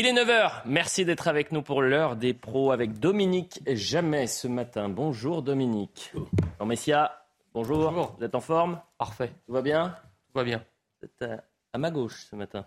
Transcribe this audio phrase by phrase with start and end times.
[0.00, 0.62] Il est 9h.
[0.64, 4.88] Merci d'être avec nous pour l'heure des pros avec Dominique Jamais ce matin.
[4.88, 6.12] Bonjour Dominique.
[6.60, 7.90] Jean Messia, bonjour.
[7.90, 8.14] Bonjour.
[8.16, 8.80] Vous êtes en forme?
[8.96, 9.96] Parfait, Tout va bien?
[10.28, 10.64] Tout va bien.
[11.02, 11.42] Vous êtes à,
[11.72, 12.64] à ma gauche ce matin.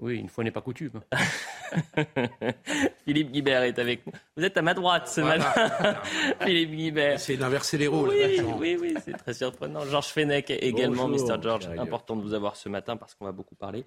[0.00, 1.00] Oui, une fois n'est pas coutume.
[3.06, 4.12] Philippe Guibert est avec nous.
[4.36, 5.96] Vous êtes à ma droite ce matin.
[6.42, 7.20] Philippe Guibert.
[7.20, 8.10] C'est d'inverser les rôles.
[8.10, 9.86] Oui, oui, oui, c'est très surprenant.
[9.86, 11.42] Georges Fenech également, Bonjour, Mr.
[11.42, 11.68] George.
[11.78, 13.86] Important de vous avoir ce matin parce qu'on va beaucoup parler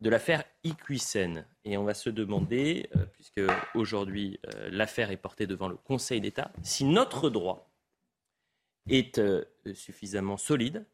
[0.00, 1.44] de l'affaire Iquisen.
[1.64, 3.40] Et on va se demander, euh, puisque
[3.74, 7.70] aujourd'hui euh, l'affaire est portée devant le Conseil d'État, si notre droit
[8.88, 10.86] est euh, suffisamment solide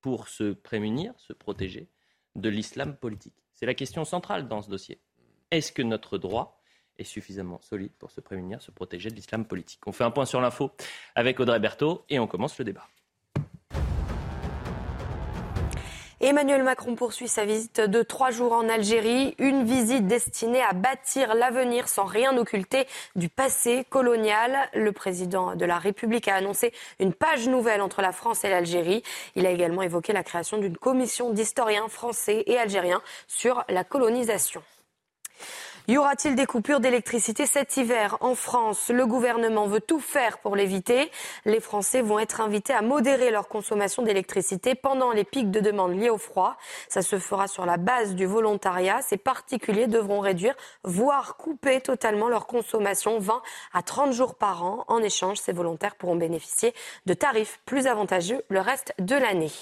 [0.00, 1.88] pour se prémunir, se protéger
[2.36, 3.34] de l'islam politique.
[3.54, 5.00] C'est la question centrale dans ce dossier.
[5.50, 6.60] Est-ce que notre droit
[6.96, 9.86] est suffisamment solide pour se prémunir, se protéger de l'islam politique?
[9.86, 10.72] On fait un point sur l'info
[11.14, 12.88] avec Audrey Berthaud et on commence le débat.
[16.24, 21.34] Emmanuel Macron poursuit sa visite de trois jours en Algérie, une visite destinée à bâtir
[21.34, 24.56] l'avenir sans rien occulter du passé colonial.
[24.72, 29.02] Le président de la République a annoncé une page nouvelle entre la France et l'Algérie.
[29.36, 34.62] Il a également évoqué la création d'une commission d'historiens français et algériens sur la colonisation.
[35.86, 38.88] Y aura-t-il des coupures d'électricité cet hiver en France?
[38.88, 41.10] Le gouvernement veut tout faire pour l'éviter.
[41.44, 45.94] Les Français vont être invités à modérer leur consommation d'électricité pendant les pics de demande
[45.94, 46.56] liés au froid.
[46.88, 49.02] Ça se fera sur la base du volontariat.
[49.02, 53.42] Ces particuliers devront réduire, voire couper totalement leur consommation 20
[53.74, 54.84] à 30 jours par an.
[54.88, 56.72] En échange, ces volontaires pourront bénéficier
[57.04, 59.52] de tarifs plus avantageux le reste de l'année.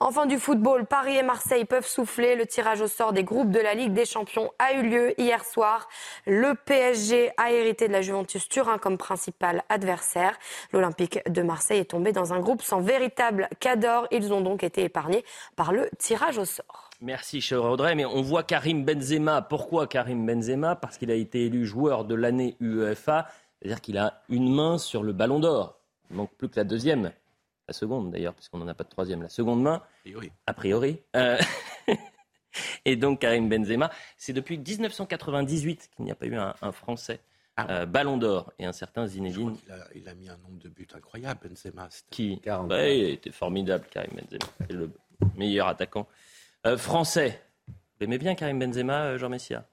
[0.00, 2.34] Enfin du football, Paris et Marseille peuvent souffler.
[2.34, 5.88] Le tirage au sort des groupes de la Ligue des Champions a eu lieu soir.
[6.26, 10.38] Le PSG a hérité de la Juventus Turin comme principal adversaire.
[10.72, 14.06] L'Olympique de Marseille est tombé dans un groupe sans véritable cador.
[14.10, 15.24] Ils ont donc été épargnés
[15.56, 16.90] par le tirage au sort.
[17.00, 17.94] Merci, cher Audrey.
[17.94, 19.42] Mais on voit Karim Benzema.
[19.42, 20.76] Pourquoi Karim Benzema?
[20.76, 23.26] Parce qu'il a été élu joueur de l'année UEFA.
[23.60, 25.78] C'est-à-dire qu'il a une main sur le ballon d'or.
[26.10, 27.12] Il manque plus que la deuxième.
[27.68, 29.22] La seconde, d'ailleurs, puisqu'on n'en a pas de troisième.
[29.22, 30.30] La seconde main, Oui.
[30.46, 31.02] a priori.
[31.16, 31.36] Euh,
[32.84, 37.20] Et donc, Karim Benzema, c'est depuis 1998 qu'il n'y a pas eu un, un Français
[37.56, 37.66] Ah.
[37.70, 38.52] euh, ballon d'or.
[38.58, 41.88] Et un certain Zinedine a, il a mis un nombre de buts incroyable, Benzema.
[42.10, 42.40] Qui.
[42.40, 42.70] 40.
[42.70, 44.50] Ouais, il était formidable, Karim Benzema.
[44.60, 44.90] C'est le
[45.36, 46.06] meilleur attaquant
[46.66, 47.40] euh, français.
[47.68, 49.64] Vous aimez bien Karim Benzema, euh, Jean Messia?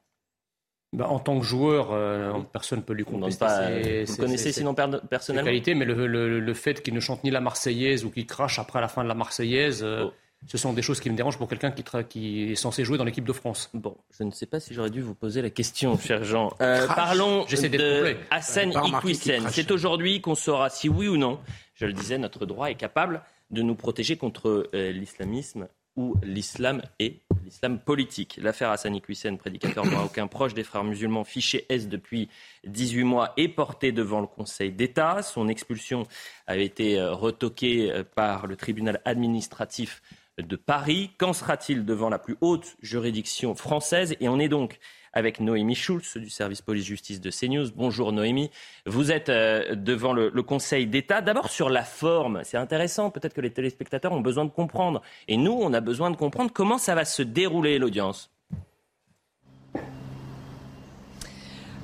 [0.93, 4.21] Bah, en tant que joueur, euh, personne ne peut lui contester pas, ses- Vous ses-
[4.21, 4.75] connaissez ses- sinon
[5.09, 5.47] personnellement?
[5.47, 8.59] qualités, mais le, le- le fait qu'il ne chante ni la Marseillaise ou qu'il crache
[8.59, 10.13] après la fin de la Marseillaise, euh, Oh.
[10.47, 13.25] Ce sont des choses qui me dérangent pour quelqu'un qui, est censé jouer dans l'équipe
[13.25, 13.69] de France.
[13.73, 16.53] Bon, je ne sais pas si j'aurais dû vous poser la question, cher Jean.
[16.61, 18.15] Euh, parlons de.
[18.29, 19.03] Hassan crache.
[19.51, 21.39] C'est aujourd'hui qu'on saura si oui ou non,
[21.75, 23.21] je le disais, notre droit est capable
[23.51, 28.39] de nous protéger contre euh, l'islamisme ou l'islam et l'islam politique.
[28.41, 32.29] L'affaire Hassan Iquisen, prédicateur marocain proche des frères musulmans, fiché S depuis
[32.65, 35.21] 18 mois, est porté devant le Conseil d'État.
[35.21, 36.07] Son expulsion
[36.47, 40.01] avait été euh, retoquée par le tribunal administratif
[40.39, 41.11] de Paris.
[41.17, 44.15] Qu'en sera-t-il devant la plus haute juridiction française?
[44.19, 44.79] Et on est donc
[45.13, 47.71] avec Noémie Schulz du service police-justice de CNews.
[47.75, 48.49] Bonjour Noémie.
[48.85, 51.21] Vous êtes euh, devant le, le Conseil d'État.
[51.21, 53.11] D'abord sur la forme, c'est intéressant.
[53.11, 55.01] Peut-être que les téléspectateurs ont besoin de comprendre.
[55.27, 58.32] Et nous, on a besoin de comprendre comment ça va se dérouler l'audience.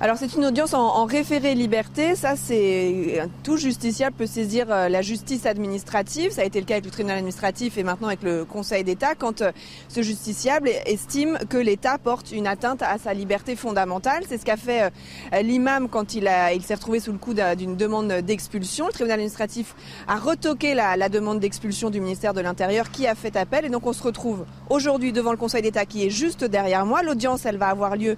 [0.01, 4.87] Alors c'est une audience en, en référé liberté, ça c'est tout justiciable peut saisir euh,
[4.87, 8.23] la justice administrative, ça a été le cas avec le tribunal administratif et maintenant avec
[8.23, 9.51] le Conseil d'État quand euh,
[9.89, 14.23] ce justiciable estime que l'État porte une atteinte à sa liberté fondamentale.
[14.29, 14.83] C'est ce qu'a fait
[15.33, 18.87] euh, l'imam quand il, a, il s'est retrouvé sous le coup d'un- d'une demande d'expulsion.
[18.87, 19.75] Le tribunal administratif
[20.07, 23.69] a retoqué la, la demande d'expulsion du ministère de l'Intérieur qui a fait appel et
[23.69, 27.03] donc on se retrouve aujourd'hui devant le Conseil d'État qui est juste derrière moi.
[27.03, 28.15] L'audience elle va avoir lieu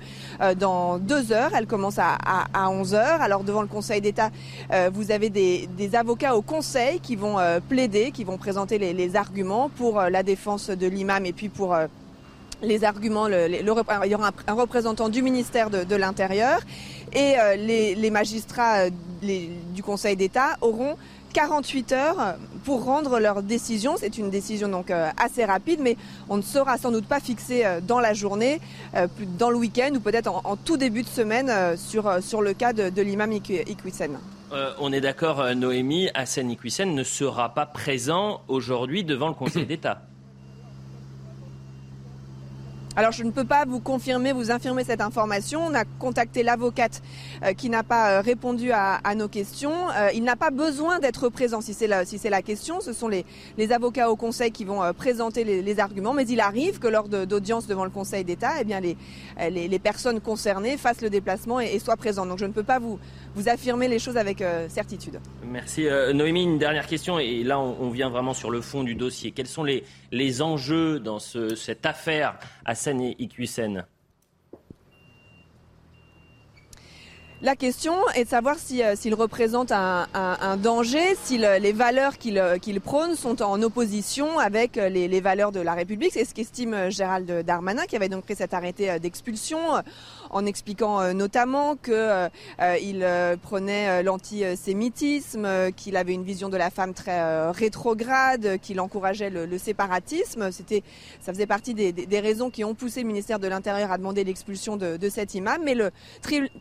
[0.59, 1.49] dans deux heures.
[1.71, 3.21] Commence à, à, à 11 heures.
[3.21, 4.29] Alors devant le Conseil d'État,
[4.71, 9.15] euh, vous avez des, avocats au Conseil qui vont euh, plaider, qui vont présenter les,
[9.15, 11.75] arguments pour euh, la défense de l'imam et puis pour
[12.61, 13.27] les arguments.
[13.27, 16.59] Il y aura un, représentant du ministère de, l'Intérieur
[17.13, 20.95] et les, magistrats du Conseil d'État auront
[21.33, 23.95] 48 heures pour rendre leur décision.
[23.97, 25.97] C'est une décision donc assez rapide, mais
[26.29, 28.59] on ne sera sans doute pas fixé dans la journée,
[29.37, 33.31] dans le week-end ou peut-être en, tout début de semaine sur, le cas de, l'imam
[33.31, 34.19] Iqwisen.
[34.79, 40.01] on est d'accord, Noémie, Hassan Iqwisen ne sera pas présent aujourd'hui devant le Conseil d'État.
[42.97, 45.61] Alors je ne peux pas vous confirmer, vous infirmer cette information.
[45.65, 47.01] On a contacté l'avocate
[47.43, 49.71] euh, qui n'a pas euh, répondu à, nos questions.
[49.95, 52.81] Euh, il n'a pas besoin d'être présent si c'est la, question.
[52.81, 53.25] Ce sont les,
[53.71, 56.13] avocats au Conseil qui vont présenter les, arguments.
[56.13, 58.97] Mais il arrive que lors d'audience devant le Conseil d'État, eh bien les,
[59.49, 62.27] les, personnes concernées fassent le déplacement et, et, soient présentes.
[62.27, 62.99] Donc je ne peux pas vous,
[63.35, 65.19] vous affirmer les choses avec certitude.
[65.43, 65.87] Merci.
[66.13, 67.19] Noémie, une dernière question.
[67.19, 69.31] Et là, on, vient vraiment sur le fond du dossier.
[69.31, 73.85] Quels sont les, les enjeux dans ce, cette affaire à et Iquisen
[77.43, 82.81] La question est de savoir s'il si, euh, représente un, danger, si les valeurs qu'il
[82.81, 86.11] prône sont en opposition avec euh, les, les valeurs de la République.
[86.13, 89.59] C'est ce qu'estime euh, Gérald Darmanin, qui avait donc pris cet arrêté d'expulsion
[90.31, 92.29] en expliquant euh, notamment qu'il euh,
[92.59, 99.57] euh, prenait l'antisémitisme, qu'il avait une vision de la femme très rétrograde, qu'il encourageait le,
[99.57, 100.51] séparatisme.
[100.51, 100.83] C'était,
[101.19, 104.77] ça faisait partie des, raisons qui ont poussé le ministère de l'Intérieur à demander l'expulsion
[104.77, 105.61] de, cet imam.
[105.63, 105.91] Mais le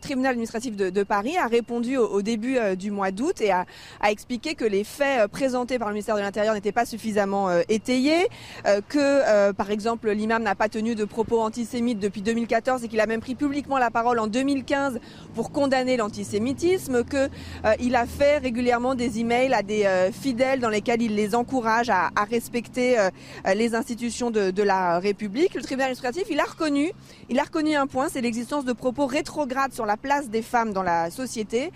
[0.01, 3.65] tribunal administratif de, Paris a répondu au, début du mois d'août et a,
[4.09, 8.27] expliqué que les faits présentés par le ministère de l'Intérieur n'étaient pas suffisamment étayés,
[8.89, 13.05] que par exemple l'imam n'a pas tenu de propos antisémites depuis 2014 et qu'il a
[13.05, 13.35] même pris
[13.69, 14.99] la parole en 2015
[15.35, 17.29] pour condamner l'antisémitisme, qu'il
[17.65, 21.89] euh, a fait régulièrement des emails à des euh, fidèles dans lesquels il les encourage
[21.89, 23.09] à, respecter euh,
[23.53, 25.53] les institutions de, la République.
[25.55, 26.41] Le tribunal administratif, il
[27.29, 30.73] il a reconnu un point, c'est l'existence de propos rétrogrades sur la place des femmes
[30.73, 31.71] dans la société.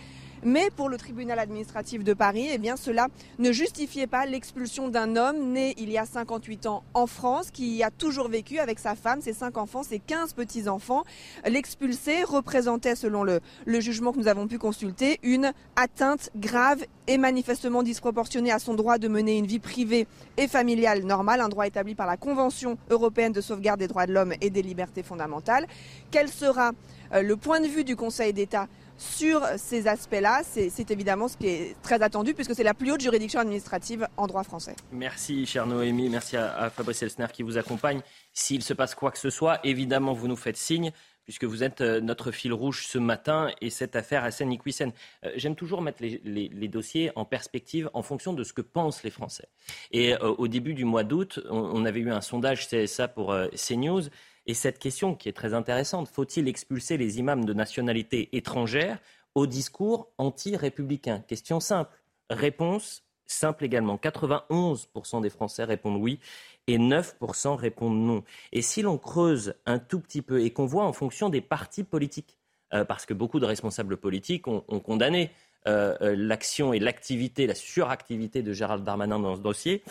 [0.47, 3.07] Mais pour le tribunal administratif de Paris, eh bien, cela
[3.39, 7.81] ne justifiait pas l'expulsion d'un homme né il y a 58 ans en France, qui
[7.81, 11.03] a toujours vécu avec sa femme, ses cinq enfants, ses 15 petits-enfants.
[11.47, 17.17] L'expulsé représentait, selon le, le jugement que nous avons pu consulter, une atteinte grave et
[17.17, 20.05] manifestement disproportionnée à son droit de mener une vie privée
[20.37, 24.13] et familiale normale, un droit établi par la Convention européenne de sauvegarde des droits de
[24.13, 25.65] l'homme et des libertés fondamentales.
[26.11, 26.73] Quel sera
[27.13, 31.47] euh, le point de vue du Conseil d'État sur ces aspects-là, c'est évidemment ce qui
[31.47, 34.75] est très attendu puisque c'est la plus haute juridiction administrative en droit français.
[34.91, 36.09] Merci, cher Noémie.
[36.09, 38.01] Merci à, Fabrice Elsner qui vous accompagne.
[38.33, 40.91] S'il se passe quoi que ce soit, évidemment, vous nous faites signe
[41.25, 45.31] puisque vous êtes euh, notre fil rouge ce matin et cette affaire à seine euh,
[45.35, 49.47] J'aime toujours mettre les, dossiers en perspective en fonction de ce que pensent les Français.
[49.91, 54.03] Et euh, au début du mois d'août, on, avait eu un sondage CSA pour CNews
[54.47, 58.99] et cette question qui est très intéressante, faut-il expulser les imams de nationalité étrangère
[59.33, 61.23] au discours anti-républicain?
[61.27, 61.97] Question simple.
[62.29, 63.97] Réponse simple également.
[63.97, 66.19] 91% des Français répondent oui
[66.67, 68.23] et 9% répondent non.
[68.51, 71.83] Et si l'on creuse un tout petit peu et qu'on voit en fonction des partis
[71.83, 72.37] politiques,
[72.73, 75.31] euh, parce que beaucoup de responsables politiques ont, condamné
[75.67, 79.83] euh, euh, l'action et l'activité, la suractivité de Gérald Darmanin dans ce dossier,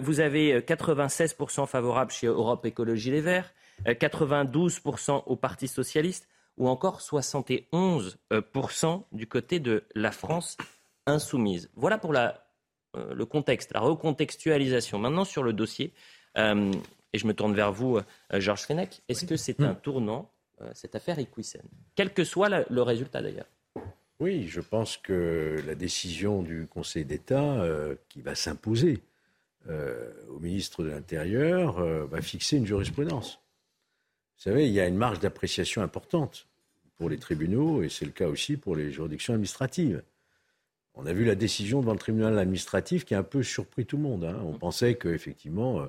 [0.00, 3.50] vous avez 96% favorables chez Europe Écologie Les Verts,
[3.86, 10.56] 92% euh, au Parti socialiste ou encore 71% du côté de la France
[11.06, 11.70] insoumise.
[11.74, 12.44] Voilà pour la,
[12.96, 14.98] euh, le contexte, la recontextualisation.
[14.98, 15.92] Maintenant sur le dossier,
[16.36, 16.72] euh,
[17.12, 17.98] et je me tourne vers vous,
[18.32, 20.30] Georges Fenech, est-ce que c'est un tournant,
[20.74, 21.64] cette affaire Equisen
[21.96, 23.48] Quel que soit le résultat d'ailleurs.
[24.20, 27.66] Oui, je pense que la décision du Conseil d'État
[28.08, 29.02] qui va s'imposer
[29.68, 33.40] au ministre de l'Intérieur va fixer une jurisprudence.
[34.40, 36.48] Vous savez, il y a une marge d'appréciation importante
[36.96, 40.02] pour les tribunaux, et c'est le cas aussi pour les juridictions administratives.
[40.94, 43.98] On a vu la décision devant le tribunal administratif qui a un peu surpris tout
[43.98, 44.24] le monde.
[44.24, 44.40] Hein.
[44.42, 45.86] On pensait qu'effectivement, euh,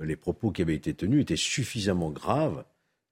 [0.00, 2.64] les propos qui avaient été tenus étaient suffisamment graves,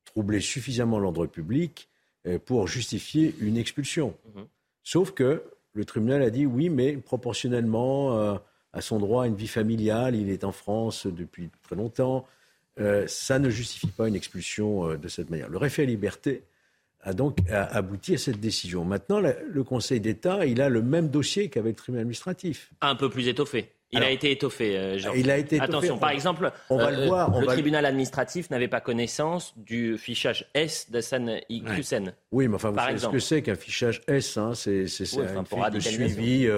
[0.06, 1.90] troublaient suffisamment l'ordre public
[2.26, 4.16] euh, pour justifier une expulsion.
[4.34, 4.46] Mhm.
[4.82, 5.42] Sauf que
[5.74, 8.38] le tribunal a dit oui, mais proportionnellement euh,
[8.72, 12.26] à son droit à une vie familiale, il est en France depuis très longtemps,
[12.80, 15.48] euh, ça ne justifie pas une expulsion euh, de cette manière.
[15.48, 16.42] Le référé liberté
[17.02, 18.84] a donc abouti à cette décision.
[18.84, 22.72] Maintenant, le Conseil d'État, il a le même dossier qu'avec le tribunal administratif.
[22.82, 23.70] Un peu plus étoffé.
[23.92, 25.70] Il a été étoffé, euh, Il a été étoffé.
[25.70, 30.48] Attention, par exemple, on va le, voir, le tribunal administratif n'avait pas connaissance du fichage
[30.54, 32.12] S d'Hassan Hussein.
[32.30, 35.80] Oui, mais enfin, vous savez ce que c'est qu'un fichage S hein, C'est un de
[35.80, 36.48] suivi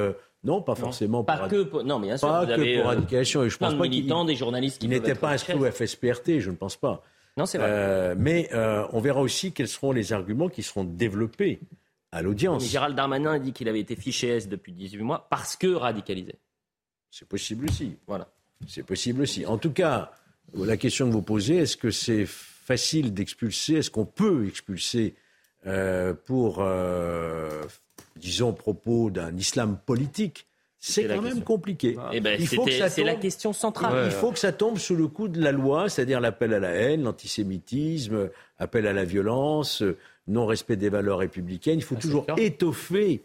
[0.45, 1.23] non, pas forcément.
[1.23, 3.45] Pas que pour, non, mais bien sûr, pas vous que pour radicalisation.
[3.45, 6.77] Et je pense pas militants, des journalistes qui pas inscrit au FSPRT, je ne pense
[6.77, 7.03] pas.
[7.37, 7.69] Non, c'est vrai.
[7.71, 11.61] Euh, mais euh, on verra aussi quels seront les arguments qui seront développés
[12.11, 12.65] à l'audience.
[12.65, 16.35] Gérald Darmanin a dit qu'il avait été fiché S depuis 18 mois parce que radicalisé.
[17.11, 17.97] C'est possible aussi.
[18.07, 18.29] Voilà.
[18.69, 19.47] C'est possible aussi.
[19.47, 20.13] En tout cas,
[20.55, 23.75] la question que vous posez, est-ce que c'est facile d'expulser?
[23.75, 25.15] Est-ce qu'on peut expulser
[25.67, 27.65] euh, pour, euh,
[28.17, 30.47] disons, propos d'un islam politique
[30.85, 31.97] c'est quand même compliqué.
[32.13, 34.07] Eh ben, il faut que ça c'est la question centrale.
[34.07, 36.71] Il faut que ça tombe sous le coup de la loi, c'est-à-dire l'appel à la
[36.71, 39.85] haine, l'antisémitisme, appel à la violence,
[40.27, 41.79] non-respect des valeurs républicaines.
[41.79, 43.23] Il faut ah, toujours étoffer.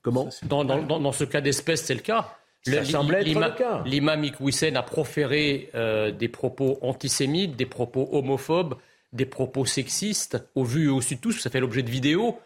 [0.00, 2.36] Comment dans, dans, dans, ce cas d'espèce, c'est le cas.
[2.66, 8.76] L'imam Iqwisen a proféré euh, des propos antisémites, des propos homophobes,
[9.12, 12.38] des propos sexistes, au vu et au su de tous, ça fait l'objet de vidéos.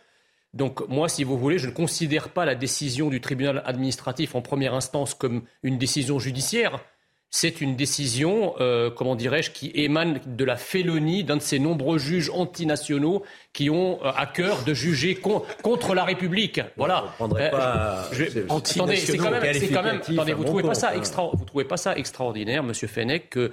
[0.56, 4.40] Donc moi, si vous voulez, je ne considère pas la décision du tribunal administratif en
[4.40, 6.80] première instance comme une décision judiciaire.
[7.28, 11.98] C'est une décision, euh, comment dirais-je, qui émane de la félonie d'un de ces nombreux
[11.98, 13.22] juges antinationaux
[13.52, 16.62] qui ont euh, à cœur de juger contre la République.
[16.78, 17.04] Voilà.
[17.20, 18.08] Euh, pas...
[18.48, 21.30] attendez, c'est quand même, attendez, vous trouvez pas ça hein.
[21.34, 23.52] vous trouvez pas ça extraordinaire, Monsieur Fenech, que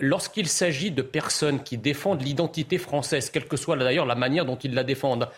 [0.00, 4.56] lorsqu'il s'agit de personnes qui défendent l'identité française, quelle que soit d'ailleurs la manière dont
[4.56, 5.28] ils la défendent,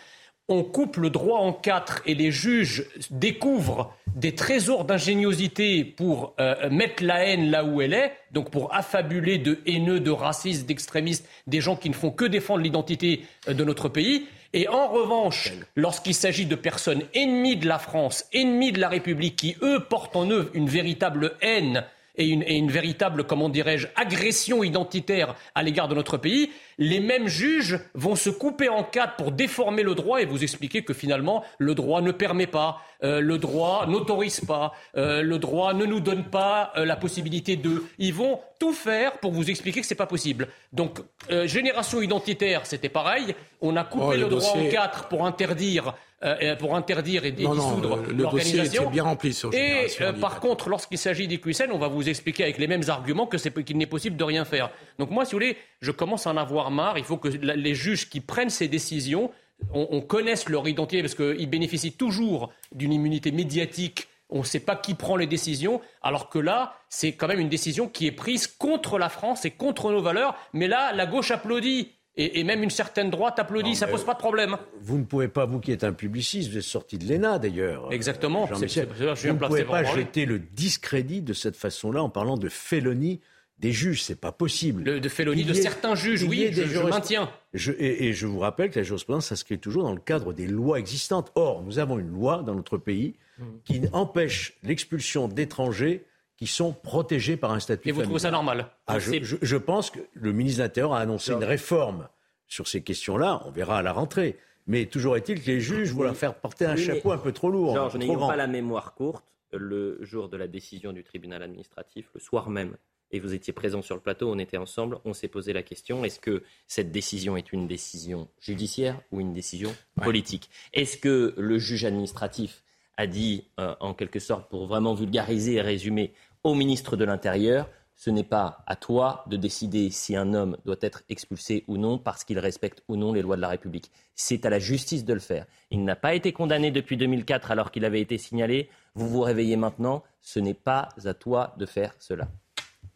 [0.47, 6.69] on coupe le droit en quatre et les juges découvrent des trésors d'ingéniosité pour euh,
[6.69, 11.27] mettre la haine là où elle est, donc pour affabuler de haineux, de racistes, d'extrémistes,
[11.47, 14.27] des gens qui ne font que défendre l'identité euh, de notre pays.
[14.53, 19.37] Et en revanche, lorsqu'il s'agit de personnes ennemies de la France, ennemies de la République,
[19.37, 25.35] qui, eux, portent en eux une véritable haine et une, véritable, comment dirais-je, agression identitaire
[25.55, 29.83] à l'égard de notre pays, les mêmes juges vont se couper en quatre pour déformer
[29.83, 33.85] le droit et vous expliquer que finalement le droit ne permet pas, euh, le droit
[33.87, 37.83] n'autorise pas, euh, le droit ne nous donne pas euh, la possibilité de.
[37.97, 40.47] Ils vont tout faire pour vous expliquer que c'est pas possible.
[40.73, 40.99] Donc
[41.45, 43.35] génération identitaire, c'était pareil.
[43.61, 47.99] On a coupé oh, le, droit en quatre pour interdire euh, pour interdire et, dissoudre
[48.15, 48.91] l'organisation.
[48.91, 52.59] bien rempli sur Et euh, par contre, lorsqu'il s'agit des on va vous expliquer avec
[52.59, 54.69] les mêmes arguments que c'est qu'il n'est possible de rien faire.
[54.99, 56.99] Donc moi, si vous voulez, je commence à en avoir marre.
[56.99, 59.31] Il faut que les juges qui prennent ces décisions,
[59.73, 64.77] on, connaisse leur identité parce qu'ils bénéficient toujours d'une immunité médiatique on ne sait pas
[64.77, 68.47] qui prend les décisions, alors que là, c'est quand même une décision qui est prise
[68.47, 70.37] contre la France et contre nos valeurs.
[70.53, 71.91] Mais là, la gauche applaudit.
[72.17, 74.57] Et, même une certaine droite applaudit, ça pose pas de problème.
[74.81, 77.91] Vous ne pouvez pas, vous qui êtes un publiciste, vous êtes sorti de l'ENA d'ailleurs.
[77.91, 78.45] Exactement.
[78.45, 83.21] vous ne pouvez pas jeter le discrédit de cette façon-là en parlant de félonie
[83.59, 84.83] des juges, c'est pas possible.
[84.83, 87.31] de félonie de certains juges, oui, je, je maintiens.
[87.53, 91.31] et, je vous rappelle que la jurisprudence s'inscrit toujours dans le cadre des lois existantes.
[91.35, 93.15] Or, nous avons une loi dans notre pays
[93.63, 96.05] qui empêche l'expulsion d'étrangers
[96.41, 97.89] qui sont protégés par un statut.
[97.89, 101.33] Et vous trouvez ça normal ah, je, pense que le ministre de l'Intérieur a annoncé
[101.33, 102.07] une réforme
[102.47, 103.43] sur ces questions-là.
[103.45, 104.39] On verra à la rentrée.
[104.65, 107.51] Mais toujours est-il que les juges vont leur faire porter un chapeau un peu trop
[107.51, 107.75] lourd.
[107.75, 109.23] Georges, n'ayons pas la mémoire courte.
[109.53, 112.75] Le jour de la décision du tribunal administratif, le soir même,
[113.11, 116.03] et vous étiez présent sur le plateau, on était ensemble, on s'est posé la question
[116.05, 120.49] est-ce que cette décision est une décision judiciaire ou une décision politique?
[120.73, 122.63] Est-ce que le juge administratif
[122.97, 127.69] a dit, euh, en quelque sorte, pour vraiment vulgariser et résumer, au ministre de l'Intérieur.
[127.95, 131.99] Ce n'est pas à toi de décider si un homme doit être expulsé ou non
[131.99, 133.91] parce qu'il respecte ou non les lois de la République.
[134.15, 135.45] C'est à la justice de le faire.
[135.69, 138.69] Il n'a pas été condamné depuis 2004 alors qu'il avait été signalé.
[138.95, 140.03] Vous vous réveillez maintenant.
[140.19, 142.27] Ce n'est pas à toi de faire cela.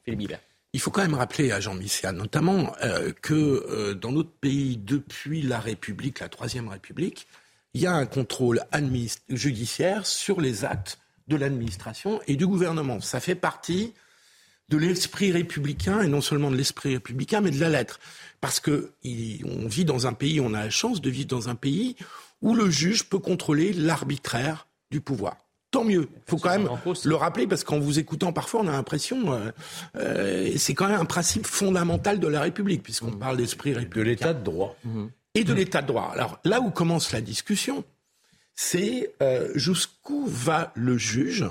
[0.04, 0.34] Philippe
[0.74, 4.78] Il faut quand même rappeler à Jean Missia, notamment, euh, que euh, dans notre pays,
[4.78, 7.28] depuis la République, la Troisième République,
[7.76, 8.62] il y a un contrôle
[9.30, 10.98] judiciaire sur les actes
[11.28, 13.02] de l'administration et du gouvernement.
[13.02, 13.94] Ça fait partie
[14.70, 18.00] de l'esprit républicain, et non seulement de l'esprit républicain, mais de la lettre.
[18.42, 21.56] Parce que on vit dans un pays, on a la chance de vivre dans un
[21.56, 21.96] pays
[22.42, 25.38] où le juge peut contrôler l'arbitraire du pouvoir.
[25.72, 26.08] Tant mieux.
[26.16, 26.70] Il faut quand même
[27.04, 29.52] le rappeler parce qu'en vous écoutant, parfois, on a l'impression, euh,
[29.98, 33.20] euh, c'est quand même un principe fondamental de la République, puisqu'on mmh.
[33.20, 34.00] parle d'esprit républicain.
[34.00, 34.76] De l'état de droit.
[35.34, 36.10] Et de l'état de droit.
[36.14, 37.84] Alors là où commence la discussion,
[38.56, 41.46] c'est euh, jusqu'où va le juge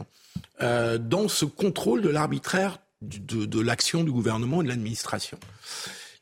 [0.62, 5.38] euh, dans ce contrôle de l'arbitraire de, l'action du gouvernement et de l'administration.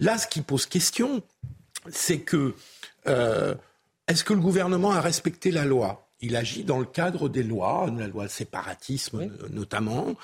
[0.01, 1.23] Là, ce qui pose question,
[1.89, 2.55] c'est que
[3.07, 3.55] euh,
[4.09, 6.09] est-ce que le gouvernement a respecté la loi?
[6.21, 10.17] Il agit dans le cadre des lois, la loi séparatisme notamment.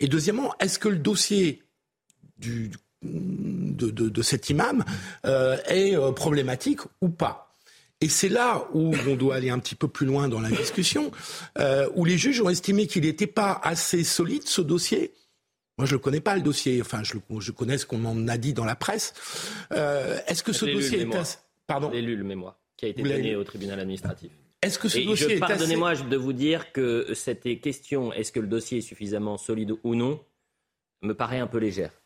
[0.00, 1.62] Et deuxièmement, est-ce que le dossier
[2.36, 2.70] du,
[3.02, 4.84] de, de, cet imam
[5.24, 7.51] est problématique ou pas?
[8.02, 11.12] Et c'est là où on doit aller un petit peu plus loin dans la discussion,
[11.58, 15.12] euh, où les juges ont estimé qu'il n'était pas assez solide ce dossier.
[15.78, 16.80] Moi, je ne connais pas le dossier.
[16.80, 19.14] Enfin, je, je connais ce qu'on m'en a dit dans la presse.
[19.72, 23.36] Euh, Est-ce que ce dossier est Pardon J'ai lu le mémoire qui a été donné
[23.36, 24.32] au tribunal administratif.
[24.60, 28.78] Est-ce que ce dossier Pardonnez-moi de vous dire que cette question, est-ce que le dossier
[28.78, 30.20] est suffisamment solide ou non,
[31.02, 32.01] me paraît un peu légère.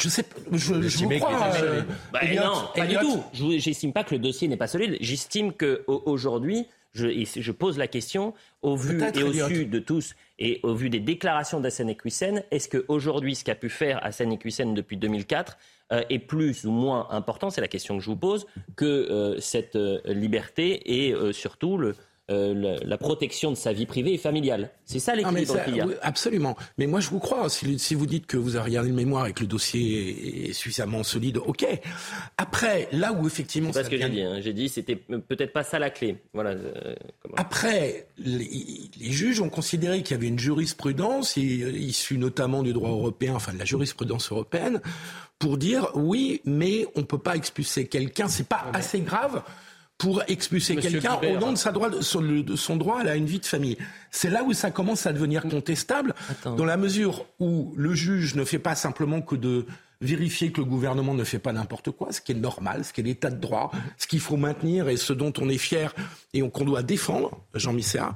[0.00, 1.50] Je sais, je, je vous crois.
[1.62, 1.82] Euh,
[2.12, 3.22] bah, non, pas du tout.
[3.32, 4.96] J'estime pas que le dossier n'est pas solide.
[5.00, 10.60] J'estime qu'aujourd'hui, je, je pose la question, au vu et au su de tous, et
[10.62, 14.96] au vu des déclarations d'Assane Equissen, est-ce qu'aujourd'hui, ce qu'a pu faire Hassan Equissen depuis
[14.96, 15.58] 2004
[15.92, 18.46] euh, est plus ou moins important, c'est la question que je vous pose,
[18.76, 21.94] que euh, cette euh, liberté et surtout le,
[22.30, 24.70] euh, la, protection de sa vie privée et familiale.
[24.86, 25.86] C'est ça l'équilibre qu'il y a.
[26.00, 26.56] absolument.
[26.78, 27.50] Mais moi, je vous crois.
[27.50, 31.02] Si, vous dites que vous avez regardé le mémoire et que le dossier est suffisamment
[31.02, 31.66] solide, ok.
[32.38, 33.72] Après, là où effectivement...
[33.74, 34.22] C'est pas ce que j'ai dit.
[34.22, 34.40] Hein.
[34.40, 36.16] J'ai dit c'était peut-être pas ça la clé.
[36.32, 36.52] Voilà.
[36.52, 36.94] Euh,
[37.36, 43.34] Après, les, juges ont considéré qu'il y avait une jurisprudence issue notamment du droit européen,
[43.34, 44.80] enfin de la jurisprudence européenne,
[45.38, 48.28] pour dire oui, mais on peut pas expulser quelqu'un.
[48.28, 49.42] C'est pas assez grave
[49.98, 52.00] pour expulser quelqu'un au nom de, sa droit, de
[52.56, 53.78] son droit à une vie de famille.
[54.10, 58.44] C'est là où ça commence à devenir contestable, dans la mesure où le juge ne
[58.44, 59.66] fait pas simplement que de
[60.00, 63.00] vérifier que le gouvernement ne fait pas n'importe quoi, ce qui est normal, ce qui
[63.00, 65.94] est l'état de droit, ce qu'il faut maintenir et ce dont on est fier
[66.32, 68.14] et qu'on doit défendre, Jean Misséa.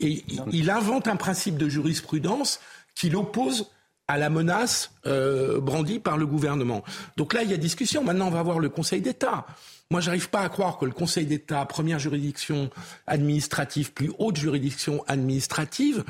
[0.00, 2.60] Et il invente un principe de jurisprudence
[2.94, 3.70] qui l'oppose
[4.12, 6.84] à la menace euh, brandie par le gouvernement.
[7.16, 8.04] Donc là, il y a discussion.
[8.04, 9.46] Maintenant, on va voir le Conseil d'État.
[9.90, 12.68] Moi, j'arrive pas à croire que le Conseil d'État, première juridiction
[13.06, 16.04] administrative, plus haute juridiction administrative,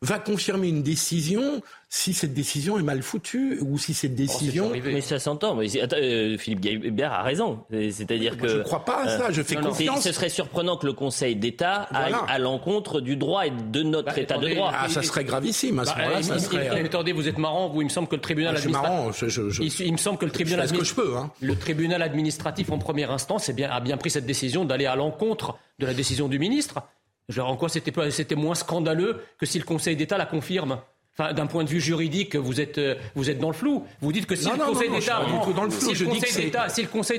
[0.00, 1.60] va confirmer une décision
[1.94, 4.72] si cette décision est mal foutue ou si cette oh, décision.
[4.82, 5.54] mais ça s'entend.
[5.54, 7.64] Mais euh, Philippe Gaillard a raison.
[7.70, 8.48] C'est-à-dire que.
[8.48, 9.30] Je ne crois pas à ça.
[9.30, 10.00] je fais confiance.
[10.00, 14.06] ce serait surprenant que le Conseil d'État aille à l'encontre du droit et de notre
[14.06, 14.72] bah, État de droit.
[14.74, 15.80] Ah, ça serait gravissime.
[15.80, 16.70] À ce bah, moment-là, serait.
[16.70, 17.68] Euh, attendez, vous êtes marrant.
[17.68, 18.90] Vous, il me semble que le tribunal administratif.
[18.90, 19.84] marrant.
[19.84, 20.66] Il, me semble que le tribunal.
[20.66, 21.18] Ce que je peux.
[21.18, 21.30] Hein.
[21.42, 25.58] Le tribunal administratif en première instance bien, a bien pris cette décision d'aller à l'encontre
[25.78, 26.80] de la décision du ministre.
[27.28, 30.78] Genre, en quoi c'était moins scandaleux que si le Conseil d'État la confirme?
[31.18, 33.84] Enfin, d'un point de vue juridique, vous êtes, euh, vous êtes dans le flou.
[34.00, 34.88] Vous dites que si le Conseil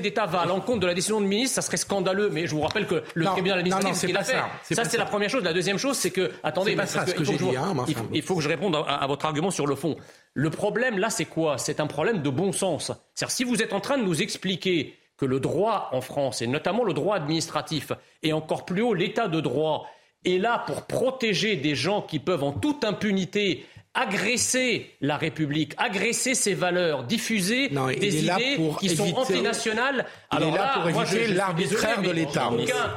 [0.00, 2.28] d'État, si, va à l'encontre de la décision du ministre, ça serait scandaleux.
[2.28, 5.04] Mais je vous rappelle que le tribunal administratif, ce qu'il a fait, ça, c'est la
[5.04, 5.44] première chose.
[5.44, 8.42] La deuxième chose, c'est que, attendez, parce que, il, faut que hein, il, faut, que
[8.42, 9.96] je réponde à, votre argument sur le fond.
[10.34, 11.56] Le problème là, c'est quoi?
[11.56, 12.90] C'est un problème de bon sens.
[13.14, 16.48] C'est-à-dire, si vous êtes en train de nous expliquer que le droit en France, et
[16.48, 17.92] notamment le droit administratif,
[18.24, 19.86] et encore plus haut l'état de droit,
[20.24, 26.34] est là pour protéger des gens qui peuvent en toute impunité agresser la République, agresser
[26.34, 30.04] ses valeurs, diffuser des idées qui sont antinationales.
[30.32, 32.50] Il Alors est là, pour éviter l'arbitraire de l'État.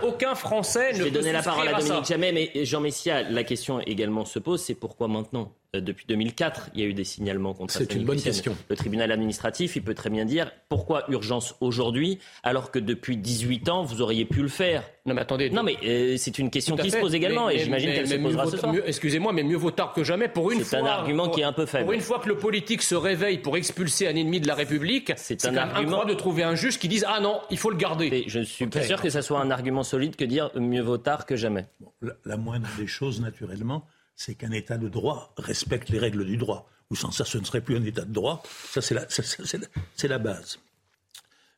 [0.04, 3.80] Aucun, Français ne peut donner la parole à Dominique Jamais, mais Jean Messia, la question
[3.82, 5.52] également se pose, c'est pourquoi maintenant?
[5.82, 8.56] Depuis 2004, il y a eu des signalements contre C'est une bonne question.
[8.70, 13.70] Le tribunal administratif, il peut très bien dire pourquoi urgence aujourd'hui, alors que depuis 18
[13.70, 14.84] ans, vous auriez pu le faire?
[15.06, 15.50] Non, mais attendez.
[15.50, 18.48] Non, mais euh, c'est une question qui se pose également, et j'imagine qu'elle se posera
[18.48, 18.76] ce soir.
[18.86, 20.28] Excusez-moi, mais mieux vaut tard que jamais.
[20.28, 21.86] Pour une fois, un argument qui est un peu faible.
[21.86, 25.14] Pour une fois que le politique se réveille pour expulser un ennemi de la République,
[25.16, 28.26] c'est un argument de trouver un juge qui dise ah non, il faut le garder.
[28.28, 30.98] je ne suis pas sûr que ça soit un argument solide que dire mieux vaut
[30.98, 31.66] tard que jamais.
[32.26, 33.86] la moindre des choses, naturellement
[34.18, 36.68] c'est qu'un État de droit respecte les règles du droit.
[36.90, 38.42] Ou sans ça, ce ne serait plus un État de droit.
[38.72, 39.08] Ça, c'est la,
[40.10, 40.60] la, base.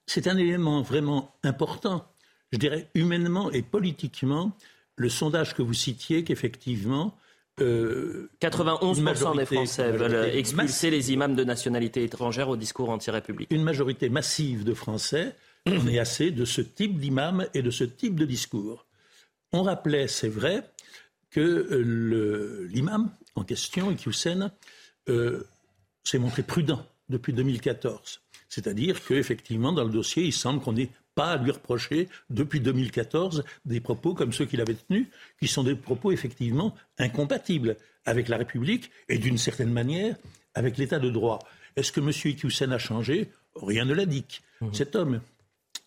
[0.06, 2.06] C'est un élément vraiment important,
[2.52, 4.52] je dirais humainement et politiquement.
[4.98, 7.16] Le sondage que vous citiez, qu'effectivement,
[7.58, 13.50] 91% euh, des Français veulent expulser les imams de nationalité étrangère au discours anti-république.
[13.52, 15.36] Une majorité massive de Français
[15.68, 18.86] en est assez de ce type d'imam et de ce type de discours.
[19.52, 20.64] On rappelait, c'est vrai,
[21.32, 24.52] que euh, l'imam en question, Iqiyoussen,
[25.10, 25.44] euh,
[26.04, 28.22] s'est montré prudent depuis 2014.
[28.50, 33.44] C'est-à-dire qu'effectivement, dans le dossier, il semble qu'on n'ait pas à lui reprocher, depuis 2014,
[33.66, 35.08] des propos comme ceux qu'il avait tenus,
[35.40, 40.16] qui sont des propos effectivement incompatibles avec la République et d'une certaine manière
[40.54, 41.40] avec l'État de droit.
[41.76, 42.10] Est-ce que M.
[42.10, 43.30] Iqiyoussen a changé?
[43.56, 44.42] Rien ne l'indique.
[44.62, 44.74] Mmh.
[44.74, 45.22] Cet homme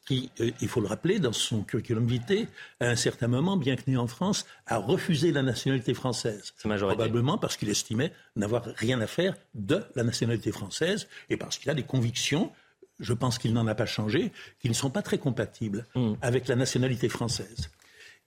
[0.07, 2.49] qui, euh, il faut le rappeler, dans son curriculum vitae,
[2.81, 6.55] à un certain moment, bien que né en France, a refusé la nationalité française.
[6.59, 11.71] Probablement parce qu'il estimait n'avoir rien à faire de la nationalité française et parce qu'il
[11.71, 12.51] a des convictions,
[12.99, 16.15] je pense qu'il n'en a pas changé, qui ne sont pas très compatibles mm.
[16.21, 17.71] avec la nationalité française.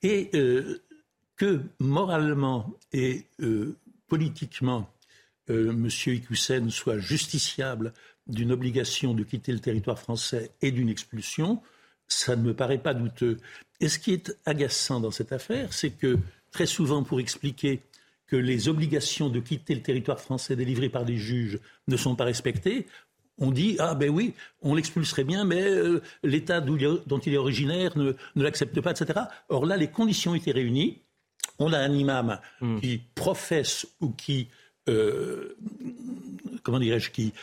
[0.01, 0.81] Et euh,
[1.35, 4.89] que moralement et euh, politiquement,
[5.47, 5.87] M.
[5.87, 7.93] Iqiyoussen soit justiciable
[8.27, 11.61] d'une obligation de quitter le territoire français et d'une expulsion,
[12.07, 13.37] ça ne me paraît pas douteux.
[13.79, 16.17] Et ce qui est agaçant dans cette affaire, c'est que
[16.51, 17.81] très souvent, pour expliquer
[18.27, 22.23] que les obligations de quitter le territoire français délivrées par des juges ne sont pas
[22.23, 22.87] respectées,
[23.37, 27.97] on dit ah ben oui, on l'expulserait bien, mais euh, l'État dont il est originaire
[27.97, 29.19] ne, l'accepte pas, etc.
[29.49, 31.01] Or là, les conditions étaient réunies.
[31.59, 32.79] On a un imam hmm.
[32.79, 34.47] qui professe ou qui
[34.87, 35.57] euh,
[36.65, 37.33] comment dirais-je, qui,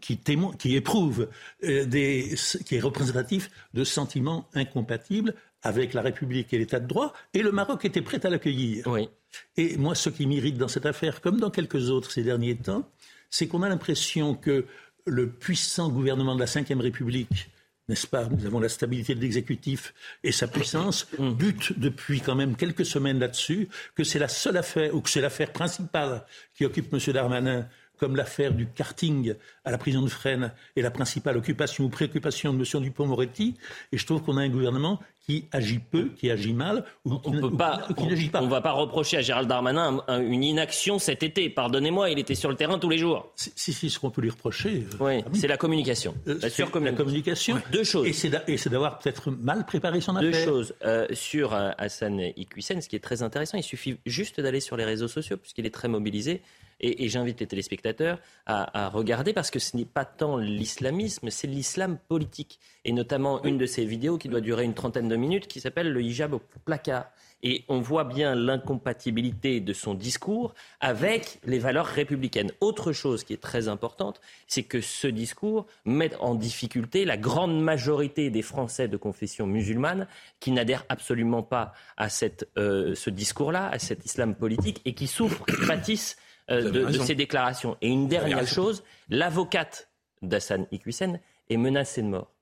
[0.00, 0.18] qui,
[0.58, 1.28] qui éprouve
[1.64, 7.12] euh, des, qui est représentatif de sentiments incompatibles avec la République et l'État de droit,
[7.34, 8.86] et le Maroc était prêt à l'accueillir.
[8.86, 9.08] Oui.
[9.56, 12.88] Et moi, ce qui m'irrite dans cette affaire, comme dans quelques autres ces derniers temps,
[13.28, 14.64] c'est qu'on a l'impression que
[15.04, 17.50] le puissant gouvernement de la Ve République,
[17.88, 21.32] n'est-ce pas Nous avons la stabilité de l'exécutif et sa puissance, mm.
[21.32, 25.20] bute depuis quand même quelques semaines là-dessus, que c'est la seule affaire, ou que c'est
[25.20, 27.00] l'affaire principale qui occupe M.
[27.12, 27.66] Darmanin
[27.98, 29.34] comme l'affaire du karting
[29.64, 32.82] à la prison de Fresnes est la principale occupation ou préoccupation de M.
[32.82, 33.56] Dupont-Moretti.
[33.92, 37.28] Et je trouve qu'on a un gouvernement qui agit peu, qui agit mal, ou qui,
[37.28, 38.40] on pas, n'agit pas.
[38.40, 41.50] On ne va pas reprocher à Gérald Darmanin une inaction cet été.
[41.50, 43.30] Pardonnez-moi, il était sur le terrain tous les jours.
[43.36, 44.86] Si, si, ce qu'on peut lui reprocher.
[45.00, 46.14] Euh, oui, c'est la communication.
[46.28, 47.60] Euh, la, communication.
[47.70, 48.06] Deux choses.
[48.06, 50.30] Et c'est d'avoir peut-être mal préparé son affaire.
[50.30, 50.74] Deux choses.
[50.82, 54.86] Euh, sur Hassan Iqwisen, ce qui est très intéressant, il suffit juste d'aller sur les
[54.86, 56.40] réseaux sociaux, puisqu'il est très mobilisé.
[56.80, 61.98] Et, j'invite les téléspectateurs à, regarder parce que ce n'est pas tant l'islamisme, c'est l'islam
[62.08, 62.60] politique.
[62.84, 65.92] Et notamment une de ces vidéos qui doit durer une trentaine de minutes qui s'appelle
[65.92, 67.10] Le hijab au placard.
[67.44, 72.50] Et on voit bien l'incompatibilité de son discours avec les valeurs républicaines.
[72.60, 77.60] Autre chose qui est très importante, c'est que ce discours met en difficulté la grande
[77.60, 80.08] majorité des Français de confession musulmane
[80.40, 85.06] qui n'adhèrent absolument pas à cette, euh, ce discours-là, à cet islam politique, et qui
[85.06, 86.16] souffrent, qui pâtissent
[86.50, 87.76] euh, de, ces déclarations.
[87.80, 89.90] Et une dernière chose, l'avocate
[90.22, 92.32] d'Hassan Iqwisen est menacée de mort.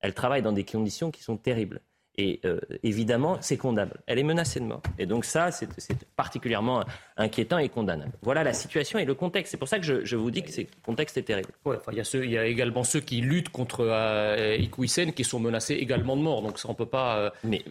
[0.00, 1.80] Elle travaille dans des conditions qui sont terribles.
[2.18, 4.00] Et euh, évidemment, c'est condamnable.
[4.06, 4.82] Elle est menacée de mort.
[4.98, 5.68] Et donc ça, c'est
[6.16, 6.84] particulièrement
[7.16, 8.12] inquiétant et condamnable.
[8.22, 9.52] Voilà la situation et le contexte.
[9.52, 11.50] C'est pour ça que je, vous dis que le contexte est terrible.
[11.64, 14.58] il, y a il, y a également ceux qui luttent contre euh,
[15.14, 16.42] qui sont menacés également de mort.
[16.42, 17.16] Donc ça, on peut pas.
[17.16, 17.64] Euh, mais,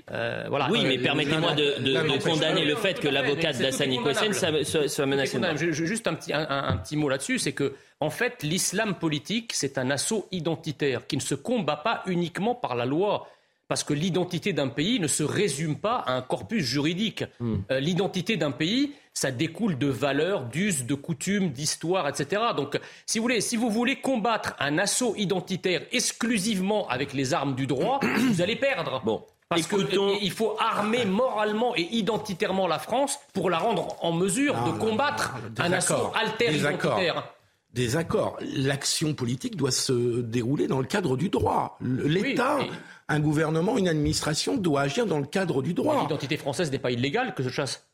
[0.48, 0.70] voilà.
[0.72, 5.58] Oui, mais permettez-moi de, condamner le fait que l'avocate d'Hassan Iqwisen soit, menacée de mort.
[5.58, 9.92] Juste un petit, un petit mot là-dessus, c'est que en fait, l'islam politique, c'est un
[9.92, 13.28] assaut identitaire qui ne se combat pas uniquement par la loi
[13.70, 17.24] parce que l'identité d'un pays ne se résume pas à un corpus juridique.
[17.40, 17.58] Hmm.
[17.72, 22.42] Euh, l'identité d'un pays, ça découle de valeurs, d'us, de coutumes, d'histoire, etc.
[22.58, 27.54] Donc, si vous, voulez, si vous voulez combattre un assaut identitaire exclusivement avec les armes
[27.54, 29.04] du droit, vous allez perdre.
[29.06, 29.24] Bon.
[29.50, 34.72] Parce qu'il faut armer moralement et identitairement la France pour la rendre en mesure de
[34.72, 37.34] combattre un assaut alter identitaire
[37.74, 38.38] des accords.
[38.42, 41.78] L'action politique doit se dérouler dans le cadre du droit.
[41.82, 42.60] L'État,
[43.10, 46.04] un gouvernement, une administration doit agir dans le cadre du droit.
[46.04, 47.86] L'identité française n'est pas illégale que je chasse.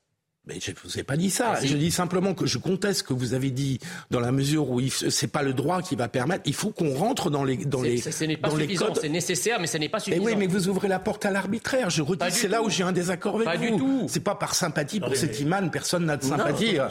[0.47, 1.55] Mais je ne vous ai pas dit ça.
[1.55, 3.79] Ah, je dis simplement que je conteste ce que vous avez dit
[4.11, 6.43] dans la mesure où c'est pas le droit qui va permettre.
[6.45, 8.93] Il faut qu'on rentre dans les dans les ce n'est pas suffisant.
[8.93, 10.23] C'est nécessaire, mais ce n'est pas suffisant.
[10.23, 11.89] Mais oui, mais vous ouvrez la porte à l'arbitraire.
[11.89, 13.71] Je redis, c'est là où j'ai un désaccord avec pas vous.
[13.71, 14.05] Du tout.
[14.07, 15.71] C'est pas par sympathie pour cet imam.
[15.71, 16.89] Personne n'a de sympathie euh,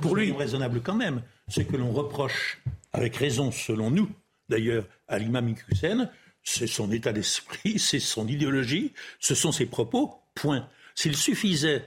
[0.00, 0.32] pour lui.
[0.32, 1.22] raisonnable quand même.
[1.48, 4.08] Ce que l'on reproche, avec raison selon nous,
[4.48, 6.08] d'ailleurs, à l'imam Hussein,
[6.44, 10.14] c'est son état d'esprit, c'est son idéologie, ce sont ses propos.
[10.34, 10.66] Point.
[10.94, 11.84] S'il suffisait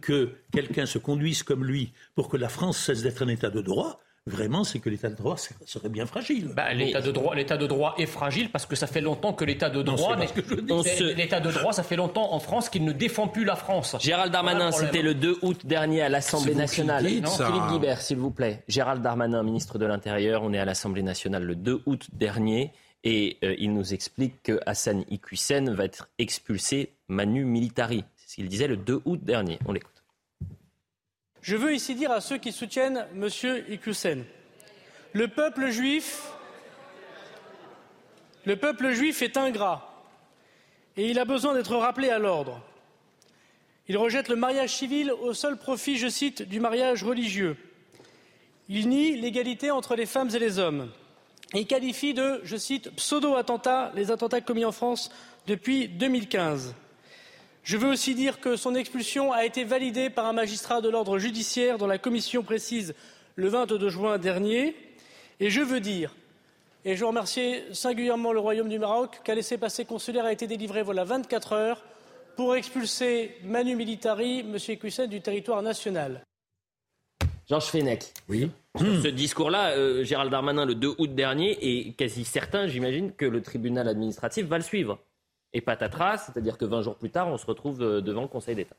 [0.00, 3.60] que quelqu'un se conduise comme lui pour que la France cesse d'être un État de
[3.60, 6.50] droit, vraiment, c'est que l'État de droit serait bien fragile.
[6.54, 9.44] Bah, L'État de droit, l'État de droit est fragile parce que ça fait longtemps que
[9.44, 13.44] l'État de droit, l'État de droit, ça fait longtemps en France qu'il ne défend plus
[13.44, 13.96] la France.
[14.00, 17.04] Gérald Darmanin, c'était le 2 août dernier à l'Assemblée nationale.
[17.04, 18.62] Philippe Guibert, s'il vous plaît.
[18.68, 22.72] Gérald Darmanin, ministre de l'Intérieur, on est à l'Assemblée nationale le 2 août dernier.
[23.02, 28.48] Et euh, il nous explique que Hassan Iqwisen va être expulsé manu militari ce qu'il
[28.48, 29.58] disait le 2 août dernier.
[29.66, 30.04] On l'écoute.
[31.42, 33.28] Je veux ici dire à ceux qui soutiennent M.
[33.68, 34.24] Ikusen,
[35.12, 36.30] le peuple juif,
[38.44, 40.06] le peuple juif est ingrat
[40.96, 42.62] et il a besoin d'être rappelé à l'ordre.
[43.88, 47.56] Il rejette le mariage civil au seul profit, je cite, du mariage religieux.
[48.68, 50.92] Il nie l'égalité entre les femmes et les hommes.
[51.54, 55.10] Et il qualifie de, je cite, pseudo-attentats les attentats commis en France
[55.46, 56.74] depuis 2015.
[57.62, 61.18] Je veux aussi dire que son expulsion a été validée par un magistrat de l'ordre
[61.18, 62.94] judiciaire dont la commission précise
[63.34, 64.76] le 22 juin dernier.
[65.40, 66.14] Et je veux dire,
[66.84, 71.04] et je remercie singulièrement le Royaume du Maroc, qu'un laissez-passer consulaire a été délivré voilà
[71.04, 71.84] 24 heures
[72.36, 74.56] pour expulser Manu Militari, M.
[74.68, 76.22] Ecussen, du territoire national.
[77.48, 78.04] Georges Fenech.
[78.28, 78.50] Oui.
[78.78, 83.42] Ce discours-là, euh, Gérald Darmanin, le 2 août dernier, est quasi certain, j'imagine, que le
[83.42, 84.98] tribunal administratif va le suivre
[85.52, 88.54] et patatras, c'est-à-dire que 20 jours plus tard, on se retrouve euh, devant le Conseil
[88.54, 88.76] d'État.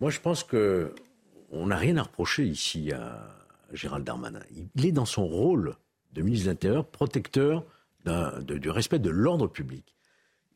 [0.00, 3.28] Moi, je pense qu'on n'a rien à reprocher ici à
[3.72, 4.40] Gérald Darmanin.
[4.76, 5.74] Il est dans son rôle
[6.12, 7.64] de ministre de l'Intérieur protecteur
[8.04, 9.94] du respect de l'ordre public.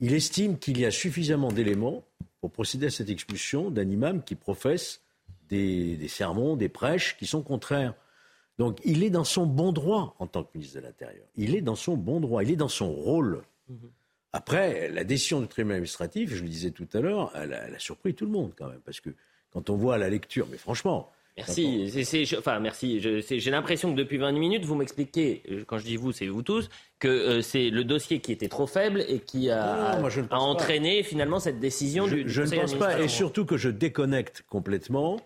[0.01, 2.05] Il estime qu'il y a suffisamment d'éléments
[2.41, 5.03] pour procéder à cette expulsion d'un imam qui professe
[5.49, 7.95] des, sermons, des prêches qui sont contraires.
[8.59, 11.25] Donc il est dans son bon droit en tant que ministre de l'Intérieur.
[11.37, 13.43] Il est dans son bon droit, il est dans son rôle.
[14.33, 18.15] Après, la décision du tribunal administratif, je le disais tout à l'heure, elle, a surpris
[18.15, 18.81] tout le monde quand même.
[18.85, 19.11] Parce que
[19.51, 21.91] quand on voit la lecture, mais franchement, Merci.
[22.39, 23.01] enfin, merci.
[23.01, 26.43] J'ai l'impression que depuis 20 minutes, vous m'expliquez, euh, quand je dis vous, c'est vous
[26.43, 26.69] tous,
[27.01, 31.59] que euh, c'est le dossier qui était trop faible et qui a, entraîné finalement cette
[31.59, 35.21] décision je, du, Je ne pense pas, et surtout que je déconnecte complètement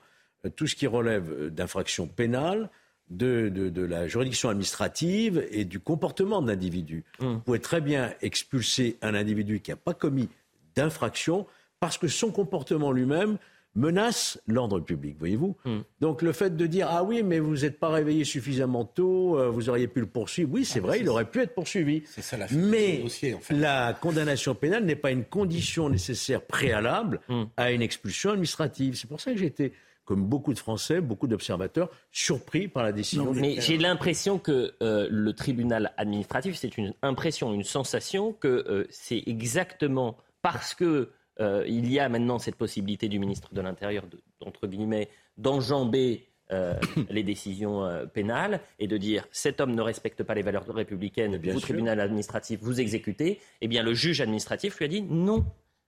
[0.47, 2.71] euh, tout ce qui relève d'infractions pénales.
[3.11, 7.05] De, de, la juridiction administrative et du comportement de l'individu.
[7.21, 7.35] Hum.
[7.35, 10.29] Vous pouvez très bien expulser un individu qui n'a pas commis
[10.77, 11.47] d'infraction
[11.81, 13.39] parce que son comportement lui-même
[13.75, 15.57] menace l'ordre public, voyez-vous.
[15.65, 15.79] Hmm.
[16.01, 19.49] Donc le fait de dire ah oui, mais vous n'êtes pas réveillé suffisamment tôt, euh,
[19.49, 20.51] vous auriez pu le poursuivre.
[20.53, 22.03] Oui, c'est ah, vrai, il aurait pu être poursuivi.
[22.07, 23.55] Ça, la mais dossier, en fait.
[23.55, 27.45] la condamnation pénale n'est pas une condition nécessaire préalable hmm.
[27.57, 28.97] à une expulsion administrative.
[28.97, 29.73] C'est pour ça que j'ai été
[30.09, 33.35] comme beaucoup de Français, beaucoup d'observateurs, surpris par la décision.
[33.35, 38.87] mais j'ai l'impression que euh, le tribunal administratif, c'est une impression, une sensation que euh,
[38.89, 44.05] c'est exactement parce que euh, il y a maintenant cette possibilité du ministre de l'Intérieur,
[44.41, 46.73] entre guillemets, d'enjamber euh,
[47.11, 51.37] les décisions euh, pénales et de dire cet homme ne respecte pas les valeurs républicaines,
[51.37, 55.45] du tribunal administratif, vous exécutez, eh bien le juge administratif lui a dit non.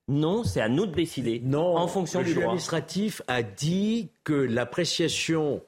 [0.08, 2.34] Non, c'est à nous de décider non, en fonction du droit.
[2.34, 5.62] Le juge administratif a dit que l'appréciation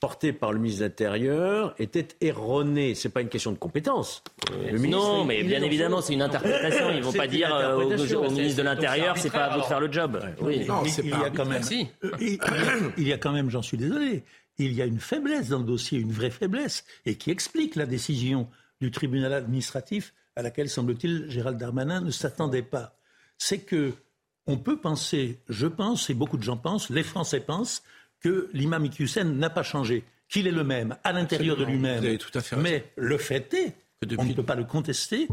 [0.00, 2.94] porté par le ministre de l'Intérieur était erroné.
[2.94, 4.24] Ce n'est pas une question de compétence.
[4.72, 6.90] non, mais bien évidemment, c'est une interprétation.
[6.90, 9.66] Ils ne vont pas dire euh, au, ministre de l'Intérieur, c'est pas à vous de
[9.66, 10.18] faire le job.
[10.40, 10.64] Oui.
[10.66, 11.62] Non, il, y a quand même,
[12.96, 14.24] il y a quand même, j'en suis désolé,
[14.58, 17.86] il y a une faiblesse dans le dossier, une vraie faiblesse, et qui explique la
[17.86, 18.48] décision
[18.80, 22.96] du tribunal administratif à laquelle, semble-t-il, Gérald Darmanin ne s'attendait pas.
[23.42, 23.94] C'est que
[24.46, 27.82] on peut penser, je pense, et beaucoup de gens pensent, les Français pensent,
[28.20, 32.18] que l'imam Iqiyoussen n'a pas changé, qu'il est le même à l'intérieur de lui-même.
[32.58, 33.74] Mais le fait est,
[34.18, 35.26] on ne peut pas le contester,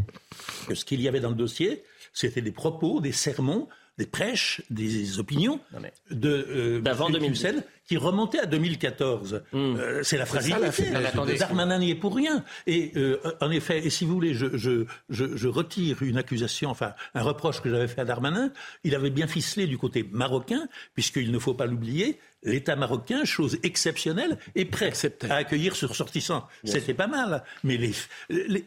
[0.67, 3.67] que ce qu'il y avait dans le dossier, c'était des propos, des sermons,
[3.97, 5.59] des prêches, des opinions
[6.11, 7.09] de euh, d'avant
[7.87, 9.43] qui remontaient à 2014.
[9.51, 9.75] Hmm.
[9.77, 10.91] Euh, c'est la fragilité.
[11.39, 12.43] Darmanin n'y est pour rien.
[12.67, 16.93] Et euh, en effet, et si vous voulez, je, je, je, retire une accusation, enfin
[17.15, 18.51] un reproche que j'avais fait à Darmanin.
[18.83, 23.57] Il avait bien ficelé du côté marocain, puisqu'il ne faut pas l'oublier, l'État marocain, chose
[23.63, 24.91] exceptionnelle, est prêt
[25.29, 26.47] à accueillir ce ressortissant.
[26.63, 27.43] C'était pas mal.
[27.63, 27.93] Mais les,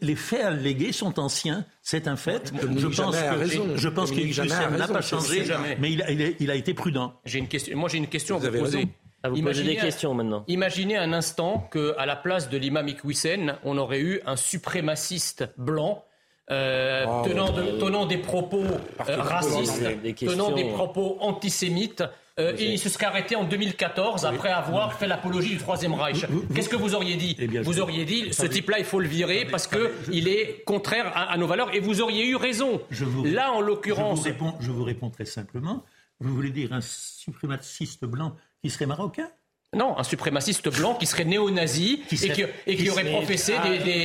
[0.01, 2.53] les, faits allégués sont anciens, c'est un fait.
[2.53, 5.45] Je pense, que, je pense que n'a pas changé,
[5.79, 7.19] mais il a, il, a, été prudent.
[7.25, 7.77] J'ai une question.
[7.77, 8.87] Moi, j'ai une question à vous poser.
[9.23, 10.43] vous imaginez des questions maintenant.
[10.47, 16.05] Imaginez un instant qu'à la place de l'imam Iqwisen, on aurait eu un suprémaciste blanc
[16.49, 17.23] euh, oh,
[17.79, 19.83] tenant, des propos euh, racistes,
[20.17, 22.03] tenant des propos antisémites,
[22.39, 26.25] euh, et il se serait arrêté en 2014 après avoir fait l'apologie du Troisième Reich.
[26.53, 29.45] Qu'est-ce que vous auriez dit eh Vous auriez dit ce type-là, il faut le virer
[29.45, 32.81] parce qu'il est contraire à, nos valeurs et vous auriez eu raison.
[33.23, 34.27] Là, en l'occurrence.
[34.59, 35.83] je vous réponds très simplement.
[36.19, 39.29] Vous voulez dire un suprémaciste blanc qui serait marocain?
[39.73, 42.03] Non, un suprémaciste blanc qui serait néo-nazi
[42.65, 43.53] et qui, aurait professé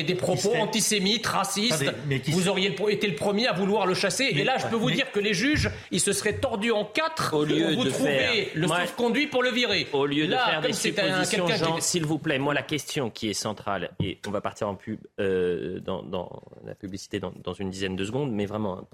[0.05, 1.85] des, propos antisémites, racistes.
[2.29, 4.27] vous auriez été le premier à vouloir le chasser.
[4.27, 7.35] et là, je peux vous dire que les juges, ils se seraient tordus en quatre
[7.35, 9.89] au lieu pour vous de trouver le sauf-conduit pour le virer.
[9.93, 11.49] Au lieu de faire des suppositions,
[11.81, 15.01] s'il vous plaît, moi, la question qui est centrale, et on va partir en pub,
[15.19, 18.87] euh, dans, la publicité dans, une dizaine de secondes, mais vraiment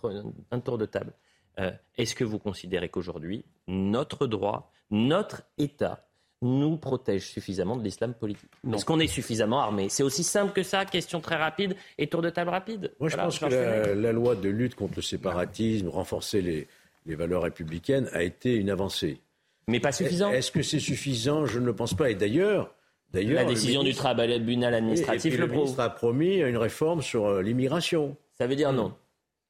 [0.50, 1.12] un, tour de table.
[1.58, 6.06] Euh, est-ce que vous considérez qu'aujourd'hui, notre droit, notre État,
[6.42, 9.88] nous protège suffisamment de l'islam politique Est-ce qu'on est suffisamment armé?
[9.88, 12.92] C'est aussi simple que ça, question très rapide et tour de table rapide.
[13.00, 16.68] Moi, je pense que la, loi de lutte contre le séparatisme, renforcer les,
[17.06, 19.20] les valeurs républicaines, a été une avancée.
[19.68, 20.30] Mais pas suffisant.
[20.30, 21.46] Est-ce que c'est suffisant?
[21.46, 22.10] Je ne le pense pas.
[22.10, 22.74] Et d'ailleurs,
[23.12, 28.16] D'ailleurs, la décision du tribunal administratif le, ministre a promis une réforme sur euh, l'immigration.
[28.38, 28.94] Ça veut dire non.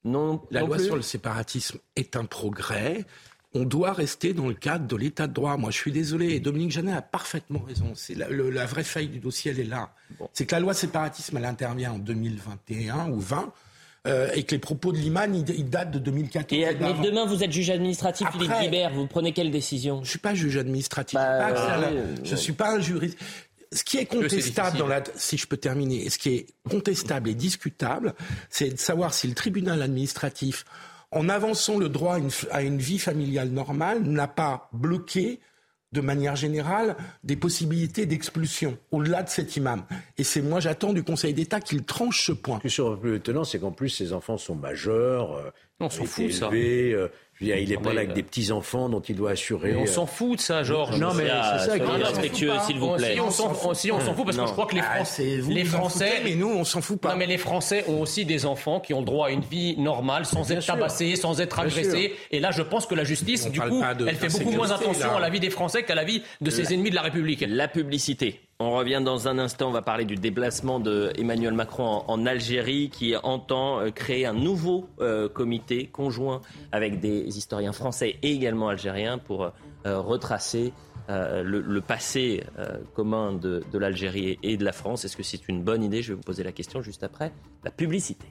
[0.03, 0.41] Non.
[0.51, 3.05] La loi sur le séparatisme est un progrès
[3.53, 5.57] on doit rester dans le cadre de l'état de droit.
[5.57, 7.93] Moi, je suis désolé, et Dominique Janet a parfaitement raison.
[7.95, 9.93] C'est la, vraie faille du dossier, elle est là.
[10.33, 13.53] C'est que la loi séparatisme, elle intervient en 2021 ou 20.
[14.05, 16.61] Euh, et que les propos de Liman, ils, datent de 2014.
[16.61, 20.03] Et, mais demain, vous êtes juge administratif, Philippe Guibert, vous prenez quelle décision?
[20.03, 21.17] Je suis pas juge administratif.
[21.17, 21.79] Bah,
[22.21, 23.17] je suis pas un juriste.
[23.71, 27.33] Ce qui est contestable dans la, si je peux terminer, ce qui est contestable et
[27.33, 28.13] discutable,
[28.49, 30.65] c'est de savoir si le tribunal administratif
[31.13, 32.17] en avançant le droit
[32.51, 35.39] à une, vie familiale normale, n'a pas bloqué
[35.91, 39.83] de manière générale, des possibilités d'expulsion au-delà de cet imam.
[40.17, 42.59] Et c'est moi, j'attends du Conseil d'État qu'il tranche ce point.
[42.65, 45.33] Ce qui est plus étonnant, c'est qu'en plus, ces enfants sont majeurs.
[45.33, 46.49] Euh, on s'en fout, ça.
[47.41, 49.75] Euh, il n'est pas là avec euh, des petits-enfants dont il doit assurer.
[49.75, 50.99] on s'en fout de ça, Georges.
[50.99, 53.15] Non, mais c'est ça qui est respectueux, s'il vous plaît.
[53.15, 53.53] Si, on s'en
[54.13, 56.21] fout, parce que je crois que les, ah, Français, les Français.
[56.23, 57.11] mais nous, on s'en fout pas.
[57.11, 59.77] Non, mais les Français ont aussi des enfants qui ont le droit à une vie
[59.77, 62.13] normale, sans être tabassés, sans être agressés.
[62.31, 65.19] Et là, je pense que la justice, du coup, elle fait beaucoup moins attention à
[65.19, 67.43] la vie des Français qu'à la vie de ses ennemis de la République.
[67.47, 68.39] La publicité.
[68.59, 73.15] On revient dans un instant, on va parler du déplacement d'Emmanuel Macron en, Algérie qui
[73.17, 79.17] entend euh, créer un nouveau euh, comité conjoint avec des historiens français et également algériens
[79.17, 79.51] pour euh,
[79.99, 80.71] retracer
[81.09, 82.45] le, passé
[82.95, 85.03] commun de l'Algérie et de la France.
[85.03, 86.01] Est-ce que c'est une bonne idée?
[86.01, 87.33] Je vais vous poser la question juste après
[87.65, 88.25] la publicité.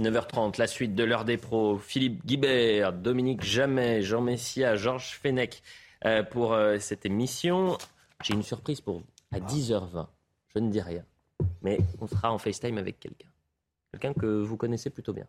[0.00, 1.78] 9h30, la suite de l'heure des pros.
[1.78, 5.62] Philippe Guibert, Dominique Jamais, Jean Messia, Georges Fenech
[6.04, 7.76] euh, pour euh, cette émission.
[8.22, 9.06] J'ai une surprise pour vous.
[9.32, 10.06] À 10h20,
[10.54, 11.04] je ne dis rien,
[11.62, 13.28] mais on sera en FaceTime avec quelqu'un.
[13.92, 15.26] Quelqu'un que vous connaissez plutôt bien.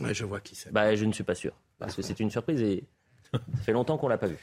[0.00, 0.72] Ouais, je vois qui c'est.
[0.72, 2.84] Bah, je ne suis pas sûr, parce que c'est une surprise et
[3.32, 4.38] ça fait longtemps qu'on l'a pas vu.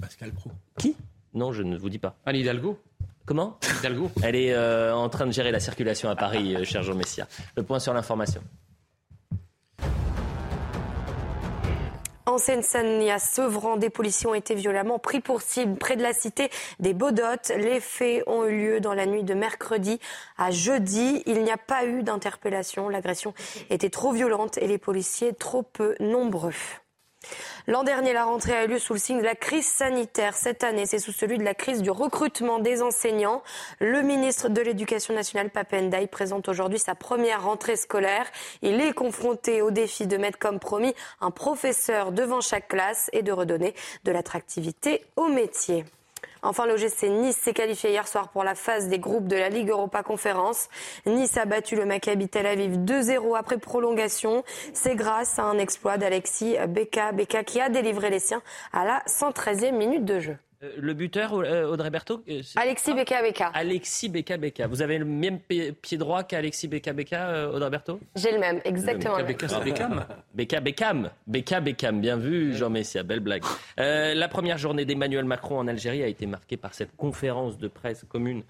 [0.00, 0.50] Pascal Pro.
[0.78, 0.96] Qui?
[1.34, 2.16] Non, je ne vous dis pas.
[2.24, 2.80] Anne Hidalgo
[3.26, 3.58] Comment?
[3.78, 4.10] Hidalgo.
[4.22, 7.28] Elle est euh, en train de gérer la circulation à Paris, cher Jean Messia.
[7.56, 8.42] Le point sur l'information.
[12.30, 13.10] En Seine-Saint-Denis,
[13.78, 17.50] des policiers ont été violemment pris pour cible près de la cité des Baudottes.
[17.56, 19.98] Les faits ont eu lieu dans la nuit de mercredi
[20.38, 21.24] à jeudi.
[21.26, 22.88] Il n'y a pas eu d'interpellation.
[22.88, 23.34] L'agression
[23.68, 26.54] était trop violente et les policiers trop peu nombreux.
[27.66, 30.34] L'an dernier, la rentrée a eu lieu sous le signe de la crise sanitaire.
[30.34, 33.42] Cette année, c'est sous celui de la crise du recrutement des enseignants.
[33.78, 38.26] Le ministre de l'Éducation nationale, Papendaï, présente aujourd'hui sa première rentrée scolaire.
[38.62, 43.22] Il est confronté au défi de mettre comme promis un professeur devant chaque classe et
[43.22, 45.84] de redonner de l'attractivité au métier.
[46.42, 49.70] Enfin, l'OGC Nice s'est qualifié hier soir pour la phase des groupes de la Ligue
[49.70, 50.68] Europa Conférence.
[51.06, 54.42] Nice a battu le Maccabi Tel Aviv 2-0 après prolongation.
[54.72, 59.02] C'est grâce à un exploit d'Alexis Beka, Beka qui a délivré les siens à la
[59.06, 60.36] 113e minute de jeu.
[60.62, 63.46] Euh, le buteur, euh, Audrey Berthaud euh, Alexis Beka Beka.
[63.54, 64.66] Alexis Beka Beka.
[64.66, 67.98] Vous avez le même pied droit qu'Alexis Beka Beka, Audrey Berthaud?
[68.14, 69.16] J'ai le même, exactement.
[69.16, 71.10] Beka Beka, c'est Beckham Beka Beckham.
[71.26, 72.00] Beka Beckham.
[72.02, 73.02] Bien vu, Jean Messia.
[73.02, 73.42] Belle blague.
[73.78, 78.04] la première journée d'Emmanuel Macron en Algérie a été marquée par cette conférence de presse
[78.06, 78.42] commune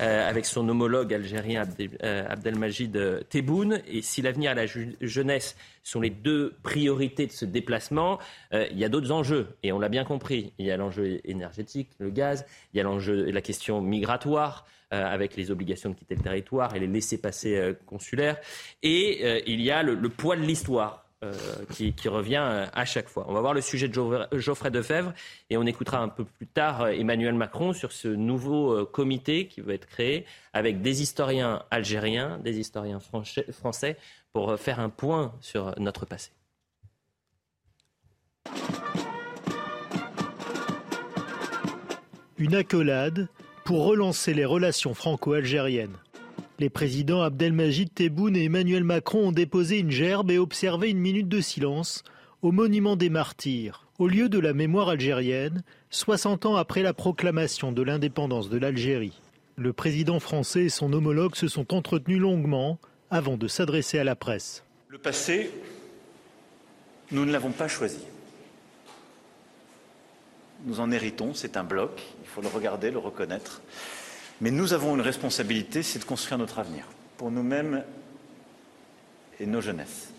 [0.00, 1.68] euh, avec son homologue algérien
[2.02, 3.82] euh, Abdelmajid euh, Tebboune.
[3.86, 4.64] Et si l'avenir et la
[5.02, 8.18] jeunesse sont les deux priorités de ce déplacement,
[8.52, 9.48] il y a d'autres enjeux.
[9.62, 10.52] Et on l'a bien compris.
[10.58, 12.46] Il y a l'enjeu énergétique, le gaz.
[12.72, 14.66] Il y a l'enjeu, la question migratoire.
[14.90, 18.38] avec les obligations de quitter le territoire et les laissés-passer consulaires.
[18.82, 20.99] Et il y a le poids de l'histoire.
[21.22, 21.34] Euh,
[21.74, 23.26] qui, revient euh, à chaque fois.
[23.28, 23.94] On va voir le sujet de
[24.32, 25.12] Geoffrey Defebvre
[25.50, 29.60] et on écoutera un peu plus tard euh, Emmanuel Macron sur ce nouveau comité qui
[29.60, 33.00] va être créé avec des historiens algériens, des historiens
[33.52, 33.98] français
[34.32, 36.30] pour faire un point sur notre passé.
[42.38, 43.28] Une accolade
[43.66, 45.98] pour relancer les relations franco-algériennes.
[46.60, 51.26] Les présidents Abdelmajid Tebboune et Emmanuel Macron ont déposé une gerbe et observé une minute
[51.26, 52.04] de silence
[52.42, 57.72] au monument des martyrs, au lieu de la mémoire algérienne, 60 ans après la proclamation
[57.72, 59.18] de l'indépendance de l'Algérie.
[59.56, 62.78] Le président français et son homologue se sont entretenus longuement
[63.10, 64.62] avant de s'adresser à la presse.
[64.88, 65.50] Le passé,
[67.10, 68.04] nous ne l'avons pas choisi.
[70.66, 73.62] Nous en héritons, c'est un bloc, il faut le regarder, le reconnaître.
[74.40, 76.86] Mais nous avons une responsabilité, c'est de construire notre avenir,
[77.18, 77.84] pour nous-mêmes
[79.38, 80.12] et nos jeunesses.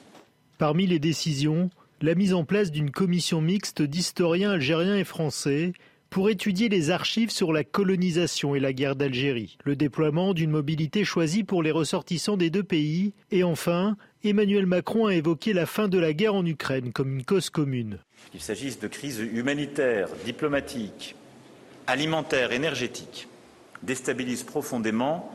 [0.59, 5.73] Parmi les décisions, la mise en place d'une commission mixte d'historiens algériens et français
[6.11, 11.05] pour étudier les archives sur la colonisation et la guerre d'Algérie, le déploiement d'une mobilité
[11.05, 15.87] choisie pour les ressortissants des deux pays, et enfin, Emmanuel Macron a évoqué la fin
[15.87, 17.97] de la guerre en Ukraine comme une cause commune.
[18.31, 21.15] Qu'il s'agisse de crises humanitaires, diplomatiques,
[21.87, 23.27] alimentaires, énergétiques,
[23.83, 25.31] déstabilise profondément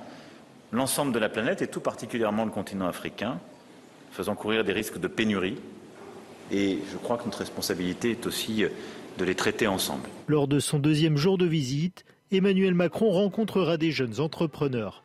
[0.72, 3.38] l'ensemble de la planète et tout particulièrement le continent africain,
[4.12, 5.58] faisant courir des risques de pénurie.
[6.52, 8.64] Et je crois que notre responsabilité est aussi
[9.18, 10.08] de les traiter ensemble.
[10.28, 15.02] Lors de son deuxième jour de visite, Emmanuel Macron rencontrera des jeunes entrepreneurs.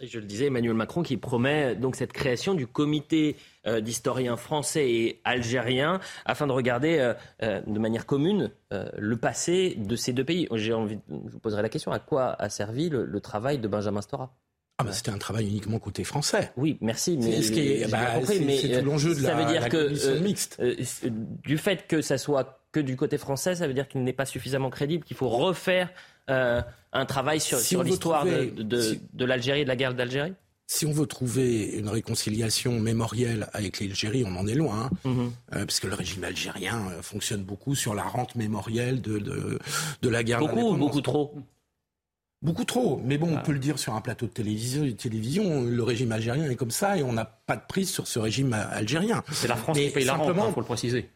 [0.00, 3.34] Je le disais, Emmanuel Macron qui promet donc cette création du comité
[3.66, 9.74] euh, d'historiens français et algériens afin de regarder euh, euh, de manière commune le passé
[9.76, 10.46] de ces deux pays.
[10.52, 14.00] J'ai envie, je vous poserai la question à quoi a servi le, travail de Benjamin
[14.00, 14.32] Stora?
[14.80, 16.52] Ah bah c'était un travail uniquement côté français.
[16.56, 17.18] Oui, merci.
[17.20, 20.62] Mais c'est bah, tout l'enjeu de ça la, veut dire que, commission mixte.
[21.42, 24.26] du fait que ça soit que du côté français, ça veut dire qu'il n'est pas
[24.26, 25.90] suffisamment crédible, qu'il faut refaire
[26.28, 30.34] un travail sur, sur l'histoire de, de, de l'Algérie et de la guerre d'Algérie
[30.70, 35.32] si on veut trouver une réconciliation mémorielle avec l'Algérie, on en est loin, hein, mhm.
[35.54, 39.58] euh, parce que le régime algérien euh, fonctionne beaucoup sur la rente mémorielle de, de,
[40.02, 41.34] de la guerre Beaucoup ou beaucoup trop
[42.40, 43.40] Beaucoup trop, mais bon, on ah.
[43.40, 46.96] peut le dire sur un plateau de télévision, télévision, le régime algérien est comme ça
[46.96, 49.24] et on n'a pas de prise sur ce régime algérien.
[49.32, 51.08] C'est la France qui paye la rente, il hein, faut le préciser.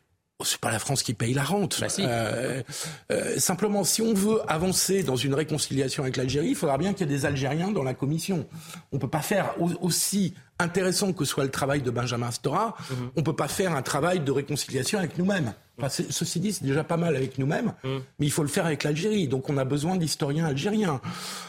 [0.45, 1.81] C'est pas la France qui paye la rente.
[1.81, 2.63] Bah euh,
[3.11, 7.09] euh, simplement, si on veut avancer dans une réconciliation avec l'Algérie, il faudra bien qu'il
[7.09, 8.47] y ait des Algériens dans la commission.
[8.93, 13.11] On peut pas faire aussi intéressant que soit le travail de Benjamin Stora, mhm.
[13.17, 15.55] on peut pas faire un travail de réconciliation avec nous-mêmes.
[15.89, 18.03] ceci dit, c'est déjà pas mal avec nous-mêmes, mhm.
[18.19, 19.29] mais il faut le faire avec l'Algérie.
[19.29, 21.01] Donc on a besoin d'historiens algériens.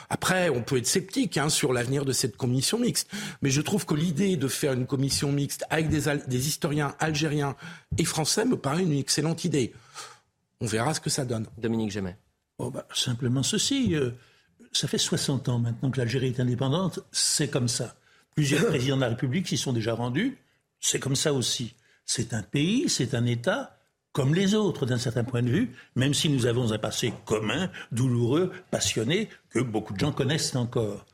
[0.10, 3.10] Après, on peut être sceptique hein, sur l'avenir de cette commission mixte,
[3.42, 7.56] mais je trouve que l'idée de faire une commission mixte avec des, des historiens algériens
[7.98, 9.74] et français me paraît une excellente idée.
[10.62, 11.46] On verra ce que ça donne.
[11.58, 12.18] Dominique Jamais.
[12.58, 13.96] Oh bah, simplement ceci.
[13.96, 14.12] Euh,
[14.72, 17.00] ça fait 60 ans maintenant que l'Algérie est indépendante.
[17.12, 17.96] C'est comme ça.
[18.36, 20.38] Plusieurs présidents de la République s'y sont déjà rendus.
[20.80, 21.76] C'est comme ça aussi.
[22.06, 23.78] C'est un pays, c'est un État
[24.12, 27.72] comme les autres d'un certain point de vue, même si nous avons un passé commun,
[27.92, 31.06] douloureux, passionné, que beaucoup de gens connaissent encore.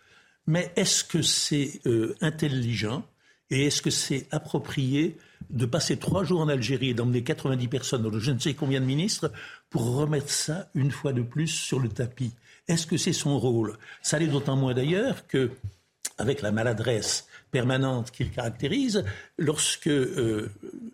[0.47, 3.05] Mais est-ce que c'est euh, intelligent
[3.49, 5.17] et est-ce que c'est approprié
[5.49, 8.82] de passer trois jours en Algérie et d'emmener 90 personnes, dans je ne sais combien
[8.82, 9.32] de ministres,
[9.70, 12.34] pour remettre ça une fois de plus sur le tapis?
[12.67, 13.78] Est-ce que c'est son rôle?
[14.03, 15.51] Ça l'est d'autant moins d'ailleurs que
[16.20, 19.03] avec la maladresse permanente qu'il caractérise,
[19.38, 20.51] lorsque euh,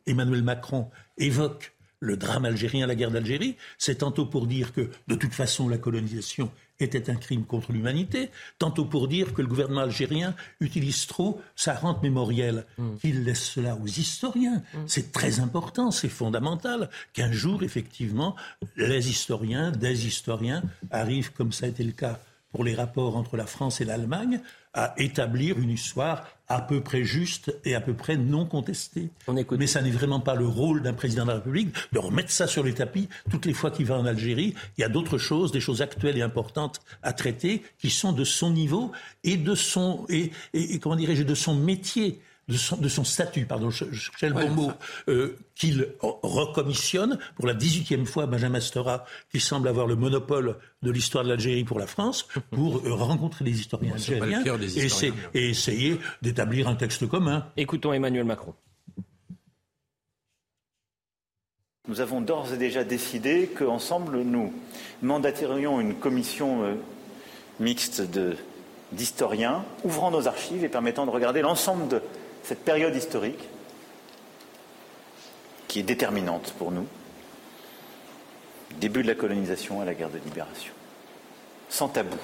[0.08, 5.16] Emmanuel Macron évoque le drame algérien, la guerre d'Algérie, c'est tantôt pour dire que de
[5.16, 9.82] toute façon la colonisation était un crime contre l'humanité, tantôt pour dire que le gouvernement
[9.82, 12.98] algérien utilise trop sa rente mémorielle, mm.
[12.98, 14.62] qu'il laisse cela aux historiens.
[14.74, 14.80] Mm.
[14.88, 18.36] C'est très important, c'est fondamental qu'un jour, effectivement,
[18.76, 22.20] les historiens, des historiens, arrivent, comme ça a été le cas
[22.50, 24.40] pour les rapports entre la France et l'Allemagne,
[24.76, 29.10] à établir une histoire à peu près juste et à peu près non contestée.
[29.58, 32.46] Mais ça n'est vraiment pas le rôle d'un président de la République de remettre ça
[32.46, 34.54] sur les tapis toutes les fois qu'il va en Algérie.
[34.78, 38.24] Il y a d'autres choses, des choses actuelles et importantes à traiter qui sont de
[38.24, 38.92] son niveau
[39.24, 40.30] et de son et
[40.80, 44.72] comment dirais-je de son métier de son, statut, pardon, je, cherchais le bon mot,
[45.08, 50.92] euh, qu'il recommissionne pour la 18e fois Benjamin Stora, qui semble avoir le monopole de
[50.92, 54.44] l'histoire de l'Algérie pour la France, pour euh, rencontrer les historiens algériens
[55.34, 57.48] et, essayer d'établir un texte commun.
[57.58, 58.54] Écoutons Emmanuel Macron.
[61.88, 64.54] Nous avons d'ores et déjà décidé qu'ensemble, nous
[65.02, 66.74] mandaterions une commission euh,
[67.60, 68.04] mixte
[68.92, 72.02] d'historiens, ouvrant nos archives et permettant de regarder l'ensemble de
[72.46, 73.50] cette période historique
[75.68, 76.86] qui est déterminante pour nous,
[78.80, 80.74] début de la colonisation à la guerre de libération,
[81.70, 82.18] sans tabou,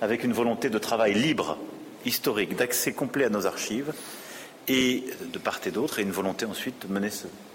[0.00, 1.58] avec une volonté de travail libre,
[2.04, 3.92] historique, d'accès complet à nos archives,
[4.68, 7.10] et de part et d'autre, et une volonté ensuite de mener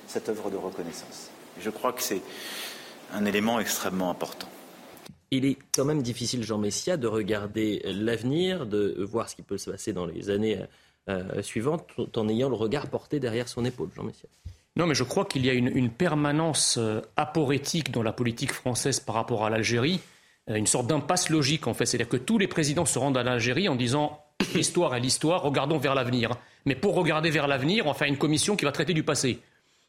[0.08, 1.30] cette œuvre de reconnaissance.
[1.60, 2.22] je crois que c'est
[3.14, 4.48] un élément extrêmement important.
[5.32, 9.58] Il est quand même difficile, Jean Messia, de regarder l'avenir, de voir ce qui peut
[9.58, 10.60] se passer dans les années
[11.10, 14.30] euh, suivante, tout en ayant le regard porté derrière son épaule, Jean Messia.
[14.76, 19.00] Non, mais je crois qu'il y a une, permanence euh, aporétique dans la politique française
[19.00, 20.00] par rapport à l'Algérie,
[20.50, 21.88] euh, une sorte d'impasse logique en fait.
[21.88, 24.22] C'est-à-dire que tous les présidents se rendent à l'Algérie en disant
[24.54, 26.34] l'histoire est l'histoire, regardons vers l'avenir.
[26.66, 29.40] Mais pour regarder vers l'avenir, on fait une commission qui va traiter du passé.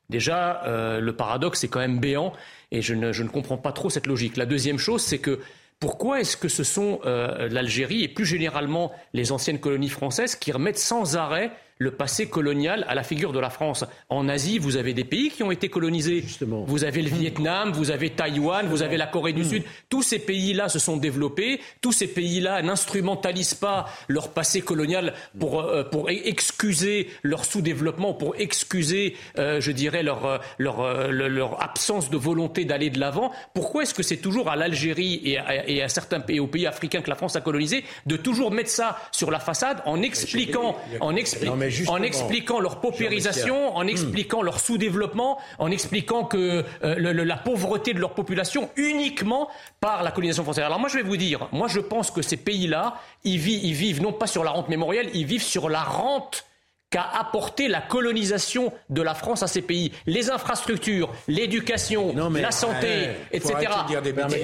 [0.08, 2.32] Déjà, le paradoxe est quand même béant
[2.70, 4.36] et je ne comprends pas trop cette logique.
[4.36, 5.40] La deuxième chose, c'est que
[5.82, 10.52] pourquoi est-ce que ce sont euh, l'Algérie et plus généralement les anciennes colonies françaises qui
[10.52, 11.50] remettent sans arrêt
[11.82, 13.84] le passé colonial à la figure de la France.
[14.08, 16.22] En Asie, vous avez des pays qui ont été colonisés.
[16.22, 16.64] Justement.
[16.64, 19.48] Vous avez le Vietnam, vous avez Taïwan, vous avez la Corée du hmm.
[19.48, 19.62] Sud.
[19.88, 21.60] Tous ces pays-là se sont développés.
[21.80, 28.14] Tous ces pays-là n'instrumentalisent pas leur passé colonial pour, euh, pour e-, excuser leur sous-développement,
[28.14, 33.32] pour excuser, euh, je dirais, leur, euh, leur, leur, absence de volonté d'aller de l'avant.
[33.54, 37.02] Pourquoi est-ce que c'est toujours à l'Algérie et, et, à certains pays, aux pays africains
[37.02, 41.16] que la France a colonisé de toujours mettre ça sur la façade en expliquant, en
[41.16, 41.56] expliquant
[41.88, 43.88] en expliquant leur paupérisation, en hmm.
[43.88, 49.48] expliquant leur sous-développement, en expliquant que euh, la pauvreté de leur population uniquement
[49.80, 50.64] par la colonisation française.
[50.64, 52.94] Alors moi je vais vous dire, moi je pense que ces pays-là,
[53.24, 56.44] ils, ils vivent non pas sur la rente mémorielle, ils vivent sur la rente
[56.92, 59.90] qu'a apporté la colonisation de la France à ces pays.
[60.06, 63.54] Les infrastructures, l'éducation, la santé, etc.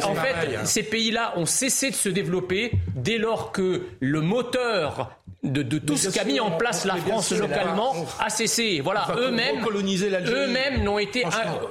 [0.02, 5.10] en fait, ces pays-là ont cessé de se développer dès lors que le moteur
[5.44, 8.80] de, tout ce qu'a mis en place la France localement a cessé.
[8.82, 11.24] Voilà, eux-mêmes, eux-mêmes n'ont été,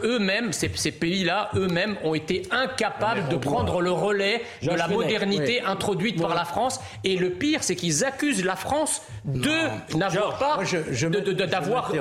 [0.04, 6.22] eux-mêmes, ces, pays-là, eux-mêmes ont été incapables de prendre le relais de la modernité introduite
[6.22, 6.80] par la France.
[7.04, 9.52] Et le pire, c'est qu'ils accusent la France de
[9.96, 10.64] n'avoir pas,
[11.46, 11.92] d'avoir,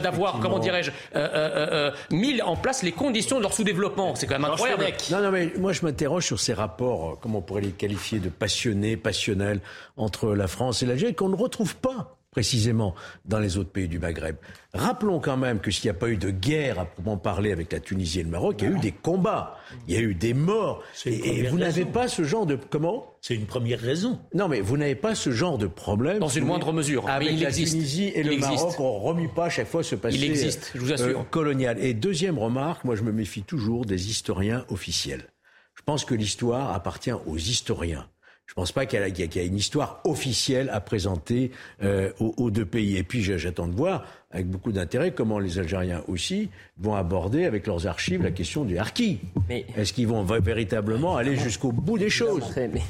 [0.00, 4.14] d'avoir, comment dirais-je, euh, euh, euh, mis en place les conditions de leur sous-développement.
[4.14, 4.84] C'est quand même incroyable.
[5.10, 8.28] Non, non, mais moi je m'interroge sur ces rapports, comment on pourrait les qualifier de
[8.28, 9.60] passionnés, passionnels
[9.96, 12.94] entre la France et l'Algérie, qu'on ne retrouve pas précisément
[13.26, 14.36] dans les autres pays du Maghreb.
[14.72, 17.70] Rappelons quand même que s'il n'y a pas eu de guerre à proprement parler avec
[17.70, 20.14] la Tunisie et le Maroc, il y a eu des combats, il y a eu
[20.14, 20.82] des morts.
[21.04, 23.14] Et, vous n'avez pas ce genre de comment?
[23.20, 24.18] C'est une première raison.
[24.34, 27.06] Non, mais vous n'avez pas ce genre de problème dans une moindre mesure.
[27.08, 30.16] Avec la Tunisie et le Maroc, on ne remue pas à chaque fois ce passé
[30.16, 31.20] il existe, je vous assure.
[31.20, 31.78] Euh, colonial.
[31.84, 35.28] Et deuxième remarque, moi je me méfie toujours des historiens officiels.
[35.74, 38.06] Je pense que l'histoire appartient aux historiens.
[38.52, 42.66] Je ne pense pas qu'il y, ait une histoire officielle à présenter euh, aux, deux
[42.66, 42.98] pays.
[42.98, 47.66] Et puis j'attends de voir avec beaucoup d'intérêt comment les Algériens aussi vont aborder avec
[47.66, 49.20] leurs archives la question du harki.
[49.48, 52.42] Est-ce qu'ils vont véritablement aller jusqu'au bout des choses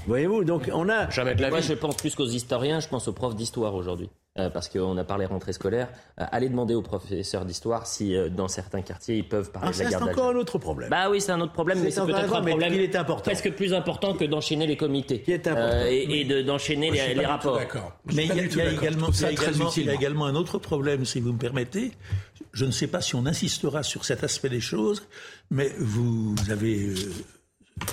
[0.07, 1.11] Voyez-vous, donc on a...
[1.11, 4.09] Jamais de la Moi, je pense plus qu'aux historiens, je pense aux profs d'histoire aujourd'hui.
[4.39, 5.89] Euh, parce qu'on a parlé rentrée scolaire,
[6.19, 9.77] euh, allez demander aux professeurs d'histoire si euh, dans certains quartiers ils peuvent parler ah,
[9.77, 10.89] de la guerre C'est encore un autre problème.
[10.89, 13.25] Bah oui, c'est un autre problème, mais c'est peut-être un problème est important.
[13.25, 17.59] presque plus important que d'enchaîner les comités et, d'enchaîner les, rapports.
[17.59, 17.93] D'accord.
[18.07, 19.09] Mais il y, a, également,
[19.77, 21.93] il y a également un autre problème, si vous me permettez.
[22.53, 25.07] Je ne sais pas si on insistera sur cet aspect des choses,
[25.51, 26.95] mais vous avez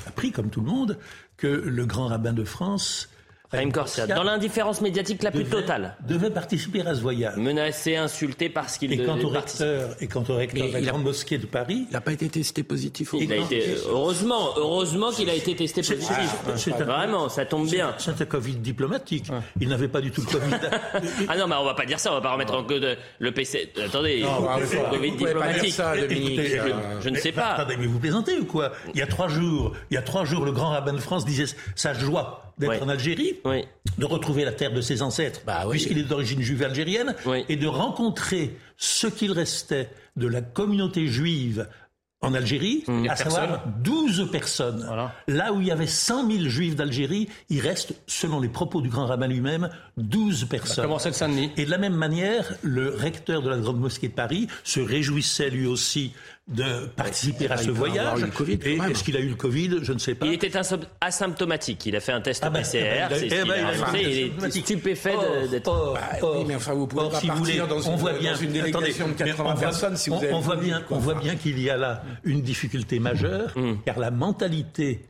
[0.06, 0.98] appris, comme tout le monde,
[1.38, 3.10] que le grand rabbin de France
[3.52, 5.96] Raïm Corsia, dans l'indifférence médiatique la plus totale.
[6.08, 7.36] Devait participer à ce voyage.
[7.38, 11.04] Menacé, insulté parce qu'il et, quant au recteur, et quant au recteur de la Grande
[11.04, 11.88] Mosquée de Paris.
[11.90, 15.56] Il n'a pas été testé positif au il a été, Heureusement, heureusement qu'il a été
[15.56, 16.76] testé positif.
[16.78, 17.96] Vraiment, ça tombe bien.
[17.98, 19.32] C'est un Covid diplomatique.
[19.60, 20.56] Il n'avait pas du tout le Covid.
[21.28, 22.86] ah non, mais on va pas dire ça, on va pas remettre en cause
[23.18, 23.74] le PC.
[23.84, 25.74] Attendez, le Covid diplomatique.
[25.74, 27.54] Ça, je, ne sais pas.
[27.54, 28.74] Attendez, mais vous plaisantez ou quoi?
[28.94, 31.26] Il y a trois jours, il y a trois jours, le grand rabbin de France
[31.26, 31.46] disait
[31.76, 33.36] sa joie d'être en Algérie,
[33.98, 37.16] de retrouver la terre de ses ancêtres, bah puisqu'il est d'origine juive algérienne,
[37.48, 41.68] et de rencontrer ce qu'il restait de la communauté juive
[42.22, 43.08] en Algérie, mmh.
[43.10, 44.86] à savoir 12 personnes.
[45.28, 48.90] Là où il y avait 100 000 juifs d'Algérie, il reste, selon les propos du
[48.90, 50.84] grand rabbin lui-même, 12 personnes.
[50.84, 51.52] Comment c'est Saint-Denis?
[51.56, 55.50] Et de la même manière, le recteur de la Grande Mosquée de Paris se réjouissait
[55.50, 56.14] lui aussi
[56.50, 58.26] de participer à ce voyage.
[58.50, 60.26] Et est-ce qu'il a eu le Covid Je ne sais pas.
[60.26, 60.52] Il était
[61.00, 61.86] asymptomatique.
[61.86, 63.08] Il a fait un test ah ben, PCR.
[63.12, 65.16] Eh ben, eh ben, il, est stupéfait
[65.50, 65.96] d'être.
[66.24, 69.14] oui, mais enfin, vous pouvez pas partir dans, une, on voit bien, une délégation de
[69.14, 72.04] 80 personnes si vous on, on voit bien, on voit bien qu'il y a là
[72.24, 73.80] une difficulté majeure, mm.
[73.86, 75.06] car la mentalité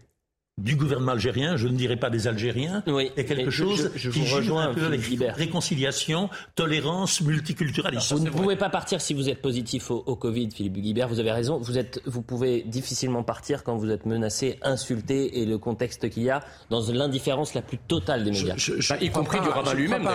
[0.59, 2.83] du gouvernement algérien, je ne dirais pas des Algériens,
[3.15, 5.01] est quelque chose je, qui rejoins un peu avec
[5.35, 8.15] réconciliation, tolérance, multiculturalisme.
[8.15, 11.31] Vous ne pouvez pas partir si vous êtes positif au, Covid, Philippe Guibert, vous avez
[11.31, 11.59] raison.
[11.59, 16.23] Vous, êtes, vous pouvez difficilement partir quand vous êtes menacé, insulté et le contexte qu'il
[16.23, 18.55] y a dans l'indifférence la plus totale des médias.
[18.89, 20.07] Bah, y compris du rabbin lui-même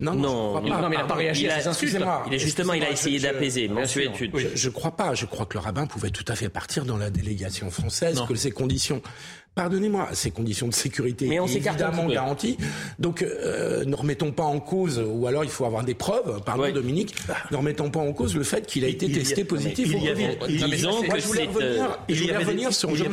[0.00, 1.96] non, non, non, non, mais il n'a pas réagi à ces insultes.
[2.26, 3.68] Il est justement, il a essayé d'apaiser.
[3.68, 5.14] Je ne crois pas.
[5.14, 8.34] Je crois que le rabbin pouvait tout à fait partir dans la délégation française, que
[8.34, 9.00] ces conditions
[9.54, 12.56] pardonnez-moi, ces conditions de sécurité Mais on évidemment garanties.
[12.98, 16.70] Donc, euh, ne remettons pas en cause, ou alors il faut avoir des preuves, pardon
[16.72, 17.14] Dominique,
[17.50, 19.92] ne remettons pas en cause le fait qu'il a été testé positif.
[19.92, 20.78] Il y avait, il y avait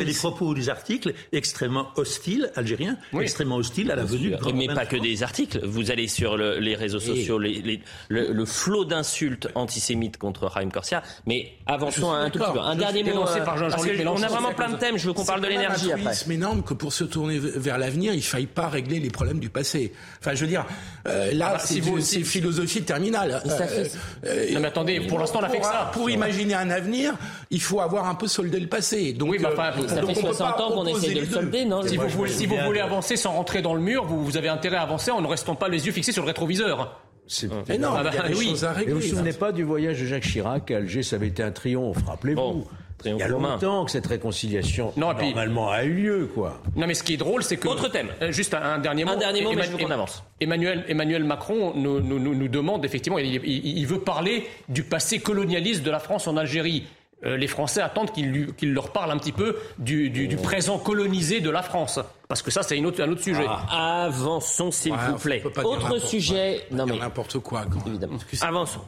[0.06, 4.86] des propos, des articles extrêmement hostiles, algériens, extrêmement hostiles à la venue de Mais pas
[4.86, 5.60] que des articles.
[5.64, 11.04] Vous allez sur les réseaux sociaux, le, flot d'insultes antisémites contre Raïm Corsia.
[11.26, 12.60] Mais avançons un tout petit peu.
[12.60, 13.24] Un dernier mot.
[13.24, 14.98] On a vraiment plein de thèmes.
[14.98, 18.24] Je veux qu'on parle de l'énergie après énorme que pour se tourner vers l'avenir, il
[18.24, 19.94] faille pas régler les problèmes du passé.
[20.20, 20.66] Enfin, je veux dire,
[21.08, 23.42] euh, là, ah, c'est philosophie terminale.
[23.46, 23.86] Euh,
[24.26, 25.90] euh, non, mais attendez, pour l'instant, on a fait ça.
[25.94, 27.14] Pour imaginer un avenir,
[27.52, 29.14] il faut avoir un peu soldé le passé.
[29.14, 32.08] Donc, oui, enfin, ça fait 60 ans qu'on essaie de le solder, non Si, vous,
[32.10, 34.82] voulez, si vous voulez avancer sans rentrer dans le mur, vous, vous avez intérêt à
[34.82, 37.02] avancer en ne restant pas les yeux fixés sur le rétroviseur.
[37.68, 38.50] Mais non, ah bah, il y a des oui.
[38.50, 38.94] choses à régler.
[38.94, 41.44] Mais vous vous souvenez pas du voyage de Jacques Chirac à Alger Ça avait été
[41.44, 42.68] un triomphe, rappelez-vous.
[43.06, 46.62] Il y a longtemps que cette réconciiliation normalement a eu lieu, quoi.
[46.76, 48.10] Non, mais ce qui est drôle, c'est que autre thème.
[48.22, 49.12] Euh, juste un, dernier mot.
[49.12, 50.24] Un dernier mot, mais je veux qu'on avance.
[50.42, 55.84] Emmanuel, Emmanuel Macron nous, nous, nous demande effectivement, il, il, veut parler du passé colonialiste
[55.84, 56.88] de la France en Algérie.
[57.26, 60.42] euh, les Français attendent qu'il leur parle un petit peu du, du, oh.
[60.42, 62.00] présent colonisé de la France.
[62.28, 63.46] Parce que ça, c'est un autre sujet.
[63.48, 64.06] Ah.
[64.06, 65.44] Avançons, s'il vous plaît.
[65.64, 66.62] Autre sujet.
[66.72, 67.66] Non, mais n'importe quoi.
[67.66, 67.86] Quand...
[67.88, 68.18] Évidemment.
[68.42, 68.82] Avançons.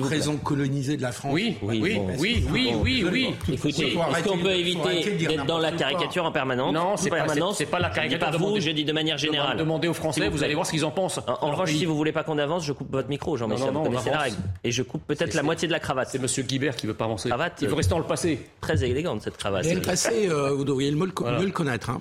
[0.00, 1.32] Présent colonisé de la France.
[1.34, 3.34] Oui, oui, oui, oui, oui, oui, oui.
[3.52, 7.66] Écoutez, est-ce qu'on peut éviter d'être dans la caricature en permanence Non, c'est pas, c'est
[7.66, 8.30] pas la caricature.
[8.30, 9.58] Pas vous, je dis de manière générale.
[9.58, 11.18] Demandez aux Français, vous allez voir ce qu'ils en pensent.
[11.26, 13.70] En revanche, si vous voulez pas qu'on avance, je coupe votre micro, Jean-Michel.
[13.72, 14.36] Vous connaissez la règle.
[14.62, 16.08] Et je coupe peut-être la moitié de la cravate.
[16.12, 17.28] C'est Monsieur Guibert qui veut pas avancer.
[17.28, 17.58] Cravate.
[17.60, 18.38] Il veut rester dans le passé.
[18.60, 19.64] Très élégante cette cravate.
[19.64, 21.90] le passé, euh, vous devriez mieux le connaître.
[21.90, 21.98] Hein.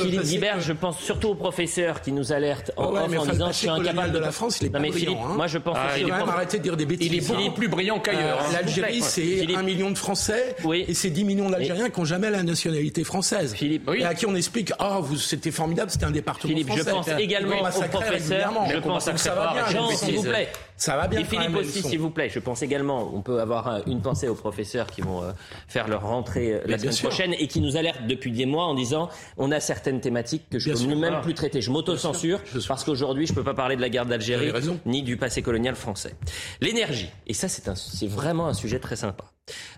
[0.00, 4.12] Philippe Guibert, je pense surtout aux professeurs qui nous alertent en disant je suis incapable
[4.12, 4.60] de la France.
[4.62, 5.28] Il est pas brillant.
[5.36, 5.76] Moi, je pense.
[5.98, 7.01] Il faut arrêter de dire des bêtises.
[7.06, 8.38] Il est plus qu'ailleurs.
[8.38, 8.52] Euh, hein.
[8.52, 12.42] L'Algérie, c'est un million de Français et c'est 10 millions d'Algériens qui n'ont jamais la
[12.42, 13.54] nationalité française.
[13.54, 16.84] Philippe, Et à qui on explique, ah, oh, c'était formidable, c'était un département Philippe, français.
[16.86, 18.52] je pense également aux professeurs.
[18.70, 20.48] Je pense que ça va bien, s'il vous plaît.
[20.82, 21.20] Ça va bien.
[21.20, 22.28] Et Philippe aussi, s'il vous plaît.
[22.28, 25.30] Je pense également, on peut avoir une pensée aux professeurs qui vont euh,
[25.68, 28.74] faire leur rentrée euh, la semaine prochaine et qui nous alertent depuis des mois en
[28.74, 31.60] disant, on a certaines thématiques que je ne peux même plus traiter.
[31.60, 34.50] Je m'auto-censure parce qu'aujourd'hui, je ne peux pas parler de la guerre d'Algérie
[34.84, 36.16] ni du passé colonial français.
[36.60, 37.10] L'énergie.
[37.28, 39.26] Et ça, c'est vraiment un sujet très sympa.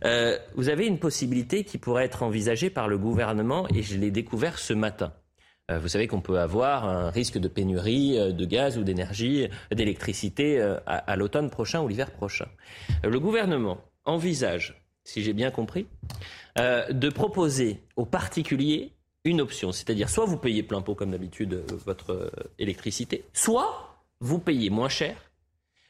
[0.07, 4.11] Euh, vous avez une possibilité qui pourrait être envisagée par le gouvernement et je l'ai
[4.11, 5.13] découvert ce matin.
[5.71, 9.49] Euh, vous savez qu'on peut avoir un risque de pénurie euh, de gaz ou d'énergie,
[9.73, 12.47] d'électricité à, l'automne prochain ou l'hiver prochain.
[13.03, 15.87] Le gouvernement envisage, si j'ai bien compris,
[16.57, 18.93] de proposer aux particuliers
[19.25, 24.71] une option, c'est-à-dire soit vous payez plein pot comme d'habitude votre électricité, soit vous payez
[24.71, 25.17] moins cher,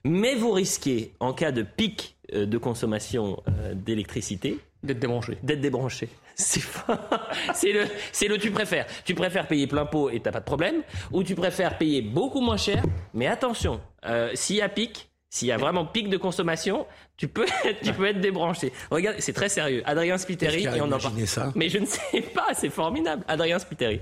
[0.04, 4.58] mais vous risquez, en cas de pic euh, de consommation euh, d'électricité.
[4.84, 5.38] D'être débranché.
[5.42, 6.08] D'être débranché.
[6.36, 8.86] C'est le, c'est le tu préfères.
[9.04, 10.82] Tu préfères payer plein pot et t'as pas de problème,
[11.12, 12.82] ou tu préfères payer beaucoup moins cher,
[13.14, 17.28] mais attention, euh, s'il y a pic, s'il y a vraiment pic de consommation, tu
[17.28, 17.46] peux,
[17.84, 18.72] tu peux être débranché.
[18.90, 19.82] Regarde, c'est très sérieux.
[19.86, 21.26] Adrien Spiteri, et on en parle.
[21.26, 23.24] Ça mais je ne sais pas, c'est formidable.
[23.28, 24.00] Adrien Spiteri.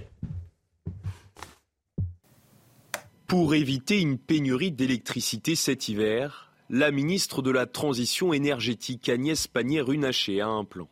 [3.27, 10.41] Pour éviter une pénurie d'électricité cet hiver, la ministre de la Transition énergétique Agnès Pannier-Runacher
[10.41, 10.89] a un plan.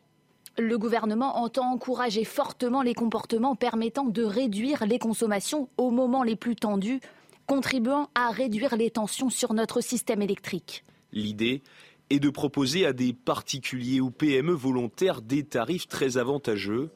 [0.59, 6.35] Le gouvernement entend encourager fortement les comportements permettant de réduire les consommations au moment les
[6.35, 6.99] plus tendus,
[7.47, 10.85] contribuant à réduire les tensions sur notre système électrique.
[11.13, 11.63] L'idée
[12.11, 16.91] est de proposer à des particuliers ou PME volontaires des tarifs très avantageux,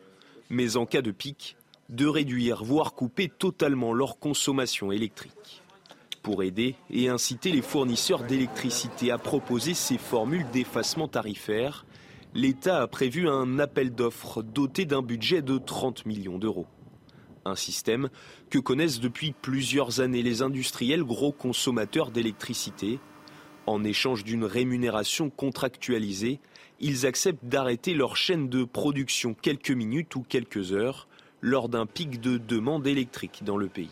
[0.52, 1.58] mais en cas de pic,
[1.90, 5.64] de réduire, voire couper totalement leur consommation électrique
[6.26, 11.86] pour aider et inciter les fournisseurs d'électricité à proposer ces formules d'effacement tarifaire,
[12.34, 16.66] l'État a prévu un appel d'offres doté d'un budget de 30 millions d'euros.
[17.46, 18.10] Un système
[18.50, 23.00] que connaissent depuis plusieurs années les industriels gros consommateurs d'électricité.
[23.68, 26.40] En échange d'une rémunération contractualisée,
[26.80, 31.08] ils acceptent d'arrêter leur chaîne de production quelques minutes ou quelques heures
[31.40, 33.92] lors d'un pic de demande électrique dans le pays.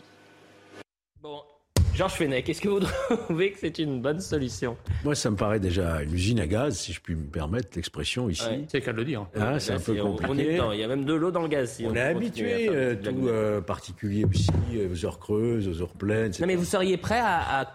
[1.94, 2.80] Georges Fenech, est-ce que vous
[3.28, 6.76] trouvez que c'est une bonne solution Moi, ça me paraît déjà une usine à gaz,
[6.76, 8.42] si je puis me permettre l'expression ici.
[8.66, 9.26] C'est le cas de le dire.
[9.38, 10.60] Ah, c'est un peu compliqué.
[10.72, 11.80] Il y a même de l'eau dans le gaz.
[11.84, 16.32] on, est habitué, euh, tout euh, particulier aussi, euh, aux heures creuses, aux heures pleines.
[16.40, 17.68] Non, mais vous seriez prêt à,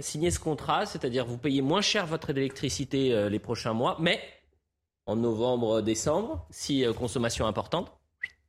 [0.00, 4.20] signer ce contrat, c'est-à-dire vous payez moins cher votre électricité les prochains mois, mais
[5.06, 7.90] en novembre, décembre, si consommation importante,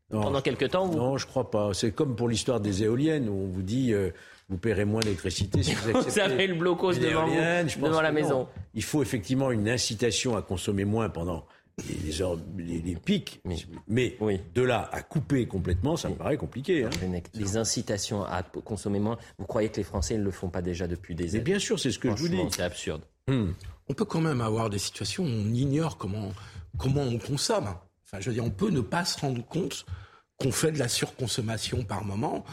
[0.09, 1.73] pendant quelques temps Non, je crois pas.
[1.73, 3.93] C'est comme pour l'histoire des éoliennes, où on vous dit
[4.49, 6.09] vous paierez moins d'électricité si vous acceptez.
[6.09, 8.47] vous avez le blocos devant, vous, devant la maison.
[8.73, 11.45] Il faut effectivement une incitation à consommer moins pendant
[12.03, 13.41] les, heures, les, pics,
[13.87, 14.17] mais,
[14.53, 16.83] de là à couper complètement, ça me paraît compliqué.
[16.83, 16.89] Hein.
[17.33, 20.87] Les incitations à consommer moins, vous croyez que les Français ne le font pas déjà
[20.87, 21.43] depuis des années?
[21.43, 22.41] Bien sûr, c'est ce que je vous dis.
[22.51, 23.03] C'est absurde.
[23.27, 23.51] Hmm.
[23.87, 26.31] On peut quand même avoir des situations où on ignore comment,
[26.77, 27.69] comment on consomme.
[28.05, 29.85] Enfin, je veux dire, on peut ne pas se rendre compte
[30.39, 32.45] qu'on fait de la surconsommation par moment.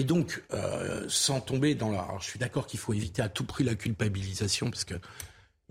[0.00, 2.00] Et donc, euh, sans tomber dans la...
[2.00, 4.94] Alors, je suis d'accord qu'il faut éviter à tout prix la culpabilisation, parce que...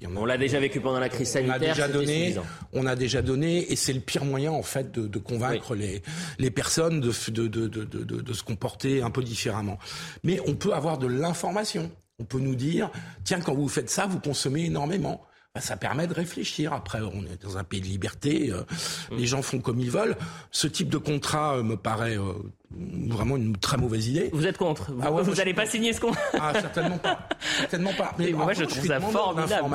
[0.05, 1.57] on l'a déjà vécu pendant la crise sanitaire.
[1.59, 2.35] On a déjà donné,
[2.71, 6.03] on a déjà donné, et c'est le pire moyen en fait de, de convaincre les,
[6.37, 9.79] les personnes de, de, de, se comporter un peu différemment.
[10.23, 11.89] Mais on peut avoir de l'information.
[12.19, 12.91] On peut nous dire,
[13.23, 15.25] tiens, quand vous faites ça, vous consommez énormément.
[15.55, 16.73] Bah, ça permet de réfléchir.
[16.73, 18.61] Après, on est dans un pays de liberté, euh,
[19.09, 19.17] mm.
[19.17, 20.15] les gens font comme ils veulent.
[20.51, 22.33] Ce type de contrat euh, me paraît euh,
[22.69, 24.29] vraiment une très mauvaise idée.
[24.31, 27.27] Vous êtes contre Vous ah n'allez pas signer ce contrat Ah, certainement pas.
[27.57, 28.13] certainement pas.
[28.19, 29.65] Mais, moi, je trouve ça formidable.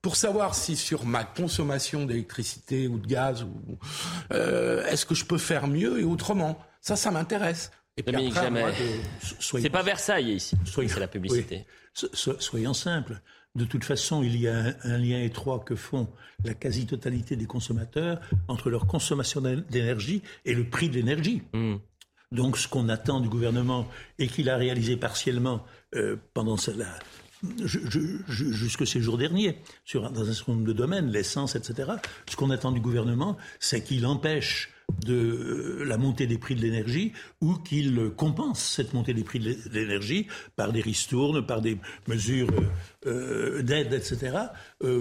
[0.00, 3.78] pour savoir si sur ma consommation d'électricité ou de gaz, ou,
[4.32, 7.70] est-ce que je peux faire mieux et autrement Ça, ça m'intéresse.
[7.96, 8.72] Et puis après,
[9.38, 10.56] c'est pas Versailles ici.
[10.66, 11.66] C'est la publicité.
[11.94, 13.20] soyons simples
[13.54, 16.08] de toute façon, il y a un, lien étroit que font
[16.44, 21.42] la quasi-totalité des consommateurs entre leur consommation d'énergie et le prix de l'énergie.
[21.52, 21.76] Hmm.
[22.30, 23.86] Donc, ce qu'on attend du gouvernement
[24.18, 26.86] et qu'il a réalisé partiellement euh, pendant la,
[28.28, 31.92] jusque ces jours derniers, sur, dans un certain nombre de domaines, l'essence, etc.
[32.28, 34.70] Ce qu'on attend du gouvernement, c'est qu'il empêche
[35.04, 39.38] de euh, la montée des prix de l'énergie ou qu'il compense cette montée des prix
[39.38, 40.26] de l'énergie
[40.56, 41.78] par des ristournes, par des
[42.08, 42.50] mesures
[43.06, 44.36] euh, euh, d'aide, etc.,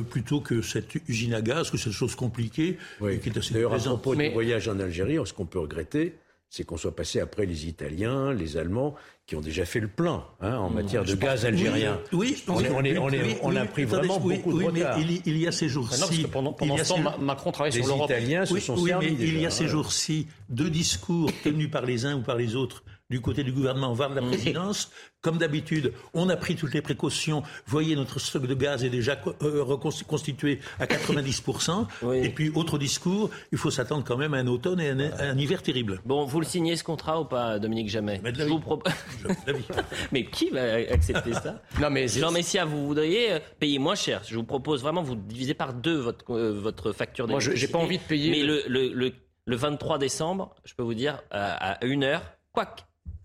[0.10, 3.78] plutôt que cette usine à gaz, que cette chose compliquée qui est assez D'ailleurs, à
[3.78, 6.16] propos du voyage en Algérie, ce qu'on peut regretter,
[6.52, 8.94] c'est qu'on soit passé après les Italiens, les Allemands,
[9.26, 11.98] qui ont déjà fait le plein hein, en matière de gaz algérien.
[12.12, 15.00] Oui, je pense on, on, a pris vraiment beaucoup de retard.
[15.00, 16.26] Il, il, y a ces jours-ci.
[16.30, 18.10] pendant, pendant ce temps, Macron travaille sur l'Europe.
[18.10, 19.16] Les Italiens se sont servis.
[19.18, 22.58] Mais il y a ces jours-ci deux discours tenus par les uns ou par les
[22.58, 24.90] autres du côté du gouvernement, voire de la présidence.
[25.22, 27.44] Comme d'habitude, on a pris toutes les précautions.
[27.68, 31.86] Voyez, notre stock de gaz est déjà euh, reconstitué à 90%.
[32.24, 35.38] Et puis, autre discours, il faut s'attendre quand même à un automne et à un,
[35.38, 36.02] hiver terrible.
[36.06, 38.20] Bon, vous le signez ce contrat ou pas, Dominique Jamais?
[38.34, 38.92] Je vous propose.
[40.12, 41.62] mais qui va accepter ça?
[41.82, 44.22] Non, mais Jean Messia, vous voudriez euh, payer moins cher.
[44.28, 47.50] Je vous propose vraiment, vous divisez par deux votre, euh, votre facture d'énergie.
[47.50, 48.32] Moi, j'ai pas envie de payer.
[48.32, 49.14] Mais le, le,
[49.46, 52.22] le, 23 décembre, je peux vous dire, à, à une heure,
[52.54, 52.82] quoique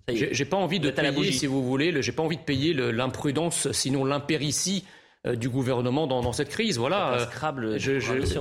[0.09, 4.05] j'ai pas envie de payer, si vous voulez, j'ai pas envie de payer l'imprudence, sinon
[4.05, 4.85] l'impéritie
[5.35, 6.79] du gouvernement dans, cette crise.
[6.79, 7.27] Voilà.
[7.31, 7.79] Scrabble.
[7.79, 7.93] Je,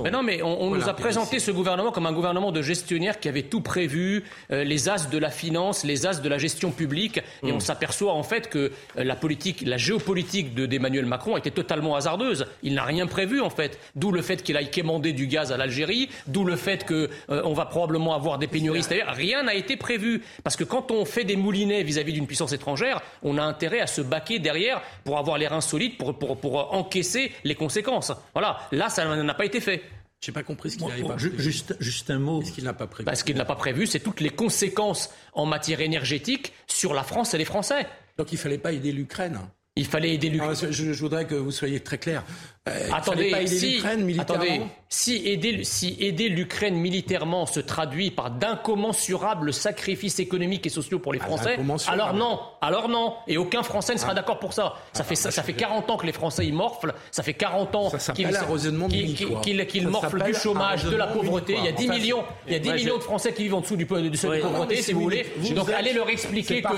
[0.02, 3.28] mais non, mais on, nous a présenté ce gouvernement comme un gouvernement de gestionnaires qui
[3.28, 7.18] avait tout prévu, euh, les as de la finance, les as de la gestion publique,
[7.42, 7.60] et on hmm.
[7.60, 12.46] s'aperçoit en fait que euh, la politique, la géopolitique d'Emmanuel Macron était totalement hasardeuse.
[12.62, 13.78] Il n'a rien prévu en fait.
[13.94, 17.52] D'où le fait qu'il aille quémander du gaz à l'Algérie, d'où le fait que on
[17.52, 18.82] va probablement avoir des pénuries.
[19.06, 23.00] Rien n'a été prévu parce que quand on fait des moulinets vis-à-vis d'une puissance étrangère,
[23.22, 26.75] on a intérêt à se baquer derrière pour avoir les reins solides pour, pour, pour
[26.76, 28.12] encaisser les conséquences.
[28.34, 29.82] Voilà, là, ça n'a pas été fait.
[30.24, 31.34] Je n'ai pas compris ce qu'il n'avait pas prévu.
[31.38, 32.42] Juste, juste un mot.
[32.42, 33.08] Ce qu'il n'a pas prévu.
[33.14, 37.34] ce qu'il n'a pas prévu, c'est toutes les conséquences en matière énergétique sur la France
[37.34, 37.86] et les Français.
[38.16, 39.38] Donc il ne fallait pas aider l'Ukraine.
[39.76, 40.56] Il fallait aider l'Ukraine.
[40.62, 42.24] Ah, je, voudrais que vous soyez très clair.
[42.68, 43.80] Euh, attendez, pas aider si,
[44.18, 50.98] attendez, si aider, si aider l'Ukraine militairement se traduit par d'incommensurables sacrifices économiques et sociaux
[50.98, 54.14] pour les ah, Français, alors non, alors non, et aucun Français ne sera ah.
[54.16, 54.74] d'accord pour ça.
[54.94, 57.92] Ça fait ça, fait 40 ans que les Français y morflent, ça fait 40 ans
[58.14, 61.54] qu'ils morflent du chômage, de la pauvreté.
[61.58, 63.60] Il y a 10 millions, il y a 10 millions de Français qui vivent en
[63.60, 63.86] dessous du,
[64.16, 65.24] seuil de pauvreté, si vous voulez.
[65.54, 66.68] Donc allez leur expliquer que,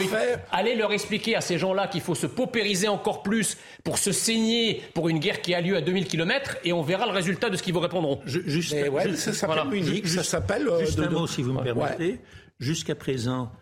[0.53, 4.83] allez leur expliquer à ces gens-là qu'il faut se paupériser encore plus pour se saigner
[4.93, 7.57] pour une guerre qui a lieu à 2000 km et on verra le résultat de
[7.57, 8.21] ce qu'ils vous répondront.
[8.25, 8.77] juste,
[9.17, 10.69] ça s'appelle unique, ça s'appelle.
[10.69, 12.21] Euh, juste un mot, si vous me permettez.
[12.59, 13.53] Jusqu'à présent,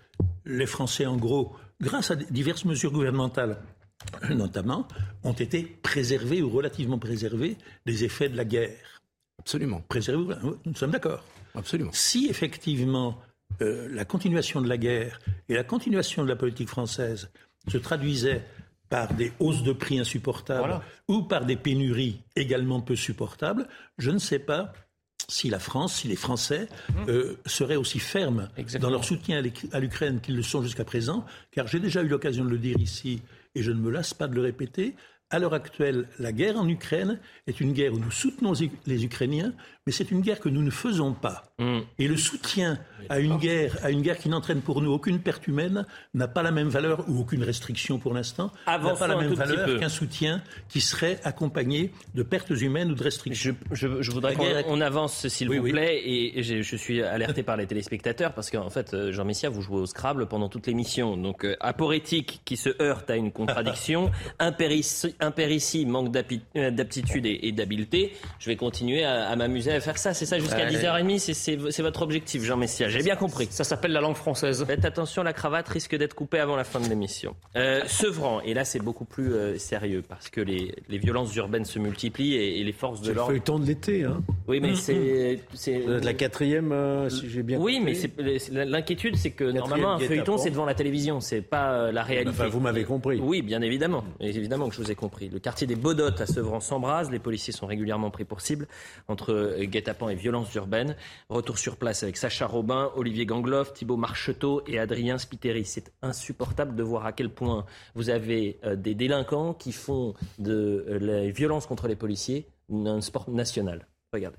[0.45, 3.59] les Français, en gros, grâce à diverses mesures gouvernementales,
[4.31, 4.89] notamment,
[5.23, 9.01] ont été préservés ou relativement préservés des effets de la guerre.
[9.39, 9.83] Absolument.
[9.89, 11.23] Préservés, nous sommes d'accord.
[11.55, 11.91] Absolument.
[11.93, 13.21] Si effectivement
[13.61, 17.31] euh, la continuation de la guerre et la continuation de la politique française
[17.69, 18.43] se traduisaient
[18.89, 23.68] par des hausses de prix insupportables ou par des pénuries également peu supportables,
[23.99, 24.72] je ne sais pas
[25.28, 26.93] si la France, si les Français mmh.
[27.09, 28.49] euh, seraient aussi fermes
[28.80, 32.45] dans leur soutien à l'Ukraine qu'ils le sont jusqu'à présent, car j'ai déjà eu l'occasion
[32.45, 33.22] de le dire ici
[33.55, 34.95] et je ne me lasse pas de le répéter,
[35.30, 37.18] à l'heure actuelle, la guerre en Ukraine
[37.49, 38.53] est une guerre où nous soutenons
[38.87, 39.53] les Ukrainiens,
[39.87, 41.45] mais c'est une guerre que nous ne faisons pas.
[41.59, 41.78] Mm.
[42.01, 42.78] Et le soutien
[43.09, 46.43] à une guerre, à une guerre qui n'entraîne pour nous aucune perte humaine, n'a pas
[46.43, 50.43] la même valeur ou aucune restriction pour l'instant, n'a pas la même valeur qu'un soutien
[50.68, 53.57] qui serait accompagné de pertes humaines ou de restrictions.
[53.70, 58.51] Je, voudrais qu'on avance, s'il vous plaît, et je, suis alerté par les téléspectateurs parce
[58.51, 61.16] qu'en fait, euh, Jean Messia, vous jouez au Scrabble pendant toute l'émission.
[61.16, 64.11] Donc, euh, aporétique qui se heurte à une contradiction,
[64.41, 66.14] impéritie, manque
[66.57, 68.12] euh, d'aptitude et, d'habileté.
[68.41, 71.35] Je vais continuer à m'amuser faire ça, c'est ça jusqu'à 10h30,
[71.70, 72.89] c'est votre objectif, Jean Messia.
[72.89, 73.49] J'ai bien compris.
[73.51, 74.64] Ça s'appelle la langue française.
[74.66, 77.35] Faites attention, la cravate risque d'être coupée avant la fin de l'émission.
[77.57, 81.64] Euh, Sevran, et là c'est beaucoup plus euh, sérieux parce que les, les, violences urbaines
[81.64, 83.31] se multiplient et, les forces de l'ordre.
[83.31, 84.22] C'est le temps de l'été, hein.
[84.49, 87.59] Oui, mais c'est la quatrième, euh, si j'ai bien.
[87.59, 87.95] Oui, mais
[88.51, 92.31] l'inquiétude, c'est que normalement un feuilleton c'est devant la télévision, c'est pas euh, la réalité.
[92.31, 93.18] Enfin, vous m'avez compris.
[93.20, 95.29] Oui, bien évidemment, évidemment que je vous ai compris.
[95.29, 98.66] Le quartier des Baudottes à Sevran s'embrase, les policiers sont régulièrement pris pour cible
[99.09, 100.97] entre guet-apens et violences urbaines.
[101.29, 105.64] Retour sur place avec Sacha Robin, Olivier Gangloff, Thibault Marcheteau et Adrien Spiteri.
[105.64, 110.85] C'est insupportable de voir à quel point vous avez euh, des délinquants qui font de
[110.89, 113.87] euh, la violence contre les policiers un sport national.
[114.12, 114.39] Regardez.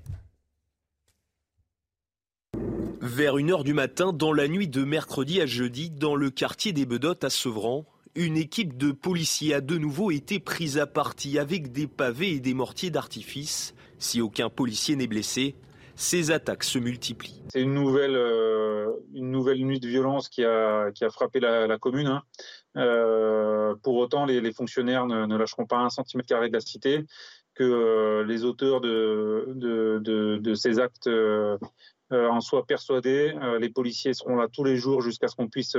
[3.00, 6.84] Vers 1h du matin, dans la nuit de mercredi à jeudi, dans le quartier des
[6.84, 11.72] Bedottes à Sevran, une équipe de policiers a de nouveau été prise à partie avec
[11.72, 13.74] des pavés et des mortiers d'artifice.
[13.98, 15.56] Si aucun policier n'est blessé,
[15.98, 17.42] ces attaques se multiplient.
[17.52, 21.76] C'est une nouvelle, euh, une nouvelle nuit de violence qui a, qui a frappé la,
[21.78, 22.06] commune.
[22.06, 22.22] Hein.
[22.76, 27.04] Euh, pour autant, les, fonctionnaires ne, lâcheront pas un centimètre carré de la cité,
[27.54, 31.10] que euh, les auteurs de, ces actes
[32.10, 33.34] en soient persuadés.
[33.60, 35.76] les policiers seront là tous les jours jusqu'à ce qu'on puisse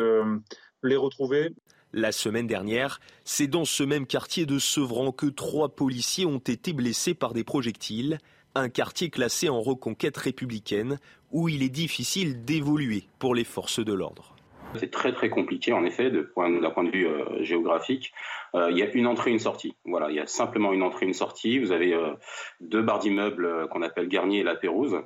[0.84, 1.54] les retrouver.
[1.92, 6.72] La semaine dernière, c'est dans ce même quartier de Sevran que trois policiers ont été
[6.72, 8.20] blessés par des projectiles
[8.56, 11.00] un quartier classé en reconquête républicaine
[11.32, 14.36] où il est difficile d'évoluer pour les forces de l'ordre.
[14.76, 16.24] C'est très très compliqué en effet d'un
[16.70, 18.14] point, de vue euh, géographique.
[18.54, 19.76] Euh, il y a une entrée, une sortie.
[19.86, 21.58] Voilà, il y a simplement une entrée, une sortie.
[21.58, 22.14] Vous avez euh,
[22.62, 25.02] deux barres d'immeubles qu'on appelle Garnier et La Pérouse.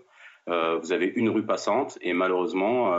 [0.47, 2.93] Vous avez une rue passante et malheureusement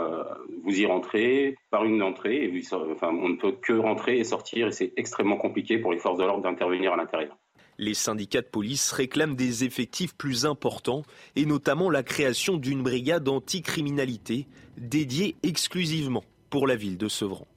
[0.63, 2.63] vous y rentrez par une entrée et
[3.03, 6.23] on ne peut que rentrer et sortir et c'est extrêmement compliqué pour les forces de
[6.23, 7.37] l'ordre d'intervenir à l'intérieur.
[7.77, 11.03] Les syndicats de police réclament des effectifs plus importants
[11.35, 17.47] et notamment la création d'une brigade anticriminalité dédiée exclusivement pour la ville de Sevran.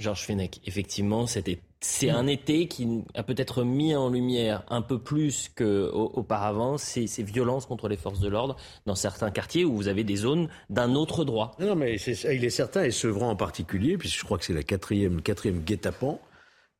[0.00, 5.50] Georges Fenech, effectivement, c'est un été qui a peut-être mis en lumière un peu plus
[5.54, 8.56] qu'auparavant ces, ces, violences contre les forces de l'ordre
[8.86, 11.52] dans certains quartiers où vous avez des zones d'un autre droit.
[11.60, 14.62] Non, mais il est certain, et Sevran en particulier, puisque je crois que c'est la
[14.62, 16.18] quatrième, quatrième guet-apens,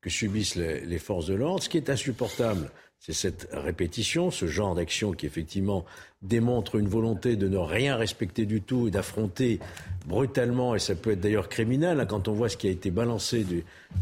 [0.05, 1.63] que subissent les, forces de l'ordre.
[1.63, 2.71] Ce qui est insupportable,
[3.05, 5.85] c'est cette répétition, ce genre d'action qui effectivement
[6.23, 9.61] démontre une volonté de ne rien respecter du tout et d'affronter
[10.07, 12.91] brutalement, et ça peut être d'ailleurs criminel, hein, quand on voit ce qui a été
[12.91, 13.45] balancé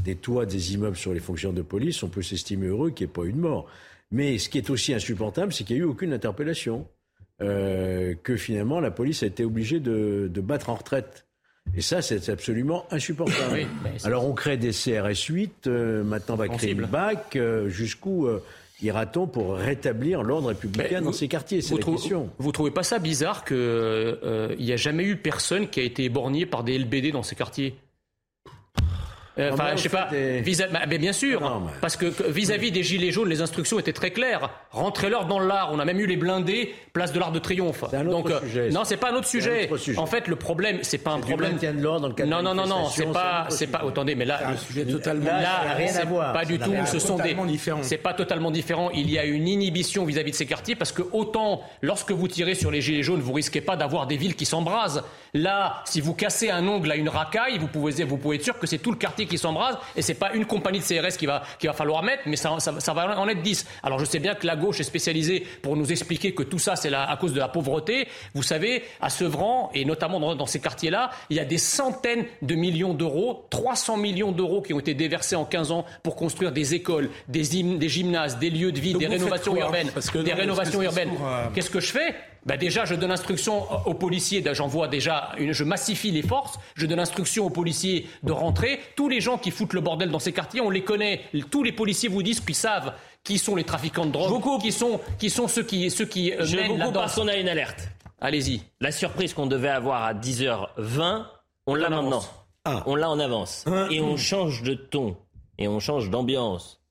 [0.05, 3.11] des toits des immeubles sur les fonctions de police, on peut s'estimer heureux qu'il n'y
[3.11, 3.67] ait pas eu de mort.
[4.13, 6.87] Mais ce qui est aussi insupportable, c'est qu'il n'y a eu aucune interpellation,
[7.41, 11.27] euh, que finalement la police a été obligée de battre en retraite
[11.75, 13.67] et ça, c'est absolument insupportable.
[14.05, 17.37] Alors on crée des CRS 8, euh, maintenant on va créer une BAC.
[17.37, 18.29] Euh, jusqu'où
[18.83, 21.63] ira-t-on pour rétablir l'ordre républicain dans ces quartiers?
[21.63, 22.29] C'est la question.
[22.39, 26.47] Vous trouvez pas ça bizarre qu'il n'y a jamais eu personne qui a été éborgné
[26.47, 27.77] par des LBD dans ces quartiers?
[29.39, 30.09] Euh, enfin, je sais pas.
[30.13, 34.51] mais bien sûr, parce que vis-à-vis des gilets jaunes, les instructions étaient très claires.
[34.71, 35.71] Rentrez-leur dans l'art.
[35.73, 37.85] On a même eu les blindés, place de l'Arc de Triomphe.
[37.93, 39.71] Un autre Donc, euh, sujet, non, c'est pas un autre sujet.
[39.97, 41.57] En fait, le problème, c'est pas un problème.
[41.57, 43.83] de l'ordre dans le cadre non, non, non, non, c'est pas, c'est pas.
[43.87, 45.27] Attendez, mais là, un sujet totalement.
[45.27, 46.33] Là, rien à voir.
[46.33, 46.73] Pas du tout.
[46.87, 47.37] Ce sont des.
[47.83, 48.91] C'est pas totalement différent.
[48.95, 52.55] Il y a une inhibition vis-à-vis de ces quartiers parce que autant lorsque vous tirez
[52.55, 55.03] sur les gilets jaunes, vous risquez pas d'avoir des villes qui s'embrasent.
[55.35, 58.59] Là, si vous cassez un ongle à une racaille, vous pouvez, vous pouvez être sûr
[58.59, 61.27] que c'est tout le quartier qui s'embrase et c'est pas une compagnie de CRS qui
[61.27, 63.67] va, qui va falloir mettre, mais ça, ça, va en être 10.
[63.83, 66.77] Alors je sais bien que la gauche est spécialisée pour nous expliquer que tout ça
[66.77, 68.09] c'est à cause de la pauvreté.
[68.35, 72.55] Vous savez, à Sevran et notamment dans, ces quartiers-là, il y a des centaines de
[72.55, 76.75] millions d'euros, 300 millions d'euros qui ont été déversés en 15 ans pour construire des
[76.75, 81.11] écoles, des, des gymnases, des lieux de vie, des rénovations urbaines, des rénovations urbaines.
[81.23, 82.15] Euh, Qu'est-ce que je fais
[82.45, 86.87] ben déjà, je donne l'instruction aux policiers, j'envoie déjà, une, je massifie les forces, je
[86.87, 88.81] donne l'instruction aux policiers de rentrer.
[88.97, 91.21] Tous les gens qui foutent le bordel dans ces quartiers, on les connaît.
[91.51, 95.01] Tous les policiers vous disent qu'ils savent qui sont les trafiquants de drogue, qui sont,
[95.19, 97.17] qui sont ceux qui, ceux qui euh, je mènent la danse.
[97.19, 97.89] on a une alerte.
[98.21, 98.63] Allez-y.
[98.81, 101.25] La surprise qu'on devait avoir à 10h20,
[101.67, 102.23] on l'a maintenant.
[102.65, 102.83] Ah.
[102.87, 103.65] On l'a en avance.
[103.69, 103.87] Ah.
[103.91, 105.17] Et on change de ton.
[105.59, 106.83] Et on change d'ambiance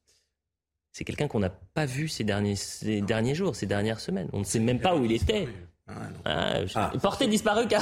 [0.91, 4.29] c'est quelqu'un qu'on n'a pas vu ces derniers, ces derniers jours, ces dernières semaines.
[4.33, 5.47] On ne sait même pas où il était.
[5.87, 5.93] Ah,
[6.25, 6.91] ah, ah.
[7.01, 7.81] porté disparu car...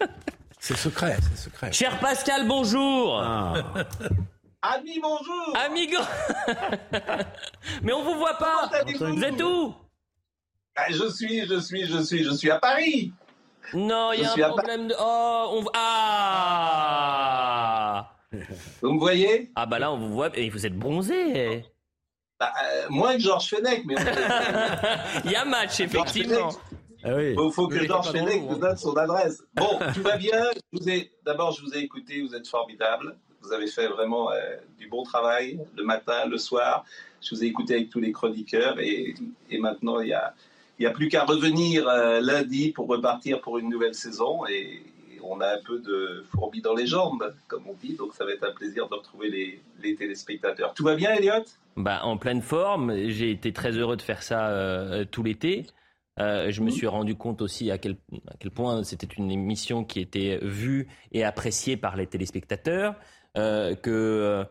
[0.58, 1.72] c'est secret, c'est secret.
[1.72, 3.20] Cher Pascal, bonjour.
[4.62, 5.56] Ami, bonjour.
[5.56, 5.98] Amigo.
[7.82, 8.68] Mais on vous voit pas.
[8.98, 9.72] Vous êtes où?
[10.90, 13.12] Je suis, je suis, je suis, je suis à Paris.
[13.74, 14.94] Non, il y a un problème de.
[14.98, 15.64] Oh, on.
[15.74, 16.78] Ah.
[18.82, 19.52] Vous me voyez?
[19.54, 21.64] Ah bah là, on vous voit et vous êtes bronzé.
[22.38, 23.96] Bah, euh, moins que Georges Fenech, mais.
[25.24, 26.50] Il y a match, effectivement.
[27.04, 29.42] Il ah faut, que Georges Fenech nous donne son adresse.
[29.54, 30.44] Bon, tout va bien.
[31.24, 33.16] D'abord, je vous ai écouté, vous êtes formidable.
[33.42, 36.84] Vous avez fait vraiment euh, du bon travail le matin, le soir.
[37.20, 39.14] Je vous ai écouté avec tous les chroniqueurs et,
[39.50, 40.34] et maintenant, il n'y a,
[40.78, 44.46] y a plus qu'à revenir euh, lundi pour repartir pour une nouvelle saison.
[44.46, 44.82] Et,
[45.22, 47.94] on a un peu de fourbi dans les jambes, comme on dit.
[47.94, 50.74] Donc, ça va être un plaisir de retrouver les, les téléspectateurs.
[50.74, 51.44] Tout va bien, Elliot?
[51.76, 52.94] Bah, En pleine forme.
[53.08, 55.66] J'ai été très heureux de faire ça euh, tout l'été.
[56.18, 57.96] Euh, je me suis rendu compte aussi à quel,
[58.28, 62.96] à quel point c'était une émission qui était vue et appréciée par les téléspectateurs,
[63.36, 64.44] euh, que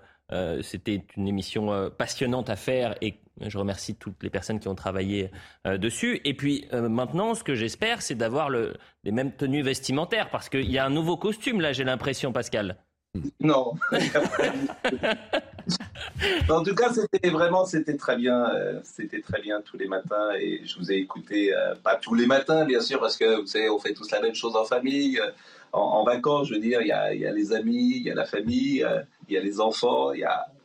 [0.62, 5.32] c'était une émission passionnante à faire et je remercie toutes les personnes qui ont travaillé
[5.66, 6.22] dessus.
[6.26, 8.74] Et puis maintenant, ce que j'espère, c'est d'avoir le,
[9.04, 12.78] les mêmes tenues vestimentaires parce qu'il y a un nouveau costume là, j'ai l'impression, Pascal.
[13.40, 13.74] Non.
[16.50, 20.32] en tout cas, c'était vraiment, c'était très bien, euh, c'était très bien tous les matins
[20.40, 23.48] et je vous ai écouté, euh, pas tous les matins bien sûr, parce que vous
[23.48, 25.32] savez, on fait tous la même chose en famille, euh,
[25.74, 28.86] en, vacances, je veux dire, il y a, les amis, il y a la famille,
[29.28, 30.57] il y a les enfants, il y a euh,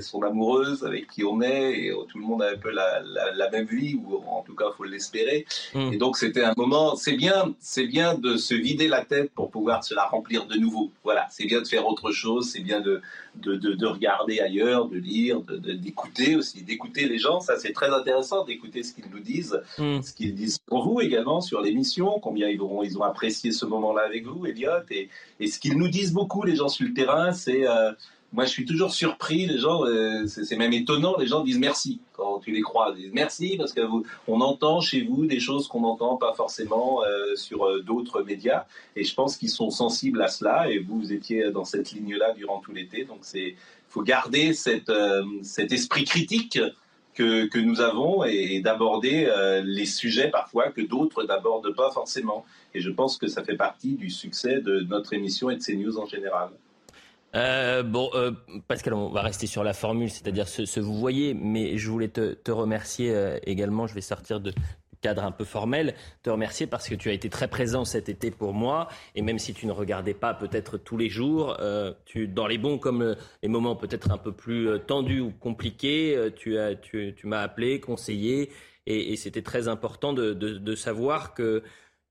[0.00, 3.00] son amoureuse avec qui on est, et tout le monde a un peu la,
[3.34, 5.46] la, même vie, ou en tout cas, il faut l'espérer.
[5.74, 5.92] Mm.
[5.92, 9.50] Et donc, c'était un moment, c'est bien, c'est bien de se vider la tête pour
[9.50, 10.90] pouvoir se la remplir de nouveau.
[11.04, 13.00] Voilà, c'est bien de faire autre chose, c'est bien de,
[13.36, 17.40] de, de, regarder ailleurs, de lire, d'écouter aussi, d'écouter les gens.
[17.40, 20.02] Ça, c'est très intéressant d'écouter ce qu'ils nous disent, mm.
[20.02, 23.64] ce qu'ils disent pour vous également sur l'émission, combien ils ont, ils ont apprécié ce
[23.66, 25.08] moment-là avec vous, Elliot, et,
[25.40, 27.66] et ce qu'ils nous disent beaucoup, les gens sur le terrain, c'est...
[27.66, 27.92] Euh,
[28.32, 29.46] moi, je suis toujours surpris.
[29.46, 31.16] Les gens, euh, c'est même étonnant.
[31.16, 32.92] Les gens disent merci quand tu les crois.
[32.94, 36.34] Ils disent merci parce que vous, on entend chez vous des choses qu'on n'entend pas
[36.34, 38.66] forcément euh, sur euh, d'autres médias.
[38.96, 40.70] Et je pense qu'ils sont sensibles à cela.
[40.70, 43.04] Et vous, vous étiez dans cette ligne-là durant tout l'été.
[43.04, 43.54] Donc, c'est
[43.88, 44.92] faut garder cet
[45.72, 46.60] esprit critique
[47.14, 49.32] que, nous avons et, et d'aborder
[49.64, 52.44] les sujets parfois que d'autres n'abordent pas forcément.
[52.74, 55.98] Et je pense que ça fait partie du succès de notre émission et de CNews
[55.98, 56.50] en général.
[57.34, 58.32] Euh, bon, euh,
[58.66, 62.50] Pascal, on va rester sur la formule, c'est-à-dire ce, vous voyez, mais je voulais te,
[62.50, 64.52] remercier euh, également, je vais sortir de,
[65.00, 68.32] cadre un peu formel, te remercier parce que tu as été très présent cet été
[68.32, 71.56] pour moi, et même si tu ne regardais pas peut-être tous les jours,
[72.04, 76.58] tu, dans les bons comme les moments peut-être un peu plus tendus ou compliqués, tu,
[76.58, 78.50] as, tu, m'as appelé, conseillé,
[78.86, 81.62] et, c'était très important de savoir que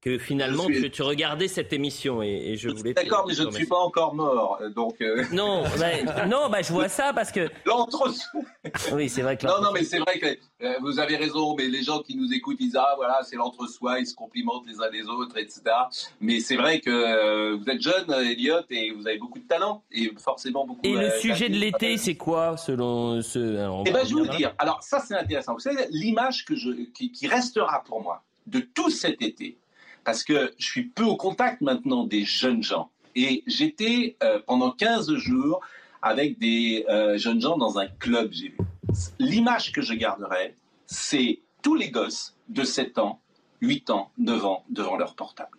[0.07, 2.93] que finalement tu, regardais cette émission et, je, voulais.
[2.93, 5.01] D'accord, mais je ne suis pas encore mort, donc.
[5.01, 5.23] Euh.
[5.33, 7.49] Non, bah, non, bah, je vois ça parce que.
[7.65, 8.41] L'entre-soi.
[8.93, 9.45] Oui, c'est vrai que.
[9.45, 10.27] Non, non, mais c'est vrai que
[10.63, 13.99] euh, vous avez raison, mais les gens qui nous écoutent disent ah voilà c'est l'entre-soi,
[13.99, 15.61] ils se complimentent les uns les autres, etc.
[16.21, 19.83] Mais c'est vrai que euh, vous êtes jeune, Elliot, et vous avez beaucoup de talent
[19.91, 20.81] et forcément beaucoup.
[20.83, 23.39] Et le sujet de l'été, c'est quoi selon ce
[23.85, 24.53] Eh ben, je vais vous dire.
[24.57, 25.53] Alors ça, c'est intéressant.
[25.53, 29.57] Vous savez, l'image que je qui restera pour moi de tout cet été
[30.07, 32.89] parce que je suis peu au contact maintenant des jeunes gens.
[33.17, 35.59] Et j'étais euh, pendant 15 jours
[36.01, 38.57] avec des euh, jeunes gens dans un club, j'ai vu.
[39.19, 40.55] L'image que je garderai,
[40.85, 43.19] c'est tous les gosses de 7 ans,
[43.59, 45.57] 8 ans, 9 ans devant leur portable.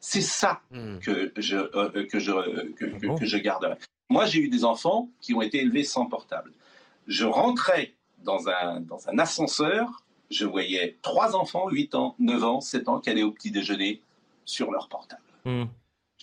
[0.00, 1.00] C'est ça hmm.
[1.00, 3.74] que, je, euh, que, je, que, que, je garderai.
[4.08, 6.52] Moi, j'ai eu des enfants qui ont été élevés sans portable.
[7.06, 7.92] Je rentrais
[8.24, 13.00] dans un, dans un ascenseur je voyais trois enfants, 8 ans, 9 ans, 7 ans,
[13.00, 14.00] qui allaient au petit déjeuner
[14.44, 15.22] sur leur portable.
[15.44, 15.64] Hmm.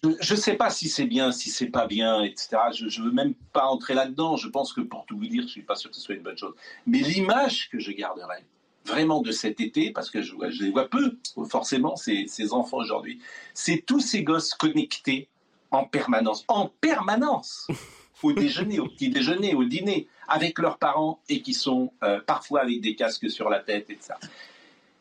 [0.04, 2.58] Je ne sais pas si c'est bien, si c'est pas bien, etc.
[2.72, 4.38] Je ne veux même pas entrer là-dedans.
[4.38, 6.16] Je pense que pour tout vous dire, je ne suis pas sûr que ce soit
[6.16, 6.54] une bonne chose.
[6.86, 8.44] Mais l'image que je garderai
[8.86, 11.18] vraiment de cet été, parce que je, je les vois peu,
[11.50, 13.20] forcément, ces, ces enfants aujourd'hui,
[13.54, 15.30] c'est tous ces gosses connectés
[15.72, 16.46] en permanence.
[16.48, 17.68] En permanence
[18.24, 22.62] au déjeuner, au petit déjeuner, au dîner, avec leurs parents et qui sont euh, parfois
[22.62, 24.18] avec des casques sur la tête et ça.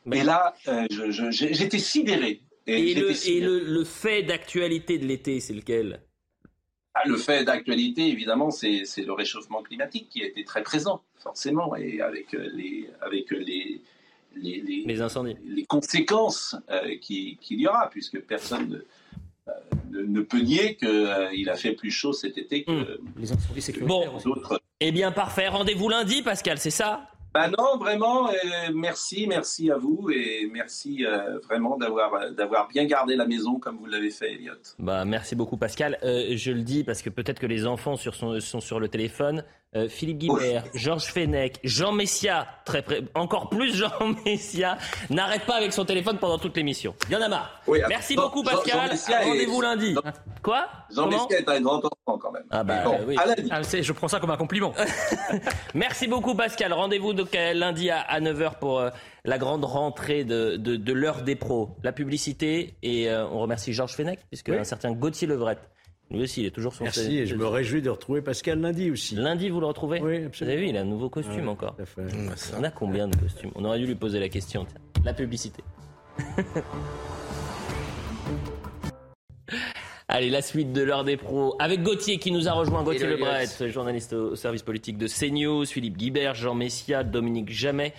[0.04, 0.86] Mais là, euh,
[1.30, 2.42] j'étais sidéré.
[2.68, 6.02] Et, le, fait d'actualité de l'été, c'est lequel?
[6.94, 11.76] Ah, Le fait d'actualité, évidemment, c'est le réchauffement climatique qui a été très présent, forcément,
[11.76, 13.80] et avec euh, les, avec les,
[14.34, 15.36] les, les, incendies.
[15.44, 16.56] Les conséquences
[17.00, 18.82] qu'il y aura, puisque personne
[19.46, 22.98] ne ne peut nier qu'il euh, a fait plus chaud cet été que hmm.
[23.18, 24.04] les incendies bon.
[24.24, 24.60] autres.
[24.80, 25.48] Eh bien, parfait.
[25.48, 27.08] Rendez-vous lundi, Pascal, c'est ça?
[27.36, 28.32] Bah non, vraiment, euh,
[28.72, 33.76] merci, merci à vous et merci euh, vraiment d'avoir d'avoir bien gardé la maison comme
[33.76, 34.54] vous l'avez fait, Elliot.
[34.78, 35.98] Bah merci beaucoup, Pascal.
[36.02, 39.44] je le dis parce que peut-être que les enfants sur sont sur le téléphone.
[39.76, 42.82] Euh, Philippe Guibert, Georges Fenech, Jean Messia, très
[43.14, 44.78] encore plus Jean Messia,
[45.10, 46.94] n'arrête pas avec son téléphone pendant toute l'émission.
[47.08, 47.60] Il y en a marre.
[47.88, 48.92] Merci beaucoup Pascal.
[49.24, 49.94] Rendez-vous lundi.
[50.42, 50.66] Quoi?
[50.94, 52.44] Jean Messia est un grand enfant quand même.
[52.50, 53.16] Ah bah oui.
[53.50, 54.72] Ah, je prends ça comme un compliment.
[55.74, 56.72] Merci beaucoup Pascal.
[56.72, 58.90] Rendez-vous donc euh, lundi à, 9h pour euh,
[59.24, 61.76] la grande rentrée de, de, l'heure des pros.
[61.82, 65.58] La publicité et on remercie Georges Fenech puisque un certain Gauthier Levret
[66.08, 68.92] lui aussi, il est toujours sur Merci, et je me réjouis de retrouver Pascal lundi
[68.92, 69.16] aussi.
[69.16, 70.30] Lundi, vous le retrouvez Oui, absolument.
[70.30, 71.76] Vous avez vu, il a un nouveau costume encore.
[72.56, 73.50] On a combien de costumes?
[73.56, 74.68] On aurait dû lui poser la question.
[75.04, 75.64] La publicité.
[80.08, 82.84] Allez, la suite de l'heure des pros avec Gauthier qui nous a rejoint.
[82.84, 87.92] Gauthier Lebret, journaliste au service politique de CNews, Philippe Guibert, Jean Messia, Dominique Jamais,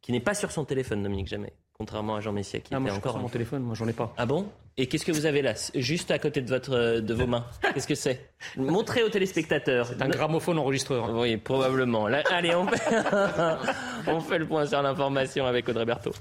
[0.00, 1.52] qui n'est pas sur son téléphone, Dominique Jamais.
[1.76, 4.12] Contrairement à Jean Messia qui ah, était encore sur mon téléphone, moi j'en ai pas.
[4.16, 4.46] Ah bon?
[4.76, 7.44] Et qu'est-ce que vous avez là, juste à côté de votre de vos mains
[7.74, 8.30] Qu'est-ce que c'est?
[8.56, 9.88] Montrez aux téléspectateurs.
[9.88, 11.10] C'est un gramophone enregistreur.
[11.12, 12.06] Oui, probablement.
[12.06, 12.94] allez, on fait...
[14.06, 16.14] on fait le point sur l'information avec Audrey Berthaud.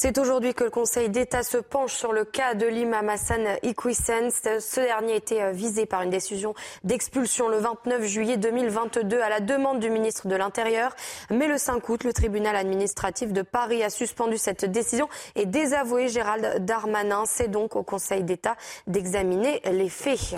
[0.00, 3.58] C'est aujourd'hui que le Conseil d'État se penche sur le cas de l'imam Hassan.
[3.64, 9.40] Ce dernier été euh, visé par une décision d'expulsion le 29 juillet 2022 à la
[9.40, 10.94] demande du ministre de l'Intérieur.
[11.30, 16.06] Mais le 5 août, le tribunal administratif de Paris a suspendu cette décision et désavoué
[16.06, 17.24] Gérald Darmanin.
[17.26, 18.54] C'est donc au Conseil d'État
[18.86, 20.36] d'examiner les faits.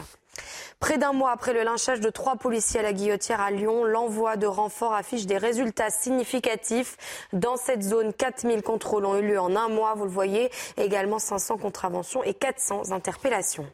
[0.81, 4.37] Près d'un mois après le lynchage de trois policiers à la guillotière à Lyon, l'envoi
[4.37, 6.97] de renforts affiche des résultats significatifs.
[7.35, 11.19] Dans cette zone, 4000 contrôles ont eu lieu en un mois, vous le voyez, également
[11.19, 13.67] 500 contraventions et 400 interpellations.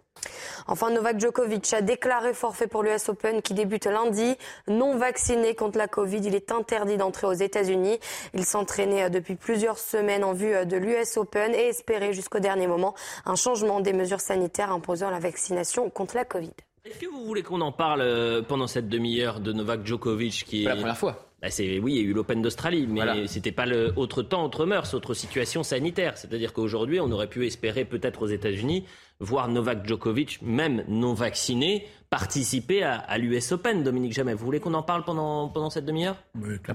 [0.66, 4.36] Enfin, Novak Djokovic a déclaré forfait pour l'US Open qui débute lundi.
[4.66, 8.00] Non vacciné contre la Covid, il est interdit d'entrer aux États-Unis.
[8.34, 12.94] Il s'entraînait depuis plusieurs semaines en vue de l'US Open et espérait jusqu'au dernier moment
[13.24, 16.52] un changement des mesures sanitaires imposant la vaccination contre la Covid.
[16.86, 20.62] Est-ce que vous voulez qu'on en parle euh, pendant cette demi-heure de Novak Djokovic qui
[20.62, 20.68] est...
[20.68, 21.26] la première fois.
[21.42, 24.44] Bah c'est, oui, il y a eu l'Open d'Australie, mais c'était pas le autre temps,
[24.44, 26.16] autre mœurs, autre situation sanitaire.
[26.16, 28.84] C'est-à-dire qu'aujourd'hui, on aurait pu espérer peut-être aux États-Unis
[29.18, 33.82] voir Novak Djokovic, même non vacciné, participer à, l'US Open.
[33.82, 36.16] Dominique Jamais, vous voulez qu'on en parle pendant, pendant cette demi-heure?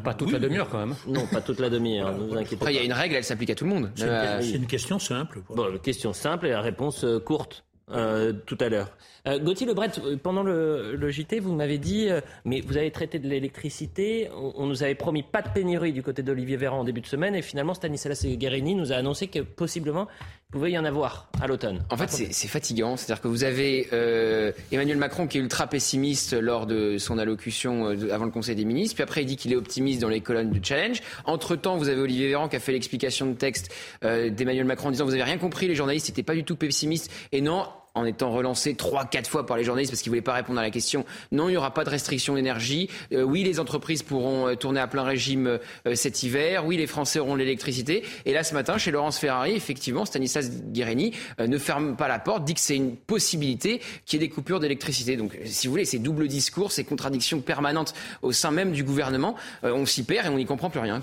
[0.03, 0.95] Pas toute la demi-heure quand même.
[1.07, 2.11] Non, pas toute la demi-heure.
[2.13, 3.91] ne vous inquiétez Après, il y a une règle, elle s'applique à tout le monde.
[3.95, 5.41] C'est une, euh, question simple.
[5.49, 7.63] Bon, question simple et la réponse euh, courte.
[7.93, 8.89] Euh, tout à l'heure.
[9.27, 12.09] Euh, Gauthier Lebret, euh, pendant le, le JT, vous m'avez dit,
[12.45, 16.23] mais vous avez traité de l'électricité, on, nous avait promis pas de pénurie du côté
[16.23, 20.07] d'Olivier Véran en début de semaine, et finalement Stanislas Guérini nous a annoncé que possiblement
[20.49, 21.83] il pouvait y en avoir à l'automne.
[21.89, 23.87] En fait, c'est fatigant, c'est-à-dire que vous avez
[24.71, 28.95] Emmanuel Macron qui est ultra pessimiste lors de son allocution avant le Conseil des ministres,
[28.95, 31.01] puis après il dit qu'il est optimiste dans les colonnes du challenge.
[31.25, 35.05] Entre-temps, vous avez Olivier Véran qui a fait l'explication de texte d'Emmanuel Macron en disant
[35.05, 38.31] vous avez rien compris, les journalistes n'étaient pas du tout pessimistes, et non, en étant
[38.31, 41.05] relancé trois, quatre fois par les journalistes parce qu'ils voulaient pas répondre à la question.
[41.31, 42.89] Non, il n'y aura pas de restriction d'énergie.
[43.11, 46.65] Euh, oui, les entreprises pourront euh, tourner à plein régime euh, cet hiver.
[46.65, 48.03] Oui, les Français auront l'électricité.
[48.25, 52.45] Et là, ce matin, chez Laurence Ferrari, effectivement, Stanislas Guérini ne ferme pas la porte,
[52.45, 55.17] dit que c'est une possibilité qu'il y ait des coupures d'électricité.
[55.17, 59.35] Donc, si vous voulez, ces doubles discours, ces contradictions permanentes au sein même du gouvernement,
[59.63, 61.01] on s'y perd et on n'y comprend plus rien.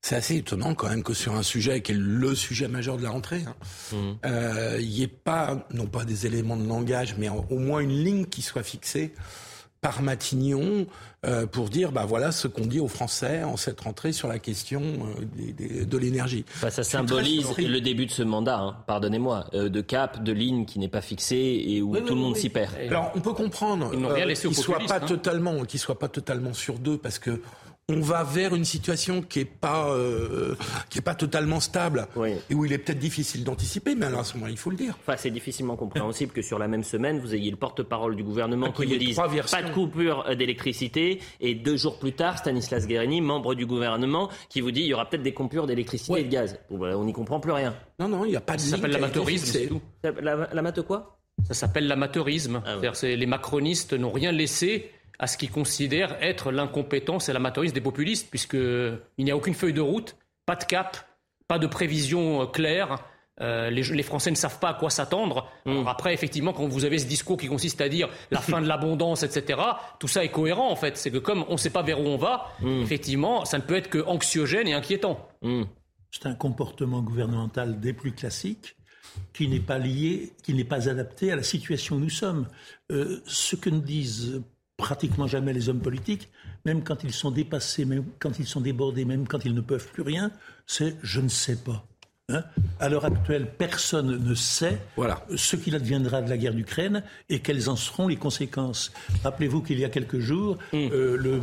[0.00, 3.02] C'est assez étonnant quand même que sur un sujet qui est le sujet majeur de
[3.02, 3.54] la rentrée, hein,
[3.92, 3.96] mmh.
[4.26, 8.04] euh, il n'y ait pas, non pas des éléments de langage, mais au moins une
[8.04, 9.12] ligne qui soit fixée
[9.80, 10.86] par Matignon
[11.24, 14.40] euh, pour dire bah voilà ce qu'on dit aux Français en cette rentrée sur la
[14.40, 16.44] question euh, de l'énergie.
[16.62, 20.78] Bah, ça symbolise le début de ce mandat, hein, pardonnez-moi, de cap, de ligne qui
[20.78, 22.72] n'est pas fixée et où tout le monde s'y perd.
[22.88, 25.06] Alors on peut comprendre qu'il soit pas hein.
[25.06, 27.40] totalement, qu'il soit pas totalement sur deux parce que
[27.90, 30.54] on va vers une situation qui est pas euh,
[30.90, 32.06] qui est pas totalement stable
[32.50, 34.76] et où il est peut-être difficile d'anticiper, mais alors à ce moment il faut le
[34.76, 34.94] dire.
[35.00, 38.72] Enfin, c'est difficilement compréhensible que sur la même semaine vous ayez le porte-parole du gouvernement
[38.72, 43.22] qui vous dise pas de coupure euh, d'électricité et deux jours plus tard Stanislas Guérini,
[43.22, 46.30] membre du gouvernement, qui vous dit il y aura peut-être des coupures d'électricité et de
[46.30, 46.58] gaz.
[46.70, 47.74] Ben, on n'y comprend plus rien.
[47.98, 48.60] Non non, il n'y a pas de.
[48.60, 49.80] Ça s'appelle l'amateurisme, c'est tout.
[50.02, 51.18] L'amateur quoi?
[51.46, 52.62] Ça s'appelle l'amateurisme.
[52.66, 57.80] Ah les macronistes n'ont rien laissé à ce qu'ils considèrent être l'incompétence et l'amateurisme des
[57.80, 60.16] populistes, puisqu'il n'y a aucune feuille de route,
[60.46, 60.96] pas de cap,
[61.48, 63.04] pas de prévision euh, claire.
[63.40, 65.48] Euh, les, Français ne savent pas à quoi s'attendre.
[65.64, 65.86] Mm.
[65.86, 69.22] Après, effectivement, quand vous avez ce discours qui consiste à dire la fin de l'abondance,
[69.22, 69.60] etc.,
[70.00, 70.96] tout ça est cohérent en fait.
[70.96, 72.82] C'est que comme on ne sait pas vers où on va, mm.
[72.82, 75.28] effectivement, ça ne peut être que anxiogène et inquiétant.
[75.42, 75.64] Mm.
[76.10, 78.76] C'est un comportement gouvernemental des plus classiques
[79.32, 82.46] qui n'est pas lié, qui n'est pas adapté à la situation où nous sommes.
[82.90, 84.42] Euh, ce que nous disent
[84.78, 86.30] pratiquement jamais les hommes politiques,
[86.64, 89.88] même quand ils sont dépassés, même quand ils sont débordés, même quand ils ne peuvent
[89.92, 90.30] plus rien,
[90.66, 91.84] c'est je ne sais pas.
[92.30, 92.44] Hein
[92.78, 95.24] à l'heure actuelle, personne ne sait voilà.
[95.34, 98.92] ce qu'il adviendra de la guerre d'Ukraine et quelles en seront les conséquences.
[99.24, 100.76] Rappelez-vous qu'il y a quelques jours, mm.
[100.76, 101.40] euh, le,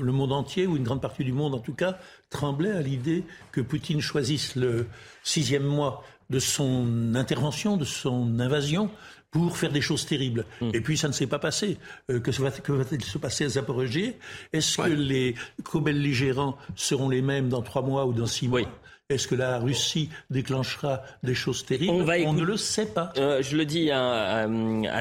[0.00, 1.98] le, monde entier, ou une grande partie du monde en tout cas,
[2.30, 4.86] tremblait à l'idée que Poutine choisisse le
[5.22, 8.90] sixième mois de son intervention, de son invasion,
[9.30, 10.44] pour faire des choses terribles.
[10.60, 10.70] Hmm.
[10.72, 11.78] Et puis ça ne s'est pas passé.
[12.10, 14.14] Euh, que, va-t-il se passer à Zaporozhye
[14.52, 18.62] Est-ce que les co-belligérants seront les mêmes dans trois mois ou dans six mois?
[19.10, 22.04] Est-ce que la Russie déclenchera des choses terribles?
[22.26, 23.10] On, ne le sait pas.
[23.16, 24.46] Euh, je le dis à,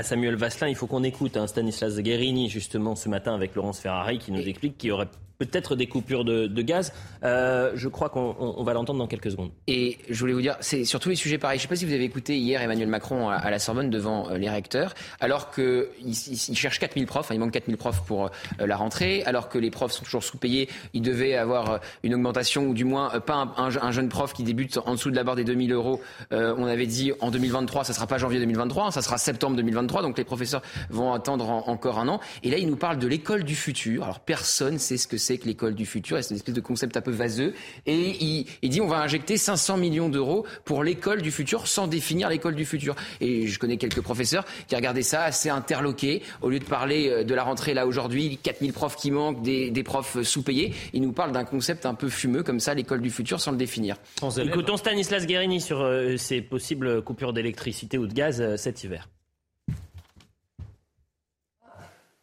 [0.04, 4.18] Samuel Vasselin, il faut qu'on écoute hein, Stanislas Guérini justement ce matin avec Laurence Ferrari
[4.18, 6.94] qui nous explique qu'il y aurait peut-être des coupures de, gaz.
[7.24, 9.52] Euh, je crois qu'on va l'entendre dans quelques secondes.
[9.68, 11.60] Et je voulais vous dire, c'est sur tous les sujets pareils.
[11.60, 14.30] Je ne sais pas si vous avez écouté hier Emmanuel Macron à, la Sorbonne devant
[14.30, 18.26] euh, les recteurs, alors qu'il il, cherche 4000 profs, hein, il manque 4000 profs pour
[18.26, 22.68] euh, la rentrée, alors que les profs sont toujours sous-payés, il devait avoir une augmentation,
[22.68, 25.44] ou du moins pas un, jeune prof qui débute en dessous de la barre des
[25.44, 26.02] 2000 euros.
[26.32, 30.02] on avait dit en 2023, ça ne sera pas janvier 2023, ça sera septembre 2023,
[30.02, 32.20] donc les professeurs vont attendre encore un an.
[32.44, 34.04] Et là, il nous parle de l'école du futur.
[34.04, 36.18] Alors personne ne sait ce que c'est c'est que l'école du futur.
[36.24, 37.54] C'est une espèce de concept un peu vaseux.
[37.86, 41.88] Et il, il dit on va injecter 500 millions d'euros pour l'école du futur sans
[41.88, 42.96] définir l'école du futur.
[43.20, 46.24] Et je connais quelques professeurs qui regardaient ça assez interloqués.
[46.42, 49.70] Au lieu de parler euh, de la rentrée là aujourd'hui, 4000 profs qui manquent, des,
[49.70, 53.10] des profs sous-payés, ils nous parlent d'un concept un peu fumeux comme ça, l'école du
[53.10, 53.98] futur, sans le définir.
[54.38, 59.10] Écoutons Stanislas Guérini sur euh, ces possibles coupures d'électricité ou de gaz euh, cet hiver.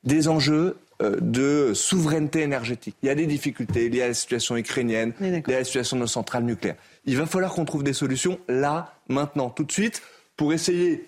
[0.04, 2.96] Des enjeux euh, de souveraineté énergétique.
[3.02, 6.02] Il y a des difficultés liées à la situation ukrainienne, liées à la situation de
[6.02, 6.76] nos centrales nucléaires.
[7.04, 10.02] Il va falloir qu'on trouve des solutions là, maintenant, tout de suite,
[10.36, 11.06] pour essayer,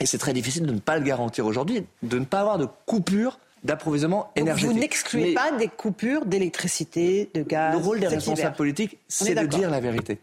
[0.00, 2.66] et c'est très difficile de ne pas le garantir aujourd'hui, de ne pas avoir de
[2.86, 4.74] coupure d'approvisionnement énergétique.
[4.74, 9.46] Vous n'excluez pas des coupures d'électricité, de gaz Le rôle des responsables politiques, c'est de
[9.46, 10.18] dire la vérité.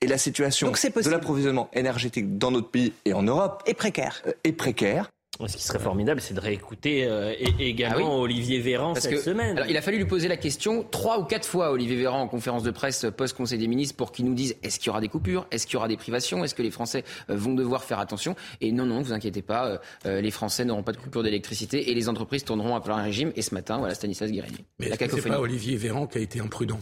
[0.00, 4.22] Et la situation de l'approvisionnement énergétique dans notre pays et en Europe est précaire.
[4.26, 5.10] Euh, est précaire.
[5.46, 9.56] Ce qui serait formidable, c'est de réécouter euh, également ah Olivier Véran cette semaine.
[9.56, 12.28] Alors, il a fallu lui poser la question trois ou quatre fois, Olivier Véran, en
[12.28, 15.08] conférence de presse post-Conseil des ministres, pour qu'il nous dise est-ce qu'il y aura des
[15.08, 15.46] coupures?
[15.50, 16.44] Est-ce qu'il y aura des privations?
[16.44, 18.36] Est-ce que les Français euh, vont devoir faire attention?
[18.60, 21.90] Et non, non, ne vous inquiétez pas, euh, les Français n'auront pas de coupure d'électricité
[21.90, 23.32] et les entreprises tourneront à plein régime.
[23.36, 24.64] Et ce matin, voilà, Stanislas Guérini.
[24.78, 26.78] Mais c'est pas Olivier Véran qui a été imprudent?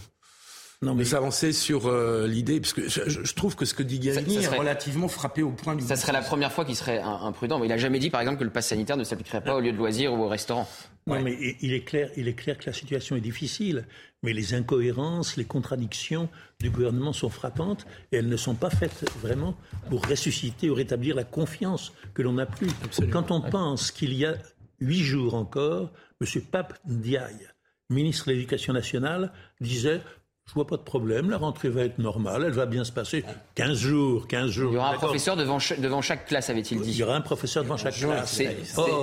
[0.83, 4.39] Non, mais s'avancer sur euh, l'idée, parce que je, trouve que ce que dit Guérini
[4.43, 5.85] est relativement frappé au point du.
[5.85, 7.61] Ça serait la première fois qu'il serait imprudent.
[7.61, 9.61] Mais il n'a jamais dit, par exemple, que le pass sanitaire ne s'appliquerait pas au
[9.61, 10.69] lieu de loisirs ou au restaurant.
[11.07, 13.87] Non, mais il est, clair, il est clair que la situation est difficile,
[14.23, 16.29] mais les incohérences, les contradictions
[16.61, 19.57] du gouvernement sont frappantes et elles ne sont pas faites vraiment
[19.89, 22.69] pour ressusciter ou rétablir la confiance que l'on n'a plus.
[23.11, 24.35] Quand on pense qu'il y a
[24.81, 26.43] huit jours encore, M.
[26.43, 27.49] Pape Ndiaye,
[27.91, 30.01] ministre de l'Éducation nationale, disait
[30.53, 33.25] je vois pas de problème, la rentrée va être normale, elle va bien se passer.
[33.55, 34.73] 15 jours, 15 jours.
[34.73, 36.91] Il y aura un professeur devant, devant chaque classe, avait-il dit.
[36.91, 38.43] Il y aura un professeur devant chaque classe.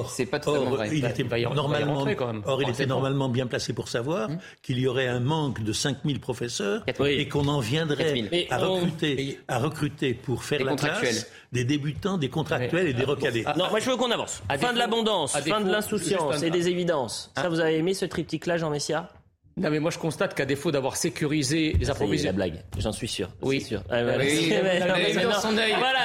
[0.09, 0.89] C'est pas totalement vrai.
[0.93, 2.05] Il était normalement,
[2.45, 4.37] or, il était normalement bien placé pour savoir hum.
[4.61, 9.57] qu'il y aurait un manque de 5000 professeurs et qu'on en viendrait à recruter, à
[9.57, 13.43] recruter pour faire la classe des débutants, des contractuels et des recadés.
[13.57, 14.43] non, moi je veux qu'on avance.
[14.59, 17.31] Fin de l'abondance, fin de l'insouciance et des évidences.
[17.35, 19.09] Ça, vous avez aimé ce triptyque-là, Jean Messia?
[19.59, 22.39] Non, mais moi je constate qu'à défaut d'avoir sécurisé les approvisionnements.
[22.39, 23.29] la blague, j'en suis sûr.
[23.41, 23.83] Oui, sûr.
[23.89, 25.75] Ah, vous l'avez vu dans son œil.
[25.77, 25.99] Voilà.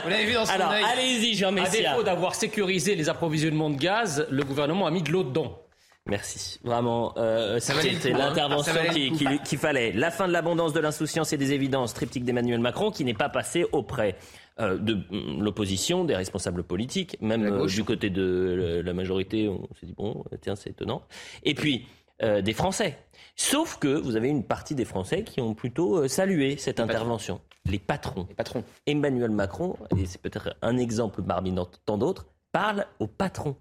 [0.04, 1.90] vous l'avez vu dans son Alors, allez-y, Jean Messia.
[1.90, 5.60] À défaut d'avoir sécurisé les approvisionnements de gaz, le gouvernement a mis de l'eau dedans.
[6.06, 6.58] Merci.
[6.64, 8.72] Vraiment, euh, c'était l'intervention
[9.44, 9.92] qu'il fallait.
[9.92, 13.28] La fin de l'abondance, de l'insouciance et des évidences, triptyque d'Emmanuel Macron, qui n'est pas
[13.28, 14.16] passé auprès
[14.58, 14.98] euh, de
[15.38, 19.48] l'opposition, des responsables politiques, même euh, du côté de la majorité.
[19.48, 21.02] On s'est dit, bon, tiens, c'est étonnant.
[21.44, 21.86] Et puis,
[22.22, 22.98] euh, des Français.
[23.36, 27.40] Sauf que vous avez une partie des Français qui ont plutôt euh, salué cette intervention.
[27.66, 28.26] Les patrons.
[28.28, 28.64] Les patrons.
[28.86, 33.56] Emmanuel Macron, et c'est peut-être un exemple parmi tant d'autres, parle aux patrons.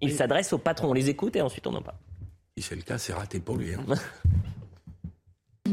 [0.00, 0.90] Il s'adresse aux patrons.
[0.90, 1.98] On les écoute et ensuite on en parle.
[2.56, 3.74] Si c'est le cas, c'est raté pour lui.
[3.74, 3.84] Hein.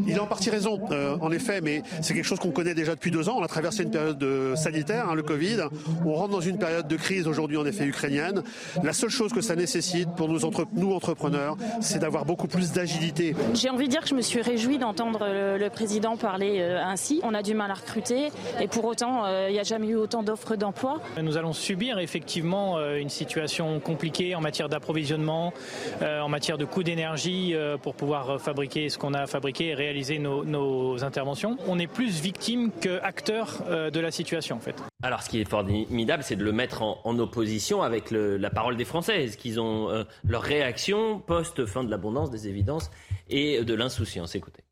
[0.07, 2.95] Il a en partie raison, euh, en effet, mais c'est quelque chose qu'on connaît déjà
[2.95, 3.36] depuis deux ans.
[3.38, 5.57] On a traversé une période de sanitaire, hein, le Covid.
[6.06, 8.44] On rentre dans une période de crise aujourd'hui, en effet, ukrainienne.
[8.84, 12.72] La seule chose que ça nécessite pour nous, entre, nous entrepreneurs, c'est d'avoir beaucoup plus
[12.72, 13.36] d'agilité.
[13.53, 17.20] J'ai envie de dire que je me suis réjoui d'entendre le, président parler euh, ainsi.
[17.24, 18.30] On a du mal à recruter
[18.61, 21.02] et pour autant, euh, il n'y a jamais eu autant d'offres d'emploi.
[21.22, 25.53] Nous allons subir effectivement une situation compliquée en matière d'approvisionnement,
[26.02, 31.04] en matière de coût d'énergie pour pouvoir fabriquer ce qu'on a fabriqué et réaliser nos,
[31.04, 31.58] interventions.
[31.68, 34.76] On est plus victime qu'acteur euh, de la situation en fait.
[35.02, 38.86] Alors ce qui est formidable, c'est de le mettre en, opposition avec la parole des
[38.86, 39.30] Français.
[39.38, 42.90] qu'ils ont euh, leur réaction post-fin de l'abondance, des évidences
[43.30, 44.36] et de l'insouciance?
[44.36, 44.64] Écoutez.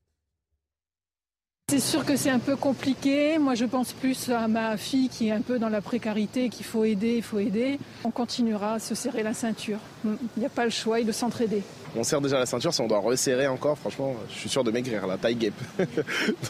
[1.72, 3.38] C'est sûr que c'est un peu compliqué.
[3.38, 6.66] Moi, je pense plus à ma fille qui est un peu dans la précarité, qu'il
[6.66, 7.80] faut aider, il faut aider.
[8.04, 9.80] On continuera à se serrer la ceinture.
[10.04, 11.64] Il n'y a pas le choix, il de s'entraider.
[11.96, 14.72] On serre déjà la ceinture, si on doit resserrer encore, franchement, je suis sûr de
[14.72, 15.60] maigrir, la taille guêpe.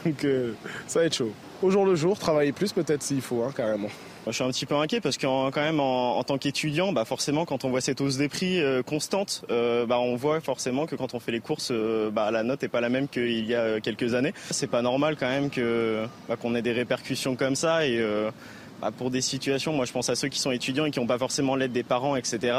[0.05, 0.53] Donc euh,
[0.87, 1.31] ça va être chaud.
[1.63, 3.87] Au jour le jour, travailler plus peut-être s'il faut, hein, carrément.
[4.27, 7.45] Je suis un petit peu inquiet parce que quand même en, tant qu'étudiant, bah forcément
[7.45, 10.95] quand on voit cette hausse des prix euh, constante, euh, bah on voit forcément que
[10.95, 11.71] quand on fait les courses,
[12.11, 14.33] bah la note est pas la même qu'il y a quelques années.
[14.51, 15.49] C'est pas normal quand même
[16.29, 17.99] bah, qu'on ait des répercussions comme ça et
[18.97, 21.19] pour des situations, moi je pense à ceux qui sont étudiants et qui n'ont pas
[21.19, 22.53] forcément l'aide des parents, etc.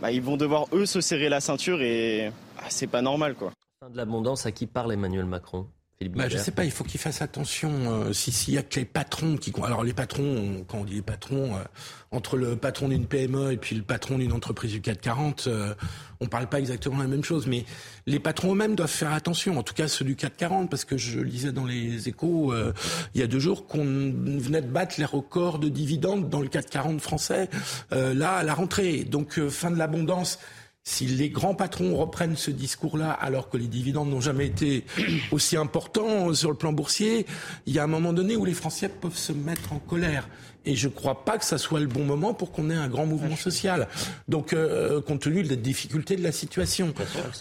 [0.00, 3.52] Bah, ils vont devoir eux se serrer la ceinture et ah, c'est pas normal quoi.
[3.90, 5.66] de l'abondance, à qui parle Emmanuel Macron?
[6.08, 7.70] Bah, je sais pas, il faut qu'il fasse attention.
[7.70, 11.02] Euh, s'il y a que les patrons qui, alors les patrons, quand on dit les
[11.02, 11.62] patrons, euh,
[12.10, 15.74] entre le patron d'une PME et puis le patron d'une entreprise du 440, euh,
[16.20, 17.46] on parle pas exactement la même chose.
[17.46, 17.66] Mais
[18.06, 19.58] les patrons eux-mêmes doivent faire attention.
[19.58, 22.72] En tout cas, ceux du 440, parce que je lisais dans les Échos euh,
[23.14, 26.48] il y a deux jours qu'on venait de battre les records de dividendes dans le
[26.48, 27.50] 440 français.
[27.90, 29.04] là, à la rentrée.
[29.04, 30.38] Donc fin de l'abondance
[30.82, 34.84] si les grands patrons reprennent ce discours-là alors que les dividendes n'ont jamais été
[35.32, 37.26] aussi importants sur le plan boursier,
[37.66, 40.28] il y a un moment donné où les Français peuvent se mettre en colère.
[40.66, 42.88] Et je ne crois pas que ça soit le bon moment pour qu'on ait un
[42.88, 43.88] grand mouvement social.
[44.28, 46.92] Donc, euh, compte tenu de la difficulté de la situation.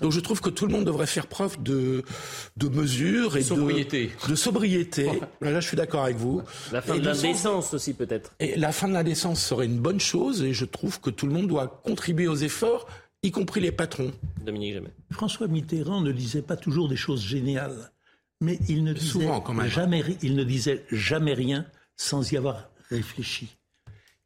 [0.02, 2.04] Donc, je trouve que tout le monde devrait faire preuve de,
[2.56, 4.12] de mesure et sobriété.
[4.26, 5.10] de, de sobriété.
[5.42, 6.42] Là, je suis d'accord avec vous.
[6.72, 8.32] La fin de l'indécence aussi, peut-être.
[8.40, 10.42] Et la fin de l'indécence serait une bonne chose.
[10.42, 12.88] Et je trouve que tout le monde doit contribuer aux efforts
[13.24, 14.12] y compris les patrons.
[14.44, 14.92] Dominique Jamais.
[15.12, 17.92] François Mitterrand ne disait pas toujours des choses géniales,
[18.42, 19.68] mais il ne disait, Souvent, quand même.
[19.68, 21.66] Jamais, il ne disait jamais rien
[21.98, 23.58] sans y avoir réfléchi.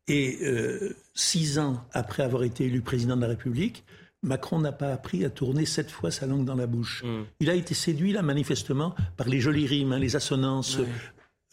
[0.08, 3.84] Et euh, six ans après avoir été élu président de la République,
[4.22, 7.04] Macron n'a pas appris à tourner sept fois sa langue dans la bouche.
[7.04, 7.24] Mm.
[7.42, 10.80] Il a été séduit, là, manifestement, par les jolies rimes, hein, les assonances.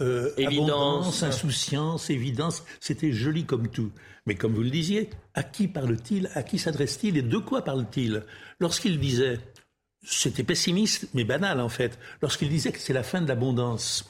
[0.01, 0.71] Euh, Évidence.
[0.71, 3.91] abondance, insouciance, évidence, c'était joli comme tout.
[4.27, 8.25] Mais comme vous le disiez, à qui parle-t-il À qui s'adresse-t-il Et de quoi parle-t-il?
[8.61, 9.39] Lorsqu'il disait,
[10.03, 14.07] c'était pessimiste, mais banal en fait, lorsqu'il disait que c'est la fin de l'abondance,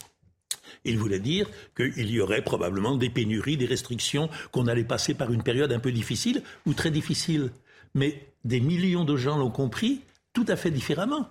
[0.84, 5.32] il voulait dire qu'il y aurait probablement des pénuries, des restrictions, qu'on allait passer par
[5.32, 7.50] une période un peu difficile ou très difficile.
[7.94, 11.28] Mais des millions de gens l'ont compris tout à fait différemment.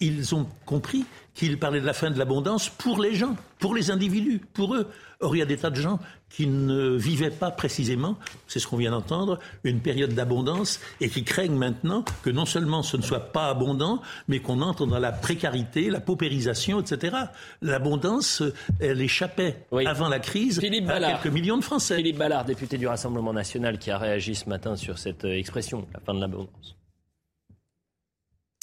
[0.00, 3.90] Ils ont compris qu'il parlait de la fin de l'abondance pour les gens, pour les
[3.90, 4.90] individus, pour eux.
[5.20, 8.18] Or, il y a des tas de gens qui ne vivaient pas précisément,
[8.48, 12.82] c'est ce qu'on vient d'entendre, une période d'abondance et qui craignent maintenant que non seulement
[12.82, 17.16] ce ne soit pas abondant, mais qu'on entre dans la précarité, la paupérisation, etc.
[17.62, 18.42] L'abondance,
[18.80, 21.22] elle échappait avant la crise Philippe à Ballard.
[21.22, 21.96] quelques millions de Français.
[21.96, 25.86] Philippe Ballard, député du Rassemblement national, qui a réagi ce matin sur cette euh, expression,
[25.94, 26.76] la fin de l'abondance.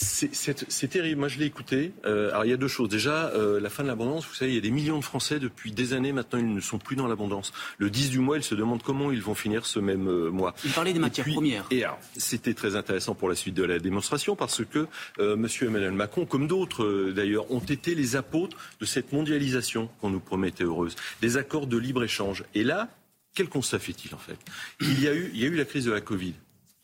[0.01, 1.19] C'est- terrible.
[1.19, 1.91] Moi, je l'ai écouté.
[2.05, 2.87] Euh, alors, il y a deux choses.
[2.87, 4.25] Déjà, euh, la fin de l'abondance.
[4.25, 6.39] Vous savez, il y a des millions de Français depuis des années maintenant.
[6.39, 7.51] Ils ne sont plus dans l'abondance.
[7.79, 10.55] Le 10 du mois, ils se demandent comment ils vont finir ce même euh, mois.
[10.63, 11.65] Il parlait des Et matières puis- premières.
[11.71, 14.87] Et alors, c'était très intéressant pour la suite de la démonstration parce que
[15.19, 20.19] Monsieur Emmanuel Macron, comme d'autres d'ailleurs, ont été les apôtres de cette mondialisation qu'on nous
[20.21, 22.43] promettait heureuse, des accords de libre échange.
[22.55, 22.87] Et là,
[23.35, 24.37] quel constat fait-il en fait?
[24.81, 26.33] Il y a eu, il y a eu la crise de la Covid.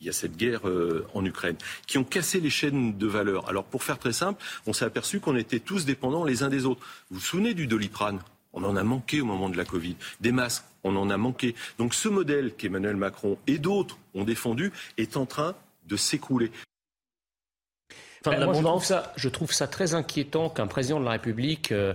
[0.00, 1.56] Il y a cette guerre euh, en Ukraine,
[1.86, 3.48] qui ont cassé les chaînes de valeur.
[3.48, 6.66] Alors, pour faire très simple, on s'est aperçu qu'on était tous dépendants les uns des
[6.66, 6.80] autres.
[7.10, 8.20] Vous vous souvenez du doliprane?
[8.52, 9.96] On en a manqué au moment de la Covid.
[10.20, 11.54] Des masques, on en a manqué.
[11.78, 15.54] Donc, ce modèle qu'Emmanuel Macron et d'autres ont défendu est en train
[15.86, 16.50] de s'écrouler.
[18.24, 21.94] Ben, je, trouve ça, je trouve ça très inquiétant qu'un président de la République euh,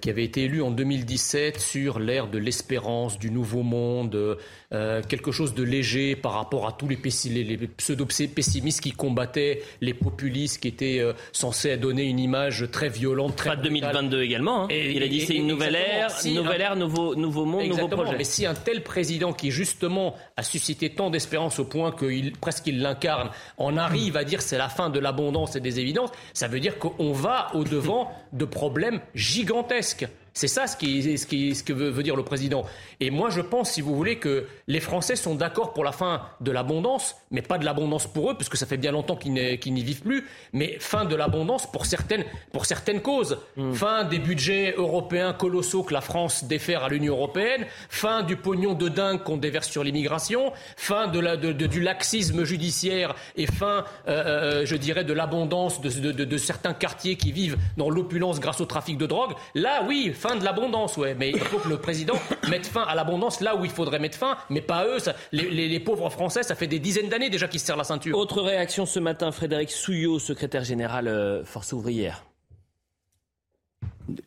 [0.00, 4.38] qui avait été élu en 2017 sur l'ère de l'espérance, du nouveau monde,
[4.72, 8.92] euh, quelque chose de léger par rapport à tous les, pessi- les, les pseudo-pessimistes qui
[8.92, 13.62] combattaient les populistes qui étaient euh, censés donner une image très violente, très Pas de
[13.62, 14.64] 2022 également.
[14.64, 14.68] hein.
[14.70, 17.88] Il a dit c'est une nouvelle ère, Si nouvelle un- ère, nouveau, nouveau monde, nouveau
[17.88, 18.16] projet.
[18.18, 22.66] Mais si un tel président qui justement a suscité tant d'espérance au point qu'il presque
[22.66, 26.46] il l'incarne, en arrive à dire c'est la fin de l'abondance et des évidences, ça
[26.48, 29.71] veut dire qu'on va au devant de problèmes gigantesques.
[29.72, 32.64] grotesque C'est ça ce, qui, ce, qui, ce que veut, veut dire le président.
[33.00, 36.22] Et moi, je pense, si vous voulez, que les Français sont d'accord pour la fin
[36.40, 39.82] de l'abondance, mais pas de l'abondance pour eux, puisque ça fait bien longtemps qu'ils n'y
[39.84, 43.38] vivent plus, mais fin de l'abondance pour certaines, pour certaines causes.
[43.74, 48.74] Fin des budgets européens colossaux que la France défère à l'Union européenne, fin du pognon
[48.74, 53.46] de dingue qu'on déverse sur l'immigration, fin de la, de- de- du laxisme judiciaire et
[53.46, 58.60] fin, euh, euh, je dirais, de l'abondance de certains quartiers qui vivent dans l'opulence grâce
[58.60, 59.32] au trafic de drogue.
[59.54, 61.14] Là, oui, fin de l'abondance, ouais.
[61.14, 62.14] Mais il faut que le président
[62.48, 64.98] mette fin à l'abondance là où il faudrait mettre fin, mais pas eux.
[64.98, 67.76] Ça- les, les- les pauvres Français, ça fait des dizaines d'années déjà qu'ils se serrent
[67.76, 68.16] la ceinture.
[68.16, 72.24] Autre réaction ce matin, Frédéric Souillot, secrétaire général euh, Force ouvrière.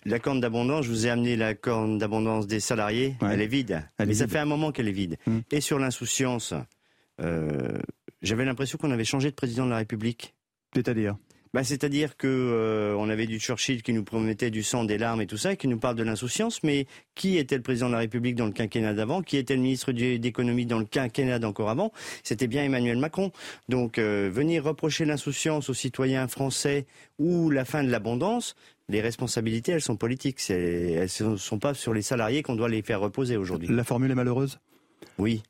[0.06, 3.16] La corne d'abondance, je vous ai amené la corne d'abondance des salariés.
[3.22, 3.84] Elle est vide.
[3.98, 4.34] Elle Mais est ça vide.
[4.34, 5.18] fait un moment qu'elle est vide.
[5.52, 6.54] Et sur l'insouciance,
[7.22, 7.78] euh,
[8.22, 10.34] j'avais l'impression qu'on avait changé de président de la République.
[10.74, 11.16] C'est-à-dire?
[11.56, 15.22] Bah, C'est-à-dire que euh, on avait du Churchill qui nous promettait du sang, des larmes
[15.22, 16.62] et tout ça, et qui nous parle de l'insouciance.
[16.64, 19.62] Mais qui était le président de la République dans le quinquennat d'avant Qui était le
[19.62, 23.32] ministre d'économie dans le quinquennat d'encore avant C'était bien Emmanuel Macron.
[23.70, 26.88] Donc euh, venir reprocher l'insouciance aux citoyens français
[27.20, 28.58] ou la fin de l'abondance,
[28.90, 30.42] les responsabilités, elles sont politiques.
[30.50, 33.70] Elles ne sont pas sur les salariés qu'on doit les faire reposer aujourd'hui.
[33.70, 34.60] La formule est malheureuse?
[35.18, 35.42] Oui.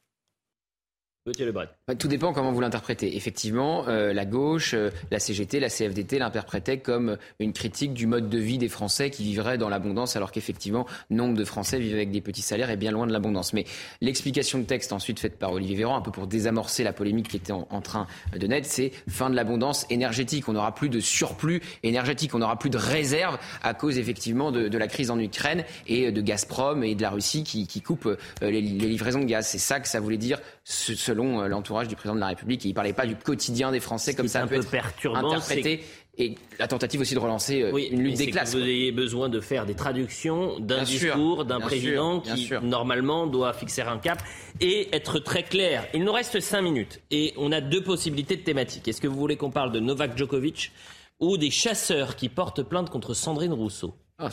[1.26, 3.18] Bah, Tout dépend comment vous l'interprétez.
[3.18, 8.30] Effectivement, euh, la gauche, euh, la CGT, la CFDT l'interprétaient comme une critique du mode
[8.30, 12.12] de vie des Français qui vivraient dans l'abondance, alors qu'effectivement, nombre de Français vivent avec
[12.12, 13.54] des petits salaires et bien loin de l'abondance.
[13.54, 13.66] Mais
[14.02, 17.38] l'explication de texte ensuite faite par Olivier Véran, un peu pour désamorcer la polémique qui
[17.38, 18.06] était en, train
[18.38, 20.48] de naître, c'est fin de l'abondance énergétique.
[20.48, 24.78] On n'aura plus de surplus énergétique, on n'aura plus de réserve à cause effectivement de,
[24.78, 28.18] la crise en Ukraine et de Gazprom et de la Russie qui, qui coupent euh,
[28.42, 29.48] les, les livraisons de gaz.
[29.48, 32.66] C'est ça que ça voulait dire selon l'entourage du président de la République.
[32.66, 35.84] Il ne parlait pas du quotidien des Français comme ça un peu perturbant, interprété
[36.18, 38.54] et la tentative aussi de relancer euh, une lutte des classes.
[38.54, 43.54] Que vous ayez besoin de faire des traductions d'un discours d'un président qui normalement doit
[43.54, 44.22] fixer un cap
[44.60, 45.86] et être très clair.
[45.94, 48.88] Il nous reste cinq minutes et on a deux possibilités de thématiques.
[48.88, 50.72] Est-ce que vous voulez qu'on parle de Novak Djokovic
[51.20, 53.94] ou des chasseurs qui portent plainte contre Sandrine Rousseau?
[54.18, 54.30] Ah,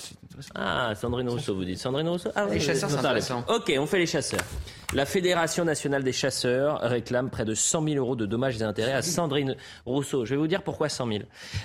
[0.54, 3.44] ah, Sandrine Rousseau, vous dites Sandrine Rousseau Ah, les chasseurs, c'est intéressant.
[3.48, 4.44] Ok, on fait les chasseurs.
[4.94, 8.92] La Fédération nationale des chasseurs réclame près de 100 000 euros de dommages et intérêts
[8.92, 10.24] à Sandrine Rousseau.
[10.24, 11.18] Je vais vous dire pourquoi 100 000.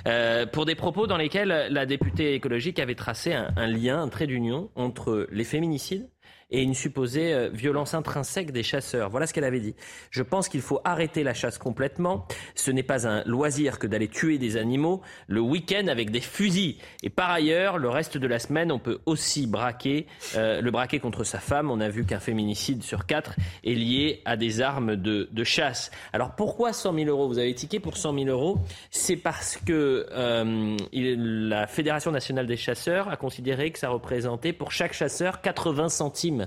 [0.08, 4.26] Euh, pour des propos dans lesquels la députée écologique avait tracé un lien, un trait
[4.26, 6.10] d'union entre les féminicides
[6.50, 9.10] et une supposée euh, violence intrinsèque des chasseurs.
[9.10, 9.76] Voilà ce qu'elle avait dit.
[10.12, 12.26] Je pense qu'il faut arrêter la chasse complètement.
[12.56, 16.78] Ce n'est pas un loisir que d'aller tuer des animaux le week-end avec des fusils.
[17.04, 21.00] Et par ailleurs, le reste de la semaine, on peut aussi braquer, euh, le braquer
[21.00, 21.70] contre sa femme.
[21.70, 25.92] On a vu qu'un féminicide sur quatre est lié à des armes de, de chasse.
[26.14, 27.28] Alors pourquoi 100 000 euros?
[27.28, 28.60] Vous avez tiqué pour 100 000 euros?
[28.90, 34.72] C'est parce que euh, la Fédération nationale des chasseurs a considéré que ça représentait pour
[34.72, 36.47] chaque chasseur 80 centimes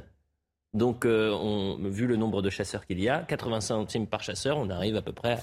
[0.72, 4.56] donc, euh, on, vu le nombre de chasseurs qu'il y a, 80 centimes par chasseur,
[4.56, 5.38] on arrive à peu près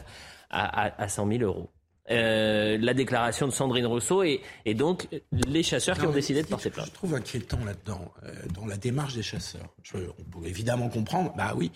[0.50, 1.70] à, à, 100 000 euros.
[2.10, 4.42] Euh, la déclaration de Sandrine Rousseau et,
[4.74, 6.86] donc les chasseurs qui ont décidé de porter plainte.
[6.86, 9.68] Je trouve inquiétant là-dedans, euh, dans la démarche des chasseurs.
[9.94, 11.72] on peut évidemment comprendre, bah oui.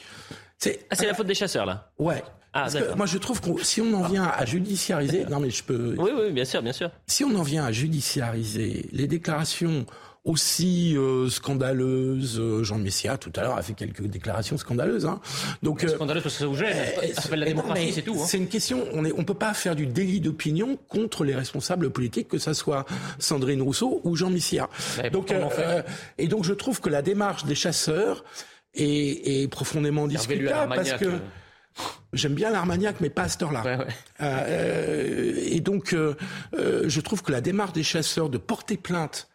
[0.57, 1.91] C'est ah, la faute des chasseurs là?
[1.99, 2.23] Ouais.
[2.53, 2.67] Ah,
[2.97, 5.95] moi, je trouve que si on en vient à judiciariser, non mais je peux.
[5.97, 6.91] Oui, oui, bien sûr, bien sûr.
[7.07, 9.85] Si on en vient à judiciariser les déclarations
[10.23, 12.39] aussi euh, scandaleuse.
[12.39, 15.05] Euh, Jean Messia, tout à l'heure, a fait quelques déclarations scandaleuses.
[15.05, 15.19] Hein.
[15.63, 16.75] Donc, euh, scandaleuse parce que ça vous gêne.
[17.13, 18.15] Ça s'appelle la démocratie, c'est tout.
[18.19, 18.25] Hein.
[18.27, 18.85] C'est une question.
[18.93, 22.53] On ne on peut pas faire du délit d'opinion contre les responsables politiques, que ça
[22.53, 22.85] soit
[23.19, 24.69] Sandrine Rousseau ou Jean Messia.
[25.11, 25.81] Donc, euh,
[26.17, 28.23] et donc, je trouve que la démarche des chasseurs
[28.73, 31.19] est, est profondément discutable parce que.
[32.11, 33.63] J'aime bien l'Armagnac, mais pas à cette heure-là.
[33.63, 33.85] Ouais, ouais.
[34.21, 36.15] euh, et donc, euh,
[36.51, 39.30] je trouve que la démarche des chasseurs de porter plainte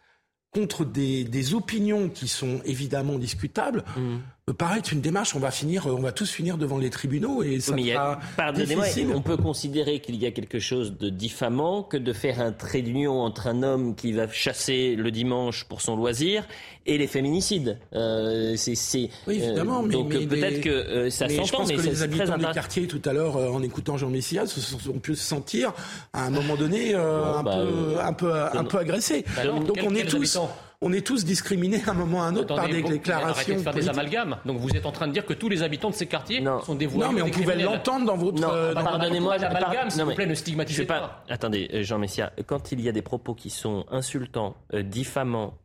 [0.51, 4.17] contre des, opinions qui sont évidemment discutables, mmh.
[4.47, 5.35] Me paraît une démarche.
[5.35, 9.11] On va finir, on va tous finir devant les tribunaux et ça oui, sera difficile.
[9.13, 12.81] On peut considérer qu'il y a quelque chose de diffamant que de faire un trait
[12.81, 16.47] d'union entre un homme qui va chasser le dimanche pour son loisir
[16.85, 17.77] et les féminicides.
[17.93, 19.83] Euh, c'est, oui, évidemment.
[19.83, 23.01] Euh, donc peut-être que euh, ça s'entend, mais, mais que les habitants des quartiers tout
[23.03, 25.73] à l'heure, euh, en écoutant Jean Messia, se sont, pu se sentir
[26.13, 29.25] à un moment donné un, bah, peu, un peu, un peu agressés.
[29.35, 30.39] Bah donc on est tous
[30.81, 33.29] on est tous discriminés à un moment ou à un autre par des déclarations.
[33.29, 34.37] Arrêtez de faire des amalgames.
[34.45, 36.75] Donc vous êtes en train de dire que tous les habitants de ces quartiers sont
[36.75, 37.09] des voyous.
[37.09, 38.39] Non, mais on pouvait l'entendre dans votre.
[38.39, 39.37] Non, euh, pardonnez-moi.
[39.37, 41.23] L'amalgame, s'il vous plaît, ne stigmatisez pas.
[41.29, 45.55] Attendez, euh, Jean Messia, quand il y a des propos qui sont insultants, euh, diffamants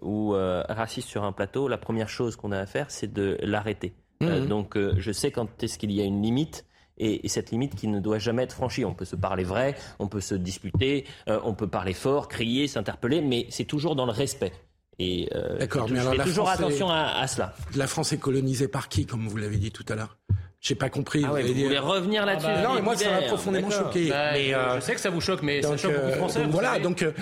[0.00, 0.32] ou
[0.68, 3.94] racistes sur un plateau, la première chose qu'on a à faire, c'est de l'arrêter.
[4.20, 4.46] Mmh.
[4.46, 6.64] donc je sais quand est-ce qu'il y a une limite
[7.02, 8.84] et, cette limite qui ne doit jamais être franchie.
[8.84, 12.68] On peut se parler vrai, on peut se disputer, euh, on peut parler fort, crier,
[12.68, 14.52] s'interpeller, mais c'est toujours dans le respect.
[14.98, 17.54] Et euh, D'accord, mais alors toujours attention à, à, cela.
[17.74, 20.18] La France est colonisée par qui, comme vous l'avez dit tout à l'heure?
[20.62, 21.24] J'ai pas compris.
[21.24, 24.08] Ah vous, voulez revenir là-dessus ah bah, Non, mais moi ça m'a profondément choqué.
[24.08, 26.42] Bah, mais, euh, je sais que ça vous choque, mais ça choque beaucoup de Français.
[26.44, 27.12] Donc, voilà, donc euh,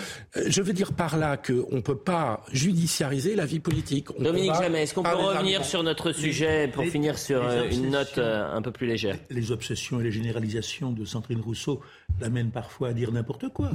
[0.47, 4.09] je veux dire par là qu'on peut pas judiciariser la vie politique.
[4.19, 7.89] On Dominique Jamais, est-ce qu'on peut revenir sur notre sujet pour finir sur euh, une
[7.89, 9.17] note un peu plus légère?
[9.31, 11.81] Les obsessions et les généralisations de Sandrine Rousseau
[12.21, 13.71] l'amènent parfois à dire n'importe quoi.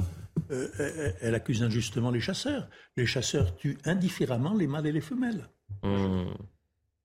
[1.20, 2.68] elle accuse injustement les chasseurs.
[2.96, 5.48] Les chasseurs tuent indifféremment les mâles et les femelles.
[5.82, 6.26] Mmh.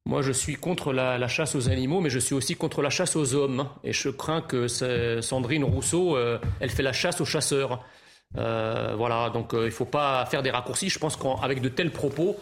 [0.06, 3.16] Moi, je suis contre la, chasse aux animaux, mais je suis aussi contre la chasse
[3.16, 3.70] aux hommes.
[3.84, 4.68] Et je crains que
[5.22, 7.86] Sandrine Rousseau, euh, elle fait la chasse aux chasseurs.
[8.38, 10.90] Euh, voilà, donc euh, il ne faut pas faire des raccourcis.
[10.90, 12.38] Je pense qu'avec de tels propos,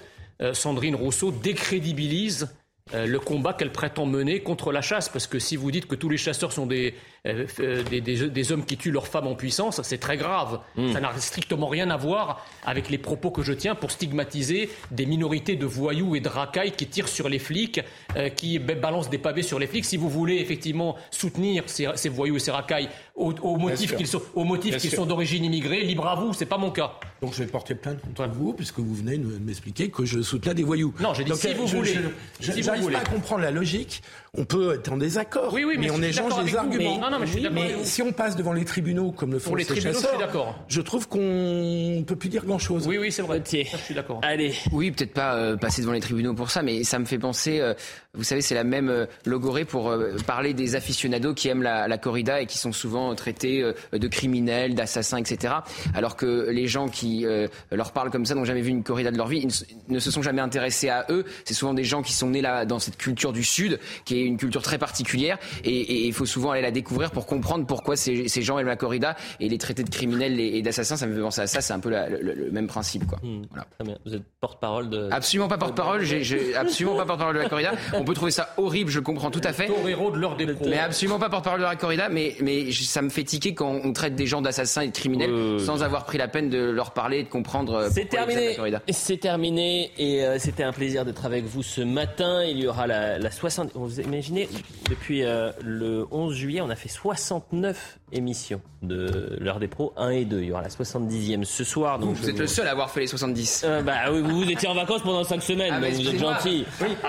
[0.54, 2.48] Sandrine Rousseau décrédibilise
[2.94, 5.10] le combat qu'elle prétend mener contre la chasse.
[5.10, 6.96] Parce que si vous dites que tous les chasseurs sont des,
[7.26, 10.62] euh, euh, des, des, hommes qui tuent leurs femmes en puissance, c'est très grave.
[10.78, 10.94] Hmm.
[10.94, 15.06] Ça n'a strictement rien à voir avec les propos que je tiens pour stigmatiser des
[15.06, 17.82] minorités de voyous et de racailles qui tirent sur les flics,
[18.16, 19.84] euh, qui balancent des pavés sur les flics.
[19.84, 24.08] Si vous voulez effectivement soutenir ces, ces voyous et ces racailles au, au motif qu'ils
[24.08, 26.94] sont, au motif qu'ils sont d'origine immigrée, libre à vous, c'est pas mon cas.
[27.22, 30.54] Donc je vais porter plainte contre vous, puisque vous venez de m'expliquer que je soutiens
[30.54, 30.94] des voyous.
[31.02, 31.98] Non, j'ai dit si vous voulez.
[32.40, 34.02] Je n'arrive pas à comprendre la logique.
[34.38, 37.00] On peut être en désaccord, oui, oui, mais, on échange des arguments.
[37.00, 37.64] Non, non, mais je suis d'accord.
[37.64, 40.20] Mais si on passe devant les tribunaux comme le font les chasseurs,
[40.68, 42.88] je, je trouve qu'on peut plus dire grand-chose.
[42.88, 43.42] Oui, oui, c'est vrai.
[43.44, 44.20] je suis d'accord.
[44.24, 44.54] Allez.
[44.72, 47.60] Oui, peut-être pas euh, passer devant les tribunaux pour ça, mais ça me fait penser.
[47.60, 47.74] Euh,
[48.16, 49.94] vous savez, c'est la même logorée pour
[50.26, 53.64] parler des aficionados qui aiment la, la, corrida et qui sont souvent traités
[53.94, 55.54] de criminels, d'assassins, etc.
[55.94, 57.26] Alors que les gens qui
[57.72, 60.12] leur parlent comme ça n'ont jamais vu une corrida de leur vie, ils ne se
[60.12, 61.26] sont jamais intéressés à eux.
[61.46, 64.24] C'est souvent des gens qui sont nés là dans cette culture du Sud, qui est
[64.24, 68.28] une culture très particulière, et il faut souvent aller la découvrir pour comprendre pourquoi ces,
[68.28, 70.98] ces gens aiment la corrida et les traités de criminels et, d'assassins.
[70.98, 71.62] Ça me fait penser à ça.
[71.62, 73.20] C'est un peu le, même principe, quoi.
[73.22, 73.42] Hmm.
[73.76, 73.98] Très bien.
[74.06, 75.10] Vous êtes porte-parole de.
[75.12, 76.04] Absolument pas porte-parole.
[76.04, 77.72] J'ai absolument pas porte-parole de la corrida.
[77.94, 78.90] On peut trouver ça horrible.
[78.90, 79.68] Je comprends tout à fait.
[79.68, 80.68] Torero de l'heure des pros.
[80.68, 82.10] Mais absolument pas porte-parole de la corrida.
[82.10, 85.60] Mais mais ça me fait tiquer quand on traite des gens d'assassins et de criminels
[85.60, 87.74] sans avoir pris la peine de leur parler et de comprendre.
[87.74, 88.58] Euh, c'est terminé.
[88.90, 92.44] C'est terminé et euh, c'était un plaisir d'être avec vous ce matin.
[92.44, 93.72] Il y aura la, la 60.
[93.76, 94.50] Vous imaginez
[94.90, 100.10] depuis euh, le 11 juillet, on a fait 69 émissions de l'heure des pros 1
[100.10, 100.40] et 2.
[100.40, 102.00] Il y aura la 70e ce soir.
[102.00, 103.64] Donc vous êtes le seul à avoir fait les 70.
[103.66, 106.66] Euh, bah oui, vous, étiez en vacances pendant 5 semaines, ah, mais vous êtes gentil.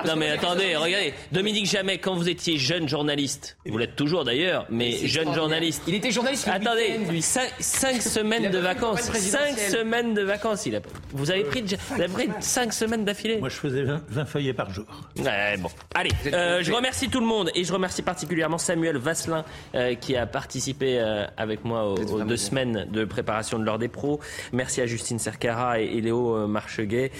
[0.06, 4.66] non mais attendez, regardez, Dominique Jamais, quand vous étiez jeune journaliste, vous l'êtes toujours d'ailleurs,
[4.70, 5.82] mais jeune journaliste.
[5.86, 6.48] Il était journaliste.
[6.48, 9.02] Attendez, 5, semaines de vacances.
[9.02, 10.66] 5 semaines de vacances.
[10.66, 10.80] Il a,
[11.12, 13.38] vous avez pris, vous avez pris 5 semaines d'affilée.
[13.38, 14.86] Moi je faisais 20, feuillets par jour.
[15.16, 15.68] Ouais, bon.
[15.94, 19.44] Allez, euh, je remercie tout le monde et je remercie particulièrement Samuel Vasselin
[19.74, 23.88] euh, qui a participé euh, avec moi aux, deux semaines de préparation de l'heure des
[23.88, 24.20] pros.
[24.52, 27.12] Merci à Justine Cercara et, Léo euh, Marcheguet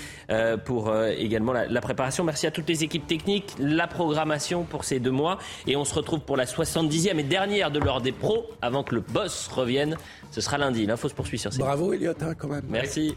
[0.65, 2.25] pour également la, préparation.
[2.25, 5.39] Merci à toutes les équipes techniques, la programmation pour ces deux mois.
[5.67, 8.95] Et on se retrouve pour la 70e et dernière de l'heure des pros avant que
[8.95, 9.97] le boss revienne.
[10.31, 10.87] Ce sera lundi.
[10.87, 11.59] L'info se poursuit sur ces.
[11.59, 12.65] Bravo Elliot, hein, quand même.
[12.69, 13.17] Merci.